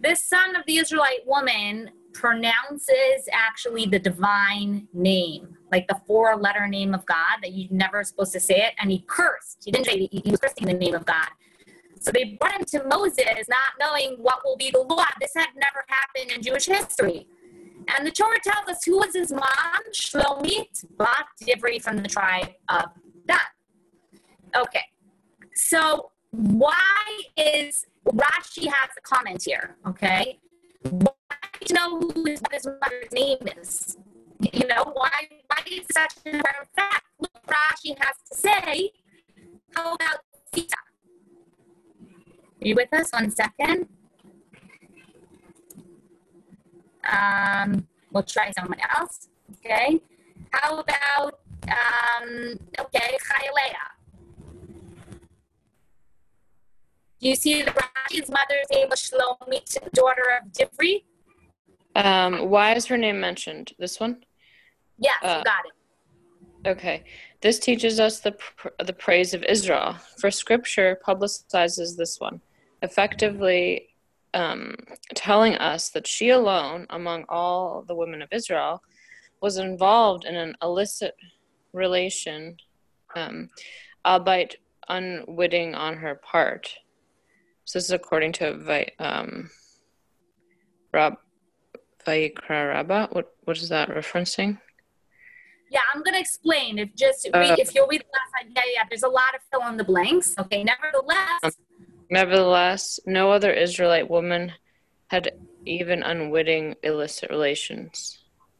this 0.00 0.24
son 0.24 0.56
of 0.56 0.62
the 0.66 0.78
Israelite 0.78 1.26
woman 1.26 1.90
pronounces 2.12 3.28
actually 3.32 3.86
the 3.86 3.98
divine 3.98 4.88
name, 4.92 5.56
like 5.70 5.86
the 5.88 6.00
four 6.06 6.36
letter 6.36 6.66
name 6.68 6.94
of 6.94 7.06
God 7.06 7.38
that 7.42 7.52
you're 7.52 7.68
never 7.70 8.02
supposed 8.04 8.32
to 8.32 8.40
say 8.40 8.56
it. 8.56 8.74
And 8.78 8.90
he 8.90 9.04
cursed. 9.06 9.62
He 9.64 9.70
didn't 9.70 9.86
say 9.86 9.98
he 9.98 10.22
he 10.24 10.30
was 10.30 10.40
cursing 10.40 10.66
the 10.66 10.74
name 10.74 10.94
of 10.94 11.06
God. 11.06 11.28
So 12.00 12.10
they 12.10 12.36
brought 12.40 12.58
him 12.58 12.64
to 12.64 12.84
Moses, 12.88 13.24
not 13.48 13.78
knowing 13.78 14.16
what 14.18 14.40
will 14.44 14.56
be 14.56 14.70
the 14.72 14.80
law. 14.80 15.06
This 15.20 15.32
had 15.36 15.50
never 15.54 15.84
happened 15.86 16.32
in 16.32 16.42
Jewish 16.42 16.66
history. 16.66 17.28
And 17.96 18.06
the 18.06 18.10
Torah 18.10 18.38
tells 18.42 18.68
us 18.68 18.84
who 18.84 18.96
was 18.98 19.14
his 19.14 19.32
mom? 19.32 19.82
Shlomit 19.92 20.84
Bat 20.98 21.26
Divri 21.42 21.80
from 21.80 21.98
the 21.98 22.08
tribe 22.08 22.50
of 22.68 22.86
Dan. 23.26 23.38
Okay, 24.54 24.84
so 25.54 26.10
why 26.30 27.20
is 27.36 27.86
Rashi 28.06 28.66
has 28.66 28.90
a 28.98 29.00
comment 29.02 29.42
here? 29.44 29.76
Okay, 29.86 30.38
why 30.82 31.12
do 31.60 31.66
you 31.68 31.74
know 31.74 32.00
who 32.00 32.24
his, 32.26 32.42
his 32.52 32.66
mother's 32.66 33.12
name 33.12 33.38
is? 33.56 33.96
You 34.52 34.66
know 34.66 34.90
why? 34.92 35.28
Why 35.46 35.62
is 35.70 35.86
such 35.92 36.14
an 36.26 36.34
important 36.36 36.68
fact? 36.76 37.04
Look, 37.20 37.30
Rashi 37.46 37.96
has 37.98 38.16
to 38.30 38.36
say. 38.36 38.90
How 39.74 39.94
about 39.94 40.18
Sita? 40.54 40.76
Are 42.60 42.66
you 42.66 42.74
with 42.74 42.92
us? 42.92 43.10
One 43.12 43.30
second. 43.30 43.88
Um, 47.10 47.86
we'll 48.12 48.22
try 48.22 48.50
someone 48.50 48.78
else. 48.96 49.28
Okay. 49.64 50.00
How 50.52 50.78
about 50.78 51.40
um, 51.68 52.58
okay, 52.78 53.16
Chayalea? 53.26 53.92
Do 57.11 57.11
you 57.28 57.36
see 57.36 57.62
the 57.62 57.70
Rashi's 57.70 58.28
mother's 58.28 58.66
name 58.70 58.88
was 58.88 59.00
Shlomit, 59.00 59.92
daughter 59.92 60.22
of 60.40 60.52
Divri? 60.52 61.04
Um, 61.94 62.50
why 62.50 62.74
is 62.74 62.86
her 62.86 62.96
name 62.96 63.20
mentioned? 63.20 63.72
This 63.78 64.00
one? 64.00 64.24
Yes, 64.98 65.14
Uh, 65.22 65.38
you 65.38 65.44
got 65.44 65.64
it. 65.66 66.68
Okay. 66.68 67.04
This 67.40 67.58
teaches 67.58 67.98
us 67.98 68.20
the, 68.20 68.32
pr- 68.32 68.68
the 68.84 68.92
praise 68.92 69.34
of 69.34 69.42
Israel, 69.44 69.96
for 70.18 70.30
scripture 70.30 70.98
publicizes 71.04 71.96
this 71.96 72.20
one, 72.20 72.40
effectively 72.82 73.88
um, 74.34 74.74
telling 75.14 75.56
us 75.56 75.90
that 75.90 76.06
she 76.06 76.30
alone, 76.30 76.86
among 76.90 77.24
all 77.28 77.84
the 77.86 77.94
women 77.94 78.22
of 78.22 78.28
Israel, 78.32 78.82
was 79.40 79.56
involved 79.58 80.24
in 80.24 80.36
an 80.36 80.54
illicit 80.62 81.14
relation, 81.72 82.56
um, 83.16 83.48
albeit 84.06 84.56
unwitting 84.88 85.74
on 85.74 85.96
her 85.96 86.14
part. 86.14 86.72
So 87.64 87.78
this 87.78 87.84
is 87.86 87.90
according 87.92 88.32
to 88.32 88.54
Vi- 88.58 88.92
um, 88.98 89.50
Rab 90.92 91.14
Vayikra 92.06 92.70
Rabbah. 92.74 93.08
What 93.12 93.32
what 93.44 93.56
is 93.58 93.68
that 93.68 93.88
referencing? 93.88 94.58
Yeah, 95.70 95.80
I'm 95.94 96.02
gonna 96.02 96.18
explain. 96.18 96.78
If 96.78 96.94
just 96.94 97.26
Uh, 97.32 97.38
read, 97.38 97.58
if 97.58 97.74
you'll 97.74 97.86
read 97.86 98.02
the 98.02 98.12
last 98.18 98.44
line, 98.44 98.52
yeah, 98.54 98.62
yeah. 98.74 98.82
There's 98.88 99.04
a 99.04 99.08
lot 99.08 99.34
of 99.34 99.40
fill 99.50 99.66
in 99.68 99.76
the 99.76 99.84
blanks. 99.84 100.34
Okay. 100.38 100.64
Nevertheless, 100.64 101.56
Nevertheless, 102.10 103.00
no 103.06 103.30
other 103.30 103.52
Israelite 103.52 104.10
woman 104.10 104.52
had 105.08 105.32
even 105.64 106.02
unwitting 106.02 106.74
illicit 106.82 107.30
relations. 107.30 108.18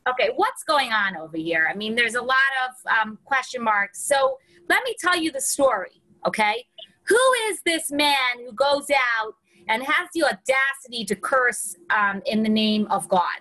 okay, 0.08 0.30
what's 0.36 0.64
going 0.64 0.92
on 0.92 1.16
over 1.16 1.36
here? 1.36 1.68
I 1.70 1.74
mean, 1.76 1.94
there's 1.94 2.14
a 2.14 2.22
lot 2.22 2.52
of 2.64 2.70
um, 2.98 3.18
question 3.24 3.62
marks. 3.62 4.02
So 4.06 4.38
let 4.68 4.82
me 4.84 4.94
tell 4.98 5.16
you 5.16 5.30
the 5.30 5.40
story. 5.40 6.02
Okay, 6.26 6.64
who 7.08 7.32
is 7.48 7.60
this 7.64 7.90
man 7.90 8.38
who 8.44 8.52
goes 8.52 8.86
out 8.90 9.34
and 9.68 9.82
has 9.82 10.08
the 10.14 10.24
audacity 10.24 11.04
to 11.04 11.14
curse 11.14 11.76
um, 11.90 12.22
in 12.26 12.42
the 12.42 12.48
name 12.48 12.86
of 12.90 13.08
God? 13.08 13.40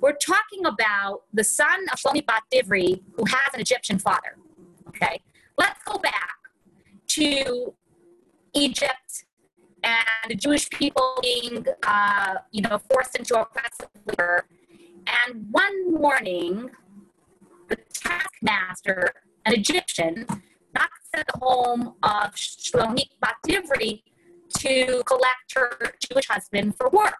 We're 0.00 0.12
talking 0.12 0.66
about 0.66 1.22
the 1.32 1.44
son 1.44 1.86
of 1.92 1.98
Shlomit 1.98 2.26
Bat 2.26 2.42
Divri, 2.52 3.02
who 3.14 3.24
has 3.24 3.54
an 3.54 3.60
Egyptian 3.60 3.98
father. 3.98 4.36
Okay, 4.88 5.20
let's 5.58 5.82
go 5.84 5.98
back 5.98 6.36
to 7.08 7.74
Egypt 8.54 9.24
and 9.82 10.04
the 10.28 10.34
Jewish 10.34 10.68
people 10.70 11.18
being, 11.22 11.64
uh, 11.86 12.34
you 12.50 12.62
know, 12.62 12.78
forced 12.90 13.16
into 13.16 13.38
oppressive 13.40 13.88
labor. 14.06 14.46
And 15.06 15.46
one 15.50 15.94
morning, 15.94 16.70
the 17.68 17.76
taskmaster, 17.94 19.12
an 19.44 19.54
Egyptian, 19.54 20.26
at 20.76 21.26
the 21.26 21.38
home 21.38 21.94
of 22.02 22.34
Shlomit 22.34 23.10
Bat 23.20 23.36
Divri 23.46 24.02
to 24.58 25.02
collect 25.04 25.54
her 25.54 25.92
Jewish 26.00 26.26
husband 26.28 26.76
for 26.76 26.88
work. 26.90 27.16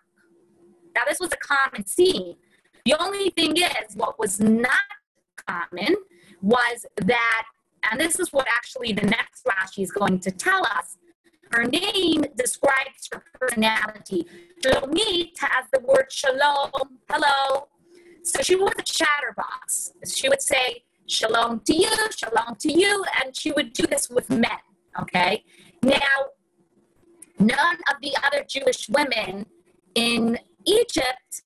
Now, 0.94 1.02
this 1.06 1.20
was 1.20 1.30
a 1.32 1.36
common 1.36 1.86
scene. 1.86 2.36
The 2.84 2.94
only 3.02 3.30
thing 3.30 3.56
is, 3.56 3.96
what 3.96 4.18
was 4.18 4.40
not 4.40 4.70
common 5.46 5.96
was 6.40 6.86
that, 6.96 7.44
and 7.90 8.00
this 8.00 8.18
is 8.18 8.32
what 8.32 8.46
actually 8.48 8.92
the 8.92 9.06
next 9.06 9.44
Rashi 9.44 9.82
is 9.82 9.90
going 9.90 10.20
to 10.20 10.30
tell 10.30 10.64
us. 10.66 10.96
Her 11.52 11.64
name 11.64 12.24
describes 12.36 13.08
her 13.12 13.22
personality. 13.38 14.26
Shlomit 14.64 15.38
has 15.38 15.66
the 15.72 15.80
word 15.80 16.06
shalom, 16.10 16.70
hello. 17.10 17.68
So 18.22 18.42
she 18.42 18.56
was 18.56 18.72
a 18.78 18.82
chatterbox. 18.82 19.92
She 20.06 20.28
would 20.28 20.42
say, 20.42 20.84
shalom 21.06 21.60
to 21.60 21.74
you, 21.74 21.90
shalom 22.16 22.56
to 22.60 22.72
you, 22.72 23.04
and 23.22 23.36
she 23.36 23.52
would 23.52 23.72
do 23.72 23.86
this 23.86 24.08
with 24.10 24.28
men, 24.30 24.58
okay? 25.00 25.44
Now, 25.82 25.96
none 27.38 27.76
of 27.90 28.00
the 28.02 28.16
other 28.24 28.44
Jewish 28.48 28.88
women 28.88 29.46
in 29.94 30.38
Egypt 30.64 31.42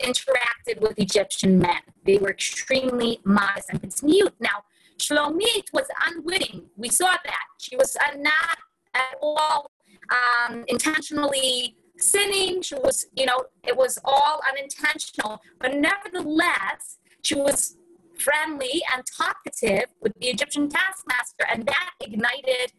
interacted 0.00 0.80
with 0.80 0.98
Egyptian 0.98 1.58
men. 1.58 1.80
They 2.04 2.18
were 2.18 2.30
extremely 2.30 3.20
modest 3.24 3.70
and 3.70 3.80
continued. 3.80 4.32
Now, 4.40 4.64
Shlomit 4.98 5.72
was 5.72 5.86
unwitting. 6.06 6.64
We 6.76 6.88
saw 6.88 7.10
that. 7.10 7.44
She 7.58 7.76
was 7.76 7.96
uh, 7.96 8.16
not 8.16 8.58
at 8.94 9.16
all 9.20 9.70
um, 10.10 10.64
intentionally 10.68 11.76
sinning. 11.98 12.62
She 12.62 12.74
was, 12.76 13.06
you 13.16 13.26
know, 13.26 13.44
it 13.66 13.76
was 13.76 13.98
all 14.04 14.40
unintentional. 14.50 15.40
But 15.58 15.74
nevertheless, 15.74 16.98
she 17.22 17.34
was 17.34 17.76
friendly 18.22 18.82
and 18.94 19.02
talkative 19.20 19.86
with 20.00 20.12
the 20.20 20.28
Egyptian 20.28 20.68
taskmaster, 20.68 21.44
and 21.50 21.66
that 21.66 21.90
ignited 22.00 22.72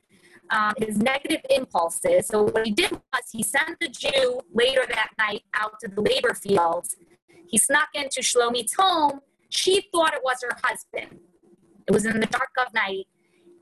um, 0.49 0.73
his 0.77 0.97
negative 0.97 1.41
impulses. 1.49 2.27
So 2.27 2.43
what 2.43 2.65
he 2.65 2.71
did 2.71 2.91
was 2.91 3.23
he 3.31 3.43
sent 3.43 3.79
the 3.79 3.87
Jew 3.87 4.41
later 4.53 4.83
that 4.89 5.11
night 5.17 5.43
out 5.53 5.79
to 5.81 5.87
the 5.87 6.01
labor 6.01 6.33
fields. 6.33 6.95
He 7.47 7.57
snuck 7.57 7.89
into 7.93 8.21
Shlomit's 8.21 8.73
home. 8.73 9.19
She 9.49 9.87
thought 9.91 10.13
it 10.13 10.21
was 10.23 10.37
her 10.43 10.57
husband. 10.63 11.19
It 11.87 11.91
was 11.91 12.05
in 12.05 12.19
the 12.19 12.27
dark 12.27 12.51
of 12.65 12.73
night, 12.73 13.07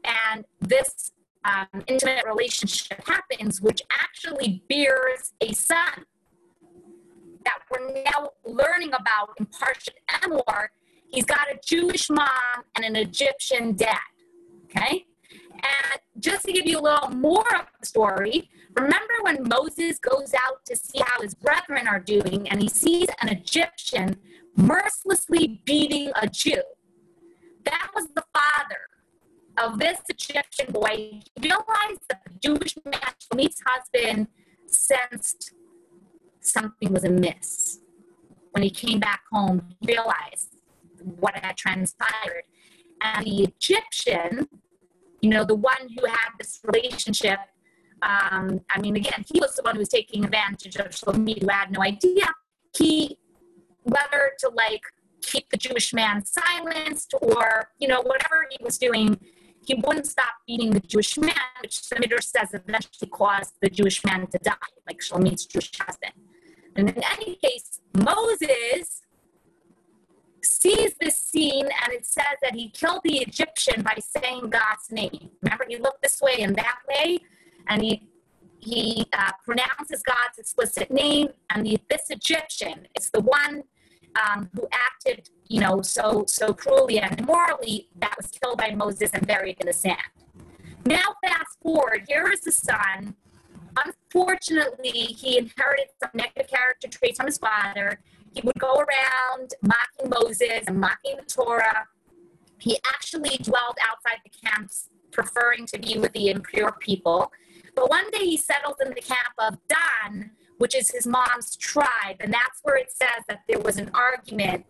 and 0.03 0.45
this 0.59 1.11
um, 1.43 1.83
intimate 1.87 2.25
relationship 2.25 3.01
happens, 3.07 3.61
which 3.61 3.81
actually 3.99 4.63
bears 4.69 5.33
a 5.41 5.53
son 5.53 6.05
that 7.43 7.59
we're 7.69 8.03
now 8.03 8.29
learning 8.45 8.91
about 8.93 9.29
in 9.39 9.47
Parshat 9.47 9.95
Emor. 10.09 10.67
He's 11.11 11.25
got 11.25 11.47
a 11.51 11.59
Jewish 11.65 12.09
mom 12.09 12.63
and 12.75 12.85
an 12.85 12.95
Egyptian 12.95 13.75
dad. 13.75 13.97
Okay? 14.65 15.05
And 15.53 16.01
just 16.19 16.45
to 16.45 16.53
give 16.53 16.65
you 16.65 16.79
a 16.79 16.81
little 16.81 17.09
more 17.09 17.47
of 17.55 17.67
the 17.79 17.85
story, 17.85 18.49
remember 18.75 19.13
when 19.21 19.47
Moses 19.47 19.99
goes 19.99 20.33
out 20.33 20.65
to 20.65 20.75
see 20.75 20.99
how 21.05 21.21
his 21.21 21.35
brethren 21.35 21.87
are 21.87 21.99
doing 21.99 22.47
and 22.49 22.61
he 22.61 22.69
sees 22.69 23.07
an 23.21 23.29
Egyptian 23.29 24.17
mercilessly 24.55 25.61
beating 25.65 26.11
a 26.21 26.27
Jew. 26.27 26.61
That 27.65 27.89
was 27.93 28.07
the 28.15 28.23
father 28.33 28.79
of 29.57 29.79
this 29.79 29.99
Egyptian 30.09 30.71
boy. 30.71 31.21
He 31.35 31.41
realized 31.41 32.01
that 32.09 32.21
the 32.25 32.39
Jewish 32.39 32.75
man, 32.85 33.53
husband, 33.67 34.27
sensed 34.67 35.53
something 36.39 36.91
was 36.91 37.03
amiss. 37.03 37.79
When 38.51 38.63
he 38.63 38.69
came 38.69 38.99
back 38.99 39.21
home, 39.31 39.75
he 39.79 39.87
realized 39.87 40.60
what 41.03 41.35
had 41.35 41.57
transpired. 41.57 42.43
And 43.01 43.25
the 43.25 43.43
Egyptian, 43.43 44.47
you 45.21 45.29
know, 45.29 45.43
the 45.43 45.55
one 45.55 45.89
who 45.97 46.05
had 46.05 46.29
this 46.39 46.59
relationship, 46.63 47.39
um, 48.01 48.61
I 48.69 48.79
mean, 48.79 48.95
again, 48.95 49.25
he 49.31 49.39
was 49.39 49.55
the 49.55 49.63
one 49.63 49.75
who 49.75 49.79
was 49.79 49.89
taking 49.89 50.25
advantage 50.25 50.75
of 50.75 50.87
Shlomit, 50.87 51.41
who 51.41 51.47
had 51.49 51.71
no 51.71 51.81
idea. 51.81 52.25
He, 52.75 53.17
whether 53.83 54.31
to 54.39 54.49
like 54.49 54.83
keep 55.21 55.49
the 55.49 55.57
Jewish 55.57 55.93
man 55.93 56.23
silenced 56.25 57.13
or, 57.21 57.69
you 57.79 57.87
know, 57.87 58.01
whatever 58.01 58.47
he 58.49 58.63
was 58.63 58.77
doing, 58.77 59.19
he 59.65 59.75
wouldn't 59.75 60.07
stop 60.07 60.33
beating 60.47 60.71
the 60.71 60.79
Jewish 60.79 61.17
man, 61.17 61.35
which 61.61 61.87
the 61.89 61.99
Midrash 61.99 62.25
says 62.25 62.49
eventually 62.53 63.09
caused 63.09 63.53
the 63.61 63.69
Jewish 63.69 64.03
man 64.03 64.27
to 64.27 64.39
die, 64.39 64.55
like 64.87 64.99
Shlomit's 65.01 65.45
Jewish 65.45 65.71
husband. 65.79 66.13
And 66.75 66.89
in 66.89 67.03
any 67.03 67.35
case, 67.35 67.81
Moses 67.93 69.01
sees 70.43 70.93
this 70.99 71.17
scene 71.17 71.65
and 71.65 71.93
it 71.93 72.05
says 72.05 72.37
that 72.41 72.55
he 72.55 72.69
killed 72.69 73.01
the 73.03 73.19
Egyptian 73.19 73.81
by 73.81 73.97
saying 73.99 74.49
God's 74.49 74.91
name. 74.91 75.31
Remember, 75.41 75.65
he 75.67 75.77
looked 75.77 76.01
this 76.01 76.21
way 76.21 76.37
and 76.39 76.55
that 76.55 76.79
way, 76.87 77.19
and 77.67 77.81
he 77.81 78.07
he 78.59 79.07
uh, 79.13 79.31
pronounces 79.43 80.03
God's 80.03 80.37
explicit 80.37 80.91
name, 80.91 81.29
and 81.49 81.65
the, 81.65 81.79
this 81.89 82.11
Egyptian 82.11 82.87
is 82.95 83.09
the 83.09 83.21
one 83.21 83.63
um, 84.23 84.49
who 84.53 84.67
acted, 84.71 85.29
you 85.47 85.59
know, 85.59 85.81
so 85.81 86.25
so 86.27 86.53
cruelly 86.53 86.99
and 86.99 87.19
immorally 87.19 87.89
that 87.99 88.15
was 88.17 88.27
killed 88.27 88.57
by 88.57 88.71
Moses 88.71 89.09
and 89.13 89.25
buried 89.25 89.57
in 89.59 89.67
the 89.67 89.73
sand. 89.73 89.97
Now, 90.85 91.15
fast 91.23 91.57
forward, 91.61 92.05
here 92.07 92.29
is 92.31 92.41
the 92.41 92.51
son. 92.51 93.15
Unfortunately, 93.85 94.89
he 94.89 95.37
inherited 95.37 95.87
some 95.99 96.11
negative 96.13 96.47
character 96.47 96.87
traits 96.87 97.17
from 97.17 97.27
his 97.27 97.37
father. 97.37 98.01
He 98.33 98.41
would 98.43 98.59
go 98.59 98.75
around 98.75 99.53
mocking 99.61 100.09
Moses 100.09 100.63
and 100.67 100.79
mocking 100.79 101.17
the 101.17 101.23
Torah. 101.23 101.87
He 102.59 102.77
actually 102.93 103.37
dwelled 103.37 103.77
outside 103.83 104.19
the 104.23 104.47
camps, 104.47 104.89
preferring 105.11 105.65
to 105.67 105.79
be 105.79 105.97
with 105.97 106.13
the 106.13 106.29
impure 106.29 106.71
people. 106.79 107.31
But 107.75 107.89
one 107.89 108.09
day 108.11 108.25
he 108.25 108.37
settles 108.37 108.77
in 108.83 108.89
the 108.89 109.01
camp 109.01 109.33
of 109.37 109.57
Dan, 109.67 110.31
which 110.57 110.75
is 110.75 110.91
his 110.91 111.07
mom's 111.07 111.55
tribe. 111.57 112.17
And 112.19 112.33
that's 112.33 112.59
where 112.63 112.75
it 112.75 112.91
says 112.91 113.23
that 113.27 113.41
there 113.49 113.59
was 113.59 113.77
an 113.77 113.89
argument, 113.93 114.65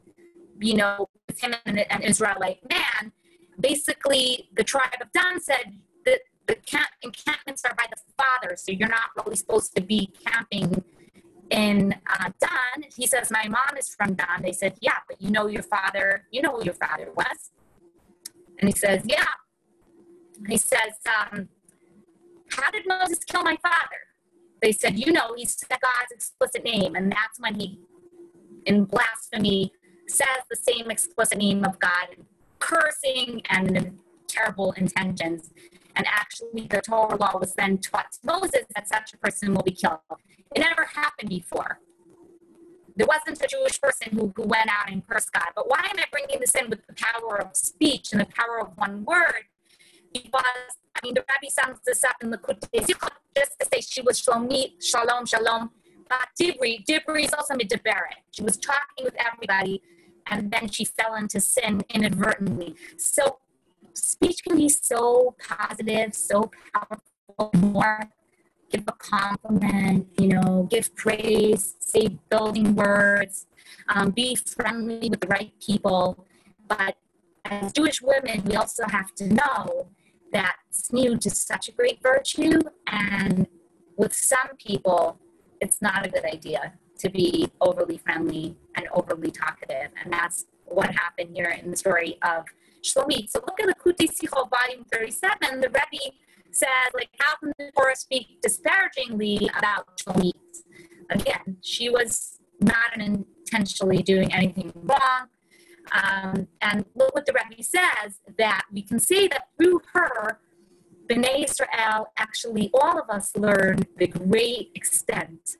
you 0.60 0.76
know, 0.76 1.10
with 1.28 1.40
him 1.42 1.54
and 1.66 1.80
an 1.80 2.02
Israelite 2.02 2.60
man. 2.70 3.12
Basically, 3.60 4.50
the 4.56 4.64
tribe 4.64 5.02
of 5.02 5.12
Dan 5.12 5.40
said 5.40 5.80
that 6.06 6.22
the 6.48 6.56
camp, 6.56 6.90
encampments 7.04 7.64
are 7.66 7.76
by 7.76 7.86
the 7.90 8.02
father, 8.18 8.56
so 8.56 8.72
you're 8.72 8.90
not 8.90 9.10
really 9.18 9.36
supposed 9.36 9.76
to 9.76 9.82
be 9.82 10.12
camping 10.26 10.84
in 11.52 11.94
uh, 12.10 12.30
Dan. 12.40 12.90
He 12.96 13.06
says, 13.06 13.30
My 13.32 13.48
mom 13.48 13.78
is 13.78 13.94
from 13.94 14.14
Dan. 14.16 14.42
They 14.42 14.54
said, 14.54 14.76
Yeah, 14.82 14.98
but 15.08 15.22
you 15.22 15.30
know 15.30 15.48
your 15.48 15.64
father, 15.64 16.26
you 16.32 16.42
know 16.42 16.58
who 16.58 16.64
your 16.64 16.74
father 16.74 17.10
was. 17.16 17.52
And 18.60 18.70
he 18.70 18.76
says, 18.76 19.04
Yeah. 19.06 19.26
He 20.48 20.58
says, 20.58 20.94
um, 21.06 21.50
How 22.50 22.72
did 22.72 22.88
Moses 22.88 23.20
kill 23.26 23.44
my 23.44 23.58
father? 23.62 24.02
they 24.62 24.72
said, 24.72 24.98
you 24.98 25.12
know, 25.12 25.34
he 25.36 25.46
said 25.46 25.68
God's 25.70 26.12
explicit 26.12 26.64
name. 26.64 26.96
And 26.96 27.12
that's 27.12 27.40
when 27.40 27.60
he, 27.60 27.80
in 28.66 28.86
blasphemy, 28.86 29.74
says 30.08 30.28
the 30.50 30.56
same 30.56 30.92
explicit 30.92 31.40
name 31.40 31.66
of 31.66 31.80
God, 31.80 32.16
cursing 32.60 33.42
and 33.50 33.98
terrible 34.28 34.72
intentions. 34.74 35.52
And 36.02 36.08
actually, 36.12 36.66
the 36.68 36.82
Torah 36.82 37.16
law 37.16 37.38
was 37.38 37.54
then 37.54 37.78
taught 37.78 38.12
to 38.14 38.20
Moses 38.24 38.66
that 38.74 38.88
such 38.88 39.14
a 39.14 39.18
person 39.18 39.54
will 39.54 39.62
be 39.62 39.70
killed. 39.70 40.00
It 40.56 40.60
never 40.60 40.86
happened 40.96 41.30
before. 41.30 41.78
There 42.96 43.06
wasn't 43.06 43.40
a 43.40 43.48
Jewish 43.48 43.80
person 43.80 44.14
who, 44.14 44.34
who 44.36 44.42
went 44.42 44.68
out 44.68 44.92
and 44.92 45.08
cursed 45.08 45.32
God. 45.32 45.50
But 45.56 45.70
why 45.70 45.78
am 45.78 46.00
I 46.00 46.06
bringing 46.12 46.40
this 46.40 46.56
in 46.56 46.72
with 46.72 46.88
the 46.88 46.96
power 46.96 47.40
of 47.40 47.56
speech 47.56 48.14
and 48.14 48.20
the 48.20 48.26
power 48.26 48.60
of 48.60 48.76
one 48.78 49.06
word? 49.06 49.44
Because 50.12 50.72
I 50.96 51.00
mean, 51.04 51.14
the 51.14 51.24
Rabbi 51.30 51.50
sums 51.50 51.78
this 51.86 52.04
up 52.04 52.16
in 52.24 52.32
the 52.32 52.40
Kutei 52.40 52.84
just 53.38 53.64
say 53.72 53.82
she 53.82 54.02
was 54.02 54.20
Shlomit, 54.20 54.84
Shalom, 54.84 55.28
Shalom. 55.28 55.70
But 56.10 56.30
Dibri, 56.42 56.84
Dibri 56.84 57.26
is 57.26 57.34
also 57.36 57.54
Midiberet. 57.54 58.26
She 58.32 58.42
was 58.42 58.58
talking 58.58 59.04
with 59.04 59.16
everybody, 59.20 59.84
and 60.26 60.50
then 60.50 60.68
she 60.68 60.84
fell 60.84 61.14
into 61.14 61.40
sin 61.40 61.84
inadvertently. 61.94 62.76
So 62.98 63.38
speech 64.02 64.44
can 64.44 64.58
be 64.58 64.70
so 64.70 65.36
positive, 65.40 66.14
so 66.14 66.52
powerful, 66.74 67.52
more 67.58 68.10
give 68.72 68.84
a 68.88 68.94
compliment, 68.94 70.08
you 70.18 70.30
know, 70.30 70.68
give 70.72 70.96
praise, 70.96 71.76
say 71.80 72.08
building 72.30 72.74
words, 72.74 73.48
um, 73.90 74.12
be 74.12 74.36
friendly 74.36 75.10
with 75.10 75.20
the 75.20 75.28
right 75.28 75.52
people. 75.60 76.26
But 76.68 76.96
as 77.46 77.74
Jewish 77.74 78.02
women, 78.02 78.44
we 78.46 78.56
also 78.56 78.84
have 78.88 79.14
to 79.16 79.28
know 79.28 79.88
that 80.32 80.56
tzniut 80.72 81.26
is 81.26 81.38
such 81.38 81.68
a 81.68 81.74
great 81.74 82.02
virtue, 82.02 82.60
and 82.88 83.48
with 83.98 84.16
some 84.16 84.56
people, 84.58 85.20
it's 85.60 85.82
not 85.82 86.06
a 86.06 86.10
good 86.10 86.24
idea 86.24 86.74
to 87.00 87.10
be 87.10 87.52
overly 87.60 87.98
friendly 87.98 88.56
and 88.76 88.88
overly 88.94 89.32
talkative, 89.32 89.92
and 90.02 90.14
that's 90.14 90.46
what 90.66 90.90
happened 90.96 91.36
here 91.36 91.50
in 91.62 91.70
the 91.70 91.76
story 91.76 92.18
of 92.24 92.46
Shlomit. 92.84 93.30
So 93.30 93.40
look 93.40 93.60
at 93.60 93.68
Likutei 93.68 94.08
Sichot, 94.08 94.50
volume 94.50 94.86
37. 94.92 95.62
The 95.62 95.68
Rebbe 95.70 96.16
says, 96.52 96.68
like, 96.94 97.10
how 97.20 97.36
can 97.38 97.54
the 97.58 97.72
Torah 97.76 97.96
speak 97.96 98.42
disparagingly 98.42 99.50
about 99.58 99.98
Shlomit? 99.98 100.34
Again, 101.10 101.58
she 101.62 101.90
was 101.90 102.40
not 102.60 102.98
intentionally 102.98 104.02
doing 104.04 104.34
anything 104.34 104.72
wrong. 104.76 105.28
Um, 105.92 106.48
and 106.62 106.86
look 106.96 107.14
what 107.14 107.26
the 107.26 107.34
Rebbe 107.34 107.64
says 107.64 108.20
that 108.38 108.64
we 108.72 108.82
can 108.82 109.00
see 109.00 109.28
that 109.28 109.48
through 109.58 109.82
her, 109.94 110.40
B'nai 111.08 111.44
Israel, 111.44 112.08
actually 112.18 112.70
all 112.74 113.00
of 113.00 113.10
us 113.10 113.36
learn 113.36 113.80
the 113.98 114.08
great 114.08 114.72
extent 114.76 115.58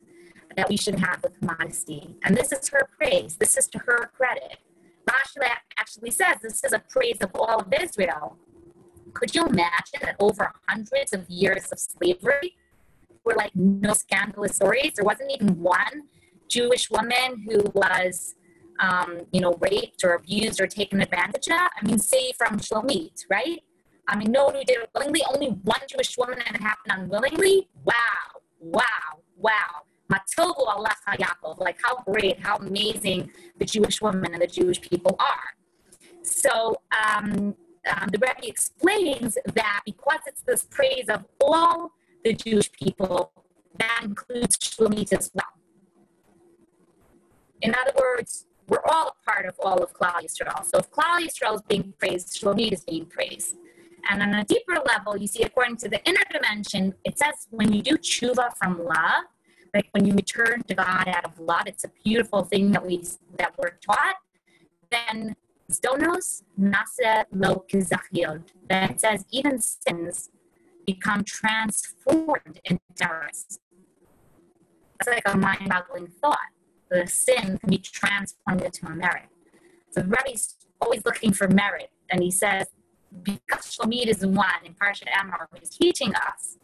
that 0.56 0.70
we 0.70 0.78
should 0.78 1.00
have 1.00 1.22
with 1.24 1.42
modesty. 1.42 2.16
And 2.24 2.38
this 2.38 2.52
is 2.52 2.70
her 2.70 2.90
praise. 2.98 3.36
This 3.38 3.58
is 3.58 3.68
to 3.68 3.80
her 3.80 4.12
credit. 4.16 4.58
Rashi 5.12 5.48
actually 5.78 6.12
says 6.12 6.38
this 6.42 6.64
is 6.64 6.74
a 6.74 6.80
praise 6.80 7.18
of 7.22 7.32
all 7.36 7.60
of 7.60 7.74
Israel. 7.82 8.38
Could 9.14 9.36
you 9.36 9.46
imagine 9.46 10.00
that 10.02 10.16
over 10.20 10.52
hundreds 10.68 11.14
of 11.14 11.30
years 11.30 11.72
of 11.72 11.80
slavery 11.80 12.56
were 13.26 13.36
like 13.36 13.52
no 13.56 13.94
scandalous 13.94 14.56
stories? 14.56 14.94
There 14.96 15.06
wasn't 15.06 15.32
even 15.32 15.60
one 15.60 16.04
Jewish 16.48 16.90
woman 16.90 17.46
who 17.48 17.72
was 17.74 18.36
um, 18.82 19.22
you 19.32 19.42
know, 19.42 19.54
raped 19.60 20.04
or 20.04 20.16
abused 20.16 20.60
or 20.60 20.68
taken 20.68 21.02
advantage 21.02 21.48
of. 21.48 21.54
I 21.54 21.86
mean, 21.86 22.00
say 22.00 22.32
from 22.38 22.58
Shlomit, 22.58 23.24
right? 23.30 23.62
I 24.08 24.18
mean, 24.18 24.32
no 24.32 24.46
one 24.46 24.56
who 24.56 24.64
did 24.64 24.80
it 24.80 24.90
willingly, 24.94 25.22
only 25.32 25.50
one 25.50 25.80
Jewish 25.88 26.18
woman 26.18 26.40
and 26.46 26.56
it 26.56 26.62
happened 26.62 26.94
unwillingly. 26.98 27.70
Wow, 27.86 27.94
wow, 28.60 29.22
wow. 29.38 29.84
Matovu 30.12 30.68
Allah 30.68 30.96
Yaakov, 31.08 31.60
like 31.60 31.78
how 31.82 31.98
great, 32.04 32.40
how 32.40 32.58
amazing 32.58 33.32
the 33.58 33.66
Jewish 33.66 34.02
woman 34.02 34.34
and 34.34 34.42
the 34.42 34.48
Jewish 34.48 34.82
people 34.82 35.16
are. 35.20 35.50
So 36.24 36.82
um, 36.92 37.56
um, 37.90 38.10
the 38.12 38.20
Rebbe 38.20 38.48
explains 38.48 39.38
that 39.54 39.82
because 39.86 40.20
it's 40.28 40.42
this 40.44 40.64
praise 40.64 41.06
of 41.10 41.26
all 41.40 41.92
the 42.24 42.34
Jewish 42.34 42.72
people, 42.72 43.32
that 43.78 44.02
includes 44.04 44.58
Shlomit 44.58 45.14
as 45.14 45.32
well. 45.34 45.46
In 47.62 47.74
other 47.74 47.94
words, 48.00 48.46
we're 48.68 48.84
all 48.86 49.16
a 49.16 49.32
part 49.32 49.46
of 49.46 49.56
all 49.64 49.82
of 49.82 49.94
Klal 49.94 50.22
Yisrael. 50.24 50.66
So 50.66 50.80
if 50.80 50.92
Klal 50.92 51.26
Yisrael 51.26 51.56
is 51.56 51.62
being 51.68 51.94
praised, 51.98 52.40
Shlomit 52.40 52.74
is 52.74 52.84
being 52.84 53.06
praised. 53.06 53.56
And 54.10 54.22
on 54.22 54.34
a 54.34 54.44
deeper 54.44 54.78
level, 54.86 55.18
you 55.18 55.28
see, 55.28 55.44
according 55.44 55.78
to 55.78 55.90
the 55.90 56.04
inner 56.08 56.24
dimension, 56.32 56.96
it 57.06 57.18
says 57.18 57.48
when 57.50 57.72
you 57.72 57.82
do 57.82 57.98
tshuva 57.98 58.56
from 58.58 58.84
love, 58.84 59.26
like 59.74 59.88
when 59.92 60.06
you 60.06 60.14
return 60.14 60.64
to 60.64 60.76
God 60.76 61.08
out 61.08 61.26
of 61.26 61.40
love, 61.40 61.64
it's 61.66 61.84
a 61.84 61.92
beautiful 62.04 62.44
thing 62.44 62.72
that 62.72 62.86
we 62.86 63.04
that 63.38 63.54
we're 63.58 63.78
taught. 63.86 64.16
Then 64.92 65.36
zdonos 65.72 66.44
nasa 66.60 67.26
lo 67.32 67.66
kizachiot. 67.72 68.44
Then 68.70 68.92
it 68.92 69.02
says 69.02 69.26
even 69.32 69.60
sins 69.60 70.30
become 70.86 71.24
transformed 71.24 72.60
into 72.66 72.82
terrorists. 72.96 73.60
That's 75.00 75.16
like 75.16 75.34
a 75.34 75.38
mind-boggling 75.38 76.08
thought 76.22 76.38
the 76.92 77.08
sin 77.08 77.58
can 77.58 77.70
be 77.70 77.78
transformed 77.78 78.62
into 78.62 78.86
a 78.86 78.90
merit. 78.90 79.30
So 79.92 80.02
Rebbe's 80.02 80.56
always 80.82 81.04
looking 81.06 81.32
for 81.32 81.48
merit, 81.48 81.90
and 82.10 82.22
he 82.22 82.30
says, 82.30 82.68
because 83.24 83.78
Shlomit 83.78 84.08
is 84.08 84.26
one 84.26 84.66
in 84.66 84.74
Parshat 84.74 85.08
Emor 85.08 85.48
who 85.52 85.58
is 85.62 85.70
teaching 85.70 86.14
us 86.16 86.58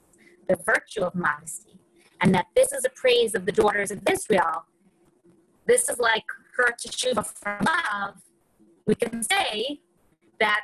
the 0.47 0.57
virtue 0.65 1.01
of 1.01 1.15
modesty, 1.15 1.76
and 2.21 2.33
that 2.33 2.47
this 2.55 2.71
is 2.71 2.85
a 2.85 2.89
praise 2.89 3.35
of 3.35 3.45
the 3.45 3.51
daughters 3.51 3.91
of 3.91 4.01
Israel. 4.09 4.65
This 5.65 5.89
is 5.89 5.99
like 5.99 6.25
her 6.55 6.73
teshuva 6.73 7.25
from 7.25 7.65
love, 7.65 8.15
we 8.85 8.95
can 8.95 9.21
say 9.21 9.81
that 10.39 10.61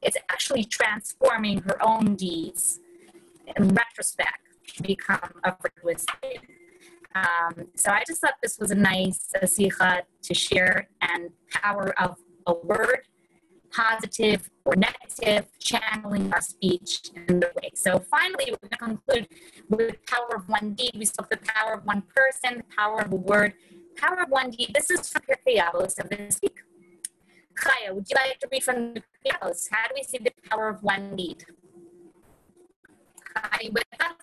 it's 0.00 0.16
actually 0.30 0.64
transforming 0.64 1.58
her 1.62 1.76
own 1.82 2.14
deeds 2.14 2.80
in 3.56 3.68
retrospect 3.68 4.38
to 4.76 4.82
become 4.82 5.32
a 5.44 5.54
virtuous 5.60 6.06
um, 7.14 7.68
so 7.74 7.90
I 7.90 8.02
just 8.06 8.20
thought 8.20 8.34
this 8.42 8.58
was 8.58 8.70
a 8.70 8.74
nice 8.74 9.30
uh, 9.34 10.00
to 10.22 10.34
share 10.34 10.88
and 11.00 11.30
power 11.50 11.94
of 12.00 12.16
a 12.46 12.54
word, 12.54 13.08
positive 13.72 14.50
or 14.64 14.74
negative, 14.76 15.46
channeling 15.58 16.32
our 16.32 16.40
speech 16.40 17.10
in 17.28 17.40
the 17.40 17.50
way. 17.60 17.70
So 17.74 17.98
finally, 17.98 18.50
we're 18.50 18.68
going 18.68 18.70
to 18.70 18.76
conclude 18.76 19.28
with 19.68 19.92
the 19.92 19.98
power 20.06 20.36
of 20.36 20.48
one 20.48 20.74
deed. 20.74 20.92
We 20.94 21.04
spoke 21.04 21.30
the 21.30 21.38
power 21.38 21.74
of 21.74 21.84
one 21.84 22.02
person, 22.14 22.58
the 22.58 22.76
power 22.76 23.00
of 23.00 23.12
a 23.12 23.16
word, 23.16 23.54
power 23.96 24.22
of 24.22 24.30
one 24.30 24.50
deed. 24.50 24.72
This 24.74 24.90
is 24.90 25.08
from 25.08 25.22
Pirkei 25.22 25.58
Avos 25.58 25.98
of 25.98 26.08
this 26.10 26.40
week. 26.42 26.58
Chaya, 27.60 27.92
would 27.92 28.06
you 28.08 28.14
like 28.14 28.38
to 28.38 28.48
read 28.52 28.62
from 28.62 28.94
the 28.94 29.02
Pirkei 29.24 29.68
How 29.70 29.88
do 29.88 29.94
we 29.94 30.02
see 30.02 30.18
the 30.18 30.32
power 30.48 30.68
of 30.68 30.82
one 30.82 31.16
deed? 31.16 31.44
You 33.62 33.70
with 33.72 33.84
us? 34.00 34.16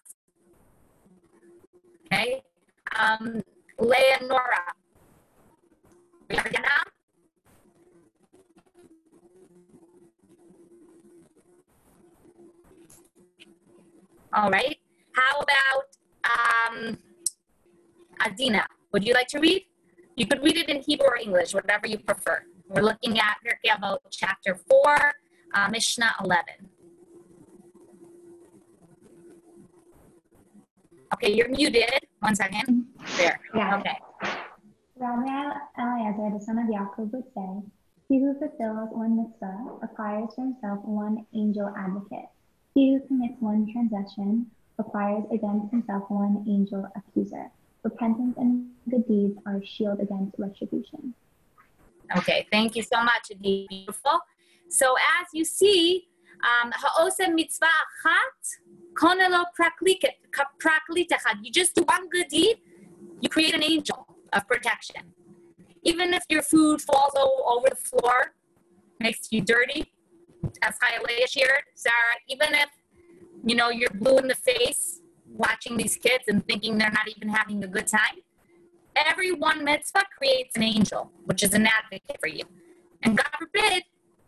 Okay. 2.06 2.44
Um, 2.98 3.42
Leonora. 3.80 4.74
All 14.36 14.50
right. 14.50 14.78
How 15.14 15.40
about 15.40 15.86
um, 16.28 16.98
Adina? 18.20 18.68
Would 18.92 19.08
you 19.08 19.14
like 19.14 19.28
to 19.30 19.40
read? 19.40 19.64
You 20.18 20.28
could 20.28 20.44
read 20.44 20.58
it 20.58 20.68
in 20.68 20.82
Hebrew 20.82 21.08
or 21.08 21.18
English, 21.18 21.54
whatever 21.54 21.88
you 21.88 22.00
prefer. 22.00 22.44
We're 22.68 22.82
looking 22.82 23.18
at 23.18 23.38
Pirkei 23.46 23.72
Avot 23.72 24.00
chapter 24.12 24.60
4, 24.70 25.14
uh, 25.54 25.70
Mishnah 25.72 26.16
11. 26.24 26.44
Okay, 31.14 31.32
you're 31.34 31.48
muted. 31.48 32.04
One 32.20 32.36
second. 32.36 32.88
There. 33.16 33.40
Yeah. 33.56 33.78
Okay. 33.78 33.98
Rabbi 34.98 35.54
Eliezer, 35.80 36.38
the 36.38 36.44
son 36.44 36.60
of 36.60 36.68
Yaakov, 36.68 37.12
would 37.14 37.24
say, 37.34 37.72
He 38.10 38.20
who 38.20 38.38
fulfills 38.38 38.90
one 38.92 39.16
mitzvah 39.16 39.80
acquires 39.82 40.36
for 40.36 40.42
himself 40.42 40.80
one 40.84 41.26
angel 41.34 41.74
advocate. 41.78 42.28
He 42.76 42.94
who 42.94 43.08
commits 43.08 43.36
one 43.40 43.72
transgression 43.72 44.48
acquires 44.78 45.24
against 45.32 45.72
himself 45.72 46.04
one 46.10 46.44
angel 46.46 46.86
accuser. 46.98 47.50
Repentance 47.84 48.36
and 48.38 48.70
good 48.90 49.08
deeds 49.08 49.40
are 49.46 49.56
a 49.58 49.66
shield 49.66 50.02
against 50.02 50.36
retribution. 50.38 51.14
Okay, 52.18 52.46
thank 52.52 52.76
you 52.76 52.84
so 52.84 53.02
much, 53.02 53.32
Adi. 53.32 53.66
Beautiful. 53.70 54.20
So 54.68 54.94
as 55.22 55.28
you 55.34 55.46
see, 55.46 56.10
um, 56.44 56.74
ha'osem 56.74 57.34
mitzvah 57.34 57.66
achat, 57.66 58.58
konelo 58.94 59.46
praklitechad. 59.58 61.36
You 61.44 61.52
just 61.52 61.76
do 61.76 61.84
one 61.84 62.10
good 62.10 62.28
deed, 62.28 62.58
you 63.22 63.30
create 63.30 63.56
an 63.56 63.64
angel 63.64 64.06
of 64.34 64.46
protection. 64.48 65.02
Even 65.84 66.14
if 66.14 66.24
your 66.30 66.42
food 66.42 66.82
falls 66.82 67.14
over 67.16 67.70
the 67.70 67.76
floor, 67.78 68.34
makes 69.00 69.32
you 69.32 69.40
dirty, 69.40 69.94
as 70.62 70.76
Chayalea 70.80 71.28
shared, 71.28 71.64
Sarah, 71.76 71.94
even 72.28 72.54
if, 72.54 72.70
you 73.44 73.56
know, 73.56 73.70
you're 73.70 73.90
blue 73.90 74.18
in 74.18 74.28
the 74.28 74.36
face 74.36 75.02
watching 75.34 75.78
these 75.78 75.96
kids 75.96 76.26
and 76.28 76.46
thinking 76.48 76.78
they're 76.78 76.92
not 76.92 77.08
even 77.16 77.30
having 77.30 77.64
a 77.64 77.68
good 77.68 77.88
time, 77.88 78.22
every 78.96 79.32
one 79.32 79.64
mitzvah 79.64 80.04
creates 80.18 80.56
an 80.56 80.64
angel, 80.64 81.12
which 81.26 81.44
is 81.44 81.54
an 81.54 81.68
advocate 81.68 82.18
for 82.20 82.28
you. 82.28 82.44
And 83.04 83.18
God 83.18 83.30
forbid, 83.38 83.84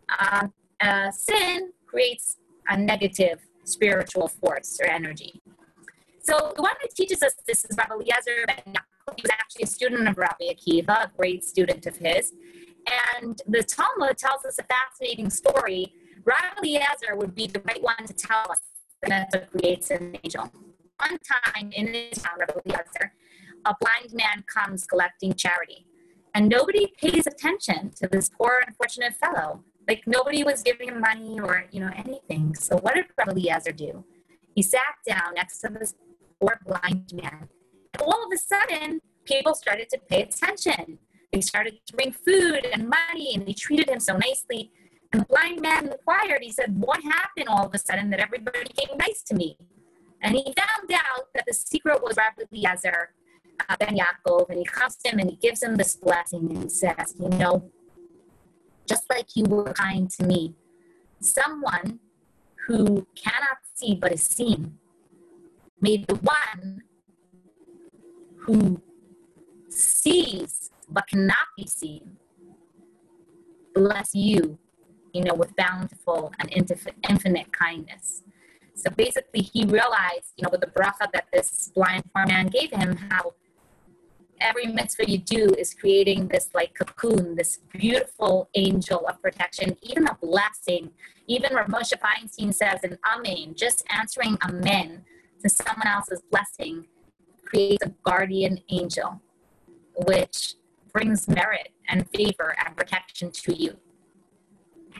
uh, 0.08 0.48
uh, 0.80 1.10
sin 1.10 1.72
creates 1.86 2.36
a 2.68 2.76
negative 2.76 3.40
spiritual 3.64 4.28
force 4.28 4.78
or 4.80 4.86
energy. 4.86 5.40
So 6.20 6.52
the 6.54 6.62
one 6.62 6.74
that 6.82 6.94
teaches 6.94 7.22
us 7.22 7.32
this 7.46 7.64
is 7.64 7.76
Rabbi 7.76 7.94
Eliezer 7.94 8.44
ben. 8.46 8.74
He 9.16 9.22
was 9.22 9.30
actually 9.30 9.62
a 9.62 9.66
student 9.66 10.06
of 10.06 10.18
Rabbi 10.18 10.52
Akiva, 10.52 11.06
a 11.06 11.10
great 11.16 11.42
student 11.44 11.86
of 11.86 11.96
his. 11.96 12.32
And 13.22 13.40
the 13.46 13.62
Talmud 13.62 14.18
tells 14.18 14.44
us 14.44 14.58
a 14.58 14.64
fascinating 14.64 15.30
story. 15.30 15.92
Rabbi 16.28 16.58
Eliezer 16.58 17.16
would 17.16 17.34
be 17.34 17.46
the 17.46 17.62
right 17.64 17.82
one 17.82 18.06
to 18.06 18.12
tell 18.12 18.50
us 18.50 18.60
that 19.02 19.30
it 19.32 19.50
creates 19.50 19.90
an 19.90 20.18
angel. 20.22 20.52
One 21.00 21.18
time 21.54 21.70
in 21.72 21.86
his 21.86 22.18
town, 22.18 22.40
Rabbi 22.40 22.60
Eliezer, 22.66 23.12
a 23.64 23.74
blind 23.80 24.12
man 24.12 24.44
comes 24.46 24.84
collecting 24.84 25.32
charity. 25.32 25.86
And 26.34 26.50
nobody 26.50 26.92
pays 27.00 27.26
attention 27.26 27.92
to 27.96 28.08
this 28.08 28.28
poor, 28.28 28.58
unfortunate 28.66 29.14
fellow. 29.14 29.64
Like 29.88 30.02
nobody 30.06 30.44
was 30.44 30.62
giving 30.62 30.88
him 30.88 31.00
money 31.00 31.40
or, 31.40 31.64
you 31.70 31.80
know, 31.80 31.90
anything. 31.96 32.54
So 32.56 32.76
what 32.76 32.94
did 32.94 33.06
Rabbi 33.16 33.30
Eliezer 33.30 33.72
do? 33.72 34.04
He 34.54 34.60
sat 34.60 34.96
down 35.06 35.34
next 35.34 35.60
to 35.60 35.68
this 35.68 35.94
poor 36.38 36.60
blind 36.66 37.10
man. 37.14 37.48
And 37.94 38.02
all 38.02 38.26
of 38.26 38.30
a 38.34 38.36
sudden, 38.36 39.00
people 39.24 39.54
started 39.54 39.88
to 39.90 39.98
pay 40.10 40.24
attention. 40.24 40.98
They 41.32 41.40
started 41.40 41.80
to 41.86 41.92
bring 41.94 42.12
food 42.12 42.66
and 42.70 42.86
money, 42.88 43.34
and 43.34 43.46
they 43.46 43.54
treated 43.54 43.88
him 43.88 44.00
so 44.00 44.18
nicely. 44.18 44.70
And 45.12 45.22
the 45.22 45.26
blind 45.26 45.60
man 45.60 45.88
inquired, 45.88 46.42
he 46.42 46.52
said, 46.52 46.78
What 46.78 47.02
happened 47.02 47.48
all 47.48 47.66
of 47.66 47.74
a 47.74 47.78
sudden 47.78 48.10
that 48.10 48.20
everybody 48.20 48.64
became 48.64 48.96
nice 48.98 49.22
to 49.24 49.34
me? 49.34 49.56
And 50.22 50.34
he 50.34 50.42
found 50.42 50.92
out 50.92 51.28
that 51.34 51.44
the 51.46 51.54
secret 51.54 52.02
was 52.02 52.16
Rabbi 52.16 52.42
Eliezer 52.52 53.10
uh, 53.68 53.76
ben 53.78 53.96
Yaakov, 53.96 54.50
and 54.50 54.58
he 54.58 54.64
comes 54.64 54.96
to 54.96 55.10
him 55.10 55.18
and 55.18 55.30
he 55.30 55.36
gives 55.36 55.62
him 55.62 55.76
this 55.76 55.96
blessing, 55.96 56.50
and 56.50 56.64
he 56.64 56.68
says, 56.68 57.14
You 57.18 57.28
know, 57.28 57.70
just 58.88 59.08
like 59.10 59.34
you 59.34 59.44
were 59.44 59.72
kind 59.72 60.10
to 60.10 60.24
me, 60.24 60.54
someone 61.20 62.00
who 62.66 63.06
cannot 63.14 63.58
see 63.74 63.94
but 63.94 64.12
is 64.12 64.24
seen 64.24 64.78
may 65.80 65.96
the 65.96 66.14
one 66.16 66.82
who 68.40 68.82
sees 69.68 70.70
but 70.88 71.06
cannot 71.06 71.46
be 71.56 71.66
seen 71.66 72.16
bless 73.74 74.14
you, 74.14 74.58
you 75.12 75.22
know, 75.24 75.34
with 75.34 75.54
bountiful 75.56 76.32
and 76.38 76.50
infinite 77.08 77.52
kindness. 77.52 78.22
So 78.74 78.90
basically, 78.90 79.42
he 79.42 79.64
realized, 79.64 80.34
you 80.36 80.44
know, 80.44 80.50
with 80.50 80.60
the 80.60 80.68
bracha 80.68 81.10
that 81.12 81.26
this 81.32 81.72
blind 81.74 82.04
poor 82.14 82.26
man 82.26 82.46
gave 82.46 82.70
him, 82.70 82.96
how 82.96 83.34
every 84.40 84.66
mitzvah 84.66 85.10
you 85.10 85.18
do 85.18 85.54
is 85.58 85.74
creating 85.74 86.28
this 86.28 86.50
like 86.54 86.74
cocoon, 86.74 87.34
this 87.34 87.58
beautiful 87.72 88.48
angel 88.54 89.06
of 89.08 89.20
protection, 89.20 89.76
even 89.82 90.06
a 90.06 90.16
blessing. 90.22 90.90
Even 91.26 91.54
Rav 91.54 91.66
Moshe 91.66 91.92
Feinstein 91.98 92.54
says 92.54 92.80
in 92.84 92.98
Amen, 93.04 93.54
just 93.56 93.84
answering 93.90 94.38
Amen 94.42 95.04
to 95.42 95.48
someone 95.48 95.86
else's 95.86 96.22
blessing 96.30 96.86
creates 97.44 97.84
a 97.84 97.92
guardian 98.04 98.60
angel, 98.70 99.20
which 100.06 100.54
brings 100.92 101.28
merit 101.28 101.70
and 101.88 102.08
favor 102.10 102.54
and 102.64 102.76
protection 102.76 103.30
to 103.30 103.54
you. 103.54 103.76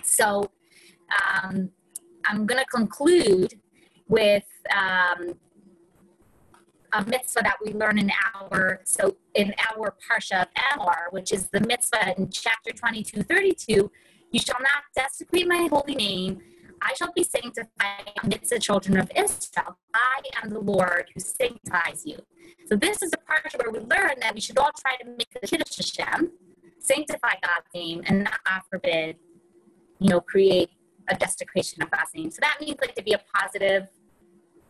So 0.04 0.50
um, 1.44 1.70
I'm 2.26 2.46
going 2.46 2.60
to 2.60 2.66
conclude 2.66 3.54
with 4.08 4.44
um, 4.74 5.34
a 6.92 7.04
mitzvah 7.04 7.42
that 7.42 7.56
we 7.64 7.72
learn 7.72 7.98
in 7.98 8.10
our 8.34 8.80
so 8.84 9.16
in 9.34 9.54
our 9.70 9.94
parsha 10.10 10.42
of 10.42 10.48
Emor, 10.54 11.10
which 11.10 11.32
is 11.32 11.48
the 11.48 11.60
mitzvah 11.60 12.16
in 12.16 12.30
chapter 12.30 12.72
22, 12.72 13.22
32. 13.22 13.90
You 14.30 14.40
shall 14.40 14.60
not 14.60 14.84
desecrate 14.94 15.48
my 15.48 15.68
holy 15.70 15.94
name. 15.94 16.40
I 16.82 16.94
shall 16.94 17.12
be 17.12 17.24
sanctified 17.24 18.12
amidst 18.22 18.50
the 18.50 18.58
children 18.58 18.98
of 18.98 19.10
Israel. 19.16 19.78
I 19.94 20.20
am 20.42 20.50
the 20.50 20.60
Lord 20.60 21.06
who 21.12 21.20
sanctifies 21.20 22.04
you. 22.04 22.18
So 22.66 22.76
this 22.76 23.02
is 23.02 23.12
a 23.12 23.18
part 23.18 23.52
where 23.56 23.70
we 23.70 23.80
learn 23.80 24.20
that 24.20 24.34
we 24.34 24.40
should 24.40 24.58
all 24.58 24.70
try 24.78 24.96
to 24.96 25.04
make 25.06 25.28
the 25.40 25.46
Kiddush 25.46 25.76
Hashem, 25.76 26.30
sanctify 26.78 27.34
God's 27.42 27.66
name, 27.74 28.02
and 28.06 28.24
not, 28.24 28.40
forbid, 28.70 29.16
you 29.98 30.08
know, 30.08 30.20
create 30.20 30.70
a 31.08 31.16
desecration 31.16 31.82
of 31.82 31.88
name. 32.14 32.30
So 32.30 32.38
that 32.40 32.58
means 32.60 32.76
like 32.80 32.94
to 32.94 33.02
be 33.02 33.12
a 33.12 33.20
positive 33.34 33.88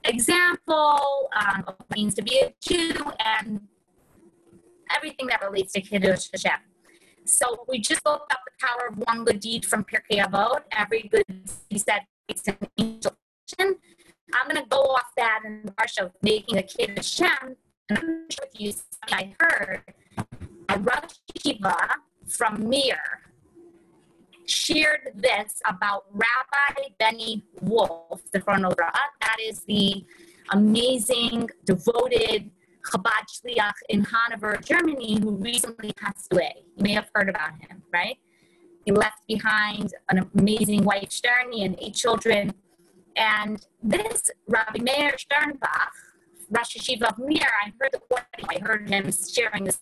example 0.05 1.31
um, 1.37 1.65
of 1.67 1.75
what 1.77 1.87
it 1.91 1.97
means 1.97 2.15
to 2.15 2.23
be 2.23 2.41
a 2.41 2.55
Jew 2.61 2.95
and 3.25 3.61
everything 4.95 5.27
that 5.27 5.43
relates 5.43 5.73
to 5.73 5.81
Kiddush 5.81 6.29
Hashem. 6.33 6.61
So 7.25 7.65
we 7.69 7.79
just 7.79 8.01
spoke 8.01 8.23
about 8.27 8.39
the 8.47 8.67
power 8.67 8.89
of 8.89 8.99
one 9.07 9.25
good 9.25 9.41
deed 9.41 9.67
from 9.67 9.85
Pirkei 9.85 10.25
Avot. 10.25 10.63
Every 10.73 11.03
good 11.03 11.25
deed 11.69 11.79
said 11.79 12.01
it's 12.29 12.47
an 12.49 12.57
angel. 12.79 13.17
I'm 13.61 14.47
going 14.49 14.63
to 14.63 14.69
go 14.69 14.83
off 14.83 15.11
that 15.17 15.41
in 15.45 15.63
the 15.65 15.73
of 16.05 16.13
making 16.23 16.59
a 16.59 16.63
Kiddush 16.63 17.19
Hashem. 17.19 17.57
And 17.89 17.99
I'm 17.99 18.31
sure 18.31 18.47
if 18.53 18.61
you 18.61 18.73
I 19.11 19.35
heard 19.41 19.83
a 20.69 20.79
Rosh 20.79 21.15
Yeshiva 21.35 21.89
from 22.27 22.69
Mir 22.69 22.99
shared 24.49 25.13
this 25.15 25.61
about 25.67 26.05
Rabbi 26.13 26.89
Benny 26.99 27.45
Wolf, 27.61 28.23
the 28.33 28.41
Chronora. 28.41 28.93
That 29.21 29.37
is 29.41 29.61
the 29.61 30.05
amazing, 30.51 31.51
devoted 31.65 32.51
Chabad 32.91 33.27
Shliach 33.29 33.75
in 33.89 34.05
Hanover, 34.05 34.57
Germany, 34.65 35.21
who 35.21 35.33
recently 35.33 35.93
passed 35.93 36.33
away. 36.33 36.65
You 36.77 36.83
may 36.83 36.93
have 36.93 37.11
heard 37.15 37.29
about 37.29 37.53
him, 37.61 37.83
right? 37.93 38.19
He 38.85 38.93
left 38.93 39.27
behind 39.27 39.93
an 40.09 40.27
amazing 40.35 40.85
wife, 40.85 41.11
Sterni, 41.11 41.65
and 41.65 41.77
eight 41.79 41.95
children. 41.95 42.55
And 43.17 43.67
this 43.83 44.31
Rabbi 44.47 44.81
Meir 44.81 45.17
Sternbach, 45.17 45.93
Rosh 46.51 46.77
Yeshiva 46.77 47.11
of 47.11 47.19
Mir, 47.19 47.47
I 47.65 47.73
heard 47.79 47.91
the 47.93 47.99
quote, 47.99 48.23
I 48.49 48.59
heard 48.61 48.89
him 48.89 49.11
sharing 49.13 49.65
this 49.65 49.79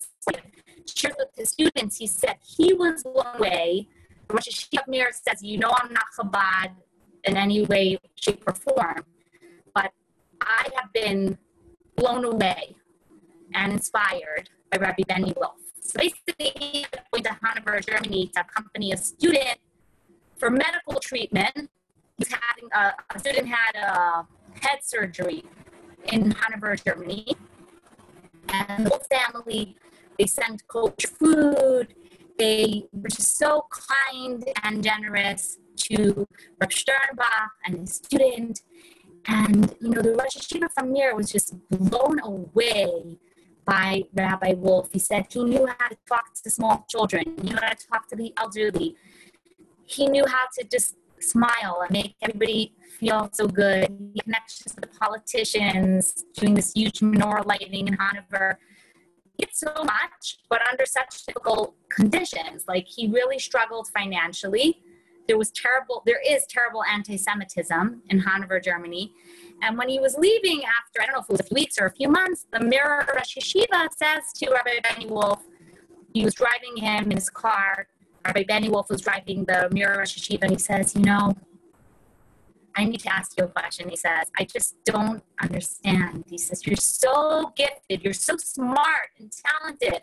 shared 0.86 1.14
with 1.18 1.28
his 1.36 1.50
students. 1.50 1.98
He 1.98 2.06
said 2.06 2.36
he 2.44 2.72
was 2.72 3.02
blown 3.02 3.36
away. 3.36 3.88
Rosh 4.28 4.68
of 4.76 4.88
Mir 4.88 5.10
says, 5.12 5.42
you 5.42 5.58
know 5.58 5.72
I'm 5.80 5.92
not 5.92 6.04
Chabad 6.18 6.72
in 7.24 7.36
any 7.36 7.64
way, 7.64 7.98
shape, 8.16 8.42
or 8.46 8.54
form, 8.54 9.04
but 9.74 9.92
I 10.40 10.68
have 10.76 10.92
been 10.92 11.38
blown 11.96 12.24
away 12.24 12.76
and 13.54 13.72
inspired 13.72 14.50
by 14.70 14.78
Rabbi 14.78 15.02
Benny 15.08 15.32
Wolf. 15.36 15.60
So 15.80 15.98
basically, 15.98 16.52
he 16.58 16.86
went 17.12 17.24
to 17.26 17.36
Hanover, 17.42 17.80
Germany 17.80 18.30
to 18.34 18.40
accompany 18.40 18.92
a 18.92 18.96
student 18.96 19.58
for 20.36 20.50
medical 20.50 20.98
treatment. 21.00 21.70
He's 22.18 22.28
having 22.28 22.68
a, 22.72 22.92
a 23.14 23.18
student 23.18 23.48
had 23.48 23.76
a 23.76 24.26
head 24.60 24.80
surgery 24.82 25.44
in 26.12 26.32
Hanover, 26.32 26.76
Germany. 26.76 27.26
And 28.48 28.86
the 28.86 28.90
whole 28.90 29.02
family, 29.10 29.76
they 30.18 30.26
sent 30.26 30.66
coach 30.68 31.06
food. 31.06 31.94
They 32.38 32.84
were 32.92 33.08
just 33.08 33.38
so 33.38 33.66
kind 33.70 34.44
and 34.62 34.82
generous 34.82 35.58
to 35.76 36.26
Reb 36.60 36.70
Sternbach 36.70 37.48
and 37.64 37.80
his 37.80 37.96
student. 37.96 38.60
And, 39.26 39.74
you 39.80 39.90
know, 39.90 40.02
the 40.02 40.12
Rosh 40.12 40.36
Yeshiva 40.36 40.70
from 40.72 40.94
here 40.94 41.14
was 41.14 41.30
just 41.30 41.54
blown 41.68 42.20
away 42.20 43.18
by 43.64 44.04
Rabbi 44.14 44.54
Wolf. 44.54 44.88
He 44.92 44.98
said 44.98 45.26
he 45.30 45.42
knew 45.42 45.66
how 45.66 45.88
to 45.88 45.96
talk 46.08 46.34
to 46.34 46.50
small 46.50 46.86
children, 46.88 47.24
he 47.36 47.50
knew 47.50 47.56
how 47.56 47.70
to 47.70 47.86
talk 47.90 48.08
to 48.08 48.16
the 48.16 48.32
elderly. 48.36 48.96
He 49.84 50.06
knew 50.06 50.24
how 50.26 50.46
to 50.58 50.64
just 50.64 50.96
smile 51.20 51.80
and 51.82 51.90
make 51.90 52.16
everybody 52.22 52.74
feel 52.98 53.30
so 53.32 53.46
good. 53.46 53.88
He 54.14 54.20
connections 54.20 54.74
with 54.74 54.90
the 54.90 54.98
politicians, 54.98 56.24
doing 56.34 56.54
this 56.54 56.72
huge 56.72 57.00
menorah 57.00 57.46
lighting 57.46 57.88
in 57.88 57.94
Hanover. 57.94 58.58
It's 59.38 59.60
so 59.60 59.72
much, 59.84 60.38
but 60.48 60.60
under 60.70 60.86
such 60.86 61.24
difficult 61.26 61.74
conditions. 61.90 62.64
Like 62.66 62.86
he 62.86 63.08
really 63.08 63.38
struggled 63.38 63.88
financially. 63.88 64.82
There 65.28 65.36
was 65.36 65.50
terrible, 65.50 66.02
there 66.06 66.20
is 66.26 66.46
terrible 66.48 66.84
anti-Semitism 66.84 68.02
in 68.08 68.18
Hanover, 68.20 68.60
Germany. 68.60 69.12
And 69.62 69.76
when 69.76 69.88
he 69.88 69.98
was 69.98 70.16
leaving 70.16 70.62
after, 70.64 71.02
I 71.02 71.06
don't 71.06 71.14
know 71.14 71.20
if 71.20 71.28
it 71.28 71.32
was 71.32 71.40
a 71.40 71.44
few 71.44 71.54
weeks 71.54 71.78
or 71.80 71.86
a 71.86 71.92
few 71.92 72.08
months, 72.08 72.46
the 72.52 72.60
Mirrer 72.60 73.06
Rosh 73.14 73.36
Yeshiva 73.36 73.88
says 73.96 74.32
to 74.36 74.50
Rabbi 74.50 74.80
Benny 74.82 75.06
Wolf, 75.06 75.42
he 76.14 76.24
was 76.24 76.34
driving 76.34 76.76
him 76.76 77.10
in 77.10 77.16
his 77.16 77.28
car. 77.28 77.88
Rabbi 78.24 78.44
Benny 78.44 78.68
Wolf 78.68 78.88
was 78.88 79.00
driving 79.00 79.44
the 79.44 79.68
Mirrer 79.70 79.98
Rosh 79.98 80.16
Yeshiva, 80.16 80.42
and 80.42 80.52
he 80.52 80.58
says, 80.58 80.94
You 80.94 81.02
know, 81.02 81.34
I 82.76 82.84
need 82.84 83.00
to 83.00 83.12
ask 83.12 83.36
you 83.38 83.44
a 83.44 83.48
question. 83.48 83.88
He 83.88 83.96
says, 83.96 84.28
I 84.38 84.44
just 84.44 84.76
don't 84.84 85.22
understand. 85.42 86.24
He 86.28 86.38
says, 86.38 86.66
You're 86.66 86.76
so 86.76 87.52
gifted, 87.56 88.02
you're 88.04 88.12
so 88.12 88.36
smart 88.36 89.10
and 89.18 89.32
talented. 89.32 90.02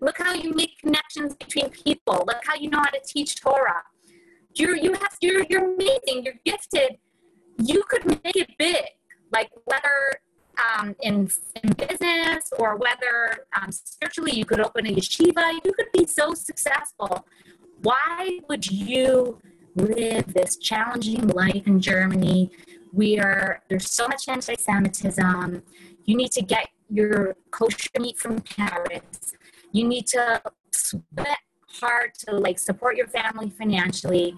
Look 0.00 0.18
how 0.18 0.34
you 0.34 0.54
make 0.54 0.78
connections 0.78 1.34
between 1.34 1.70
people. 1.70 2.24
Look 2.26 2.42
how 2.44 2.54
you 2.54 2.70
know 2.70 2.78
how 2.78 2.90
to 2.90 3.00
teach 3.04 3.40
Torah. 3.40 3.82
You're 4.54 4.76
you 4.76 4.92
have 4.92 5.16
you're 5.20 5.44
you're 5.48 5.74
amazing, 5.74 6.24
you're 6.24 6.40
gifted 6.44 6.98
you 7.62 7.82
could 7.88 8.06
make 8.06 8.36
it 8.36 8.50
big, 8.58 8.84
like 9.32 9.50
whether 9.64 10.20
um, 10.78 10.94
in, 11.00 11.30
in 11.62 11.72
business 11.72 12.50
or 12.58 12.76
whether 12.76 13.46
um, 13.60 13.70
spiritually 13.72 14.32
you 14.32 14.44
could 14.44 14.60
open 14.60 14.86
a 14.86 14.90
yeshiva, 14.90 15.52
you 15.64 15.72
could 15.72 15.90
be 15.92 16.06
so 16.06 16.34
successful. 16.34 17.26
Why 17.82 18.40
would 18.48 18.70
you 18.70 19.40
live 19.74 20.32
this 20.32 20.56
challenging 20.56 21.28
life 21.28 21.66
in 21.66 21.80
Germany? 21.80 22.50
We 22.92 23.18
are 23.18 23.62
there's 23.68 23.90
so 23.90 24.08
much 24.08 24.28
anti-Semitism. 24.28 25.62
You 26.04 26.16
need 26.16 26.32
to 26.32 26.42
get 26.42 26.68
your 26.88 27.36
kosher 27.50 27.88
meat 27.98 28.18
from 28.18 28.40
Paris. 28.40 29.34
You 29.72 29.86
need 29.86 30.06
to 30.08 30.42
sweat 30.72 31.38
hard 31.68 32.14
to 32.26 32.36
like 32.36 32.58
support 32.58 32.96
your 32.96 33.06
family 33.06 33.50
financially. 33.50 34.34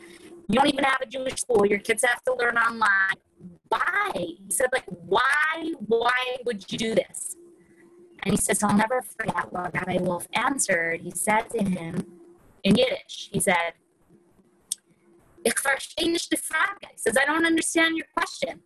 You 0.49 0.55
don't 0.59 0.69
even 0.69 0.85
have 0.85 1.01
a 1.01 1.07
Jewish 1.07 1.41
school. 1.41 1.65
Your 1.65 1.79
kids 1.79 2.05
have 2.07 2.23
to 2.25 2.35
learn 2.35 2.59
online. 2.59 3.17
Why? 3.69 4.11
He 4.15 4.51
said, 4.51 4.69
like, 4.73 4.85
why, 4.87 5.73
why 5.87 6.37
would 6.45 6.71
you 6.71 6.77
do 6.77 6.95
this? 6.95 7.37
And 8.23 8.35
he 8.35 8.37
says, 8.37 8.63
I'll 8.63 8.77
never 8.77 9.03
forget 9.03 9.53
what 9.53 9.73
Rabbi 9.75 9.99
Wolf 9.99 10.29
answered. 10.35 11.01
He 11.01 11.11
said 11.11 11.49
to 11.51 11.65
him 11.65 12.05
in 12.63 12.77
Yiddish, 12.77 13.31
he 13.33 13.41
said, 13.41 13.73
Ich 15.45 15.59
verstehe 15.59 16.11
nicht 16.11 16.31
die 16.31 16.37
Frage. 16.37 16.89
He 16.93 16.99
says, 16.99 17.17
I 17.17 17.25
don't 17.25 17.47
understand 17.47 17.97
your 17.97 18.07
question. 18.15 18.61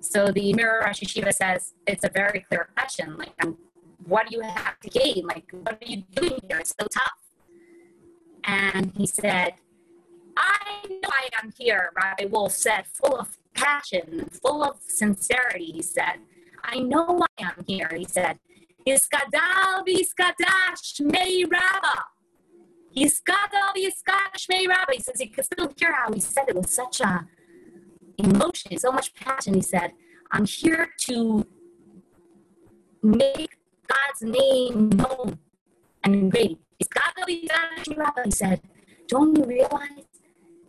So 0.00 0.32
the 0.32 0.52
Mirrer 0.52 0.84
Rosh 0.84 1.00
Yeshiva 1.00 1.32
says, 1.32 1.74
it's 1.86 2.04
a 2.04 2.10
very 2.10 2.40
clear 2.40 2.68
question. 2.76 3.16
Like, 3.16 3.32
um, 3.42 3.56
what 4.04 4.28
do 4.28 4.36
you 4.36 4.42
have 4.42 4.78
to 4.80 4.90
gain? 4.90 5.24
Like, 5.26 5.44
what 5.52 5.78
are 5.80 5.86
you 5.86 6.02
doing 6.14 6.38
here? 6.48 6.58
It's 6.58 6.74
so 6.78 6.86
tough. 6.92 7.18
And 8.44 8.92
he 8.96 9.06
said, 9.06 9.54
I 10.36 10.82
know 10.88 11.08
I 11.08 11.28
am 11.42 11.52
here, 11.56 11.92
Rabbi 11.94 12.24
Wolf 12.24 12.52
said, 12.52 12.86
full 12.86 13.16
of 13.16 13.38
passion, 13.54 14.28
full 14.42 14.64
of 14.64 14.76
sincerity, 14.86 15.66
he 15.72 15.82
said. 15.82 16.16
I 16.64 16.80
know 16.80 17.24
I 17.38 17.42
am 17.44 17.64
here, 17.66 17.90
he 17.94 18.04
said. 18.04 18.38
Iskadal 18.86 19.86
v'iskadash 19.86 21.00
shmei 22.96 23.10
rabba. 23.24 23.48
Iskadal 23.52 23.74
v'iskadash 23.76 24.46
shmei 24.46 24.68
rabba. 24.68 24.92
He 24.92 25.00
says 25.00 25.20
he 25.20 25.28
could 25.28 25.44
still 25.44 25.72
hear 25.76 25.92
how 25.92 26.12
he 26.12 26.20
said 26.20 26.44
it 26.48 26.56
with 26.56 26.70
such 26.70 27.00
a 27.00 27.26
emotion, 28.18 28.78
so 28.78 28.92
much 28.92 29.14
passion. 29.14 29.54
He 29.54 29.62
said, 29.62 29.92
I'm 30.30 30.44
here 30.44 30.88
to 31.08 31.46
make 33.02 33.56
God's 33.86 34.22
name 34.22 34.90
known 34.90 35.38
and 36.04 36.30
great. 36.30 36.58
Iskadal 36.82 37.26
v'iskadash 37.28 37.84
shmei 37.84 37.98
rabba. 37.98 38.22
He 38.24 38.30
said, 38.30 38.60
don't 39.08 39.36
you 39.36 39.44
realize 39.44 40.06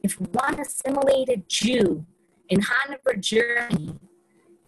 if 0.03 0.19
one 0.19 0.59
assimilated 0.59 1.47
Jew 1.47 2.05
in 2.49 2.59
Hanover, 2.61 3.15
Germany, 3.15 3.95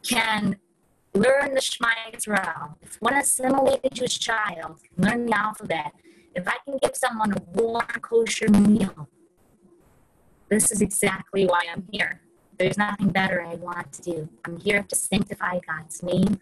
can 0.02 0.58
learn 1.14 1.54
the 1.54 1.62
Shema 1.62 1.90
Israel, 2.14 2.78
if 2.82 3.02
one 3.02 3.16
assimilated 3.16 3.94
Jewish 3.94 4.20
child 4.20 4.80
learn 4.98 5.26
the 5.26 5.38
alphabet, 5.38 5.94
if 6.36 6.48
I 6.48 6.58
can 6.66 6.78
give 6.82 6.96
someone 6.96 7.32
a 7.32 7.42
warm, 7.54 7.86
kosher 8.02 8.50
meal, 8.50 9.10
this 10.50 10.72
is 10.72 10.82
exactly 10.82 11.46
why 11.46 11.64
I'm 11.72 11.88
here. 11.92 12.22
There's 12.60 12.78
nothing 12.78 13.10
better 13.10 13.42
I 13.42 13.56
want 13.56 13.92
to 13.94 14.02
do. 14.02 14.30
I'm 14.46 14.60
here 14.60 14.84
to 14.84 14.96
sanctify 14.96 15.60
God's 15.68 16.04
name. 16.04 16.40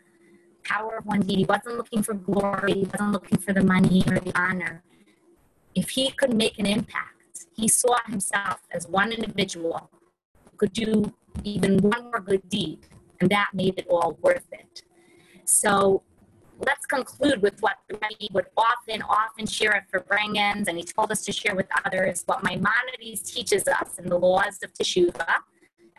Power 0.64 0.98
of 0.98 1.06
one 1.06 1.22
deed. 1.22 1.40
He 1.40 1.46
wasn't 1.46 1.78
looking 1.78 2.04
for 2.04 2.14
glory. 2.14 2.74
He 2.74 2.84
wasn't 2.84 3.12
looking 3.12 3.38
for 3.38 3.54
the 3.54 3.64
money 3.64 4.04
or 4.08 4.20
the 4.20 4.38
honor. 4.38 4.84
If 5.76 5.90
he 5.92 6.12
could 6.12 6.34
make 6.34 6.60
an 6.60 6.66
impact, 6.66 7.46
he 7.56 7.68
saw 7.68 7.98
himself 8.08 8.62
as 8.72 8.88
one 8.88 9.12
individual 9.12 9.90
who 10.52 10.58
could 10.58 10.74
do 10.74 11.14
even 11.44 11.78
one 11.80 12.04
more 12.06 12.20
good 12.20 12.48
deed, 12.50 12.88
and 13.20 13.30
that 13.30 13.50
made 13.54 13.78
it 13.78 13.88
all 13.90 14.18
worth 14.22 14.48
it. 14.52 14.84
So 15.46 16.04
let's 16.66 16.86
conclude 16.86 17.42
with 17.42 17.62
what 17.62 17.78
Rebbe 17.90 18.32
would 18.34 18.46
often, 18.58 19.02
often 19.04 19.46
share 19.46 19.76
at 19.76 19.92
Farbrengens, 19.92 20.68
and 20.68 20.78
he 20.78 20.84
told 20.84 21.12
us 21.12 21.24
to 21.26 21.32
share 21.32 21.56
with 21.56 21.68
others 21.86 22.24
what 22.26 22.44
Maimonides 22.44 23.22
teaches 23.24 23.68
us 23.68 23.98
in 23.98 24.10
the 24.10 24.18
laws 24.18 24.60
of 24.64 24.74
Teshuvah. 24.74 25.36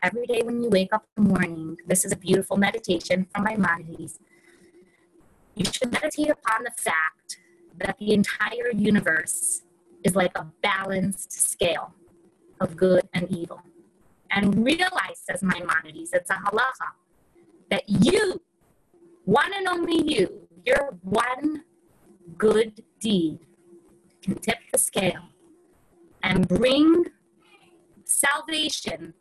Every 0.02 0.26
day 0.26 0.42
when 0.42 0.62
you 0.62 0.68
wake 0.68 0.92
up 0.92 1.04
in 1.16 1.24
the 1.24 1.30
morning, 1.30 1.76
this 1.86 2.04
is 2.04 2.12
a 2.12 2.16
beautiful 2.16 2.56
meditation 2.56 3.26
from 3.34 3.44
Maimonides. 3.44 4.18
You 5.54 5.64
should 5.64 5.92
meditate 5.92 6.30
upon 6.30 6.64
the 6.64 6.72
fact 6.76 7.38
that 7.78 7.96
the 7.98 8.12
entire 8.12 8.70
universe 8.72 9.62
is 10.02 10.14
like 10.14 10.36
a 10.36 10.46
balanced 10.62 11.32
scale 11.32 11.94
of 12.60 12.76
good 12.76 13.08
and 13.14 13.30
evil. 13.30 13.60
And 14.30 14.64
realize, 14.64 15.20
says 15.22 15.42
Maimonides, 15.42 16.12
it's 16.12 16.30
a 16.30 16.34
halacha, 16.34 16.90
that 17.70 17.84
you, 17.86 18.40
one 19.24 19.52
and 19.54 19.68
only 19.68 20.02
you, 20.02 20.43
your 20.64 20.96
one 21.02 21.64
good 22.38 22.82
deed 23.00 23.38
can 24.22 24.34
tip 24.36 24.58
the 24.72 24.78
scale 24.78 25.28
and 26.22 26.48
bring 26.48 27.04
salvation 28.04 29.14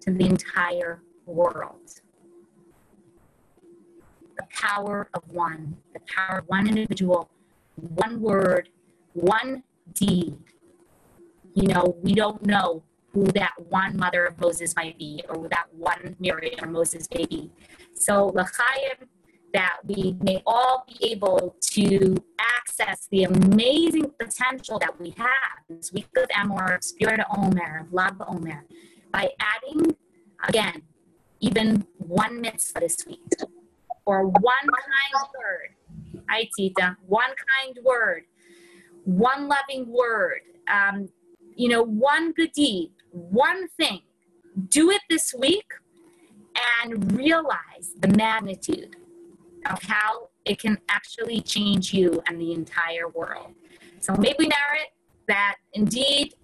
to 0.00 0.12
the 0.12 0.26
entire 0.26 1.02
world. 1.26 2.00
The 4.36 4.46
power 4.50 5.08
of 5.14 5.22
one, 5.30 5.76
the 5.92 6.00
power 6.00 6.38
of 6.38 6.48
one 6.48 6.66
individual, 6.66 7.30
one 7.76 8.20
word, 8.20 8.68
one 9.12 9.62
deed. 9.94 10.36
You 11.54 11.68
know, 11.68 11.96
we 12.02 12.14
don't 12.14 12.44
know 12.44 12.82
who 13.12 13.24
that 13.26 13.52
one 13.68 13.96
mother 13.96 14.24
of 14.24 14.40
Moses 14.40 14.76
might 14.76 14.98
be 14.98 15.22
or 15.28 15.42
who 15.42 15.48
that 15.48 15.66
one 15.72 16.16
Miriam 16.20 16.64
or 16.64 16.68
Moses 16.68 17.06
be. 17.08 17.50
So, 17.94 18.26
L'chaim, 18.28 19.08
that 19.52 19.78
we 19.84 20.16
may 20.22 20.42
all 20.46 20.84
be 20.86 21.12
able 21.12 21.56
to 21.60 22.16
access 22.56 23.08
the 23.10 23.24
amazing 23.24 24.10
potential 24.18 24.78
that 24.78 24.98
we 25.00 25.10
have 25.16 25.58
this 25.68 25.92
week 25.92 26.08
of 26.16 26.28
Emor, 26.28 26.78
Sfirat 26.78 27.24
Omer, 27.36 27.86
Lag 27.90 28.14
Omer, 28.26 28.64
by 29.12 29.30
adding, 29.40 29.96
again, 30.46 30.82
even 31.40 31.86
one 31.98 32.40
mitzvah 32.40 32.80
this 32.80 33.04
week, 33.06 33.20
or 34.04 34.26
one 34.26 34.66
kind 34.66 35.26
word. 35.38 36.22
Hi, 36.28 36.48
Tita. 36.56 36.96
One 37.06 37.30
kind 37.58 37.78
word, 37.84 38.24
one 39.04 39.48
loving 39.48 39.90
word, 39.90 40.40
um, 40.68 41.08
you 41.56 41.68
know, 41.68 41.82
one 41.82 42.32
good 42.32 42.52
deed, 42.52 42.92
one 43.10 43.68
thing. 43.68 44.02
Do 44.68 44.90
it 44.90 45.00
this 45.08 45.34
week 45.38 45.72
and 46.82 47.12
realize 47.16 47.92
the 48.00 48.08
magnitude 48.08 48.96
of 49.66 49.82
how 49.82 50.28
it 50.44 50.58
can 50.58 50.78
actually 50.88 51.40
change 51.40 51.92
you 51.92 52.22
and 52.26 52.40
the 52.40 52.52
entire 52.52 53.08
world. 53.08 53.54
So 54.00 54.14
maybe 54.14 54.36
we 54.38 54.48
merit 54.48 54.88
that 55.28 55.56
indeed 55.74 56.34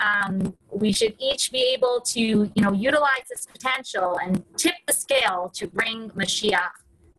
um, 0.00 0.54
we 0.72 0.92
should 0.92 1.14
each 1.18 1.52
be 1.52 1.72
able 1.74 2.00
to, 2.00 2.20
you 2.20 2.62
know, 2.62 2.72
utilize 2.72 3.26
this 3.30 3.46
potential 3.46 4.18
and 4.22 4.42
tip 4.56 4.74
the 4.86 4.92
scale 4.92 5.50
to 5.54 5.68
bring 5.68 6.10
Mashiach 6.10 6.70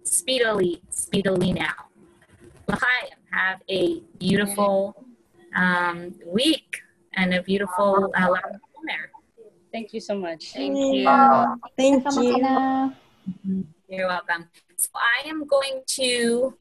speedily, 0.03 0.81
speedily 0.89 1.53
now. 1.53 1.73
L'chaim, 2.67 3.09
have 3.31 3.61
a 3.69 4.01
beautiful 4.17 5.05
um, 5.55 6.13
week 6.25 6.81
and 7.13 7.33
a 7.33 7.41
beautiful 7.41 8.11
uh, 8.15 8.27
there. 8.87 9.11
Thank 9.71 9.93
you 9.93 9.99
so 9.99 10.15
much. 10.17 10.53
Thank 10.53 10.77
you. 10.77 11.05
Thank 11.77 12.09
so 12.09 12.21
much, 12.21 12.95
you. 13.43 13.65
You're 13.89 14.07
welcome. 14.07 14.49
So 14.77 14.89
I 14.95 15.27
am 15.27 15.45
going 15.45 15.81
to 15.87 16.53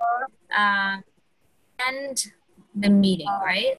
uh, 0.56 0.96
end 1.88 2.26
the 2.74 2.90
meeting, 2.90 3.28
right? 3.42 3.72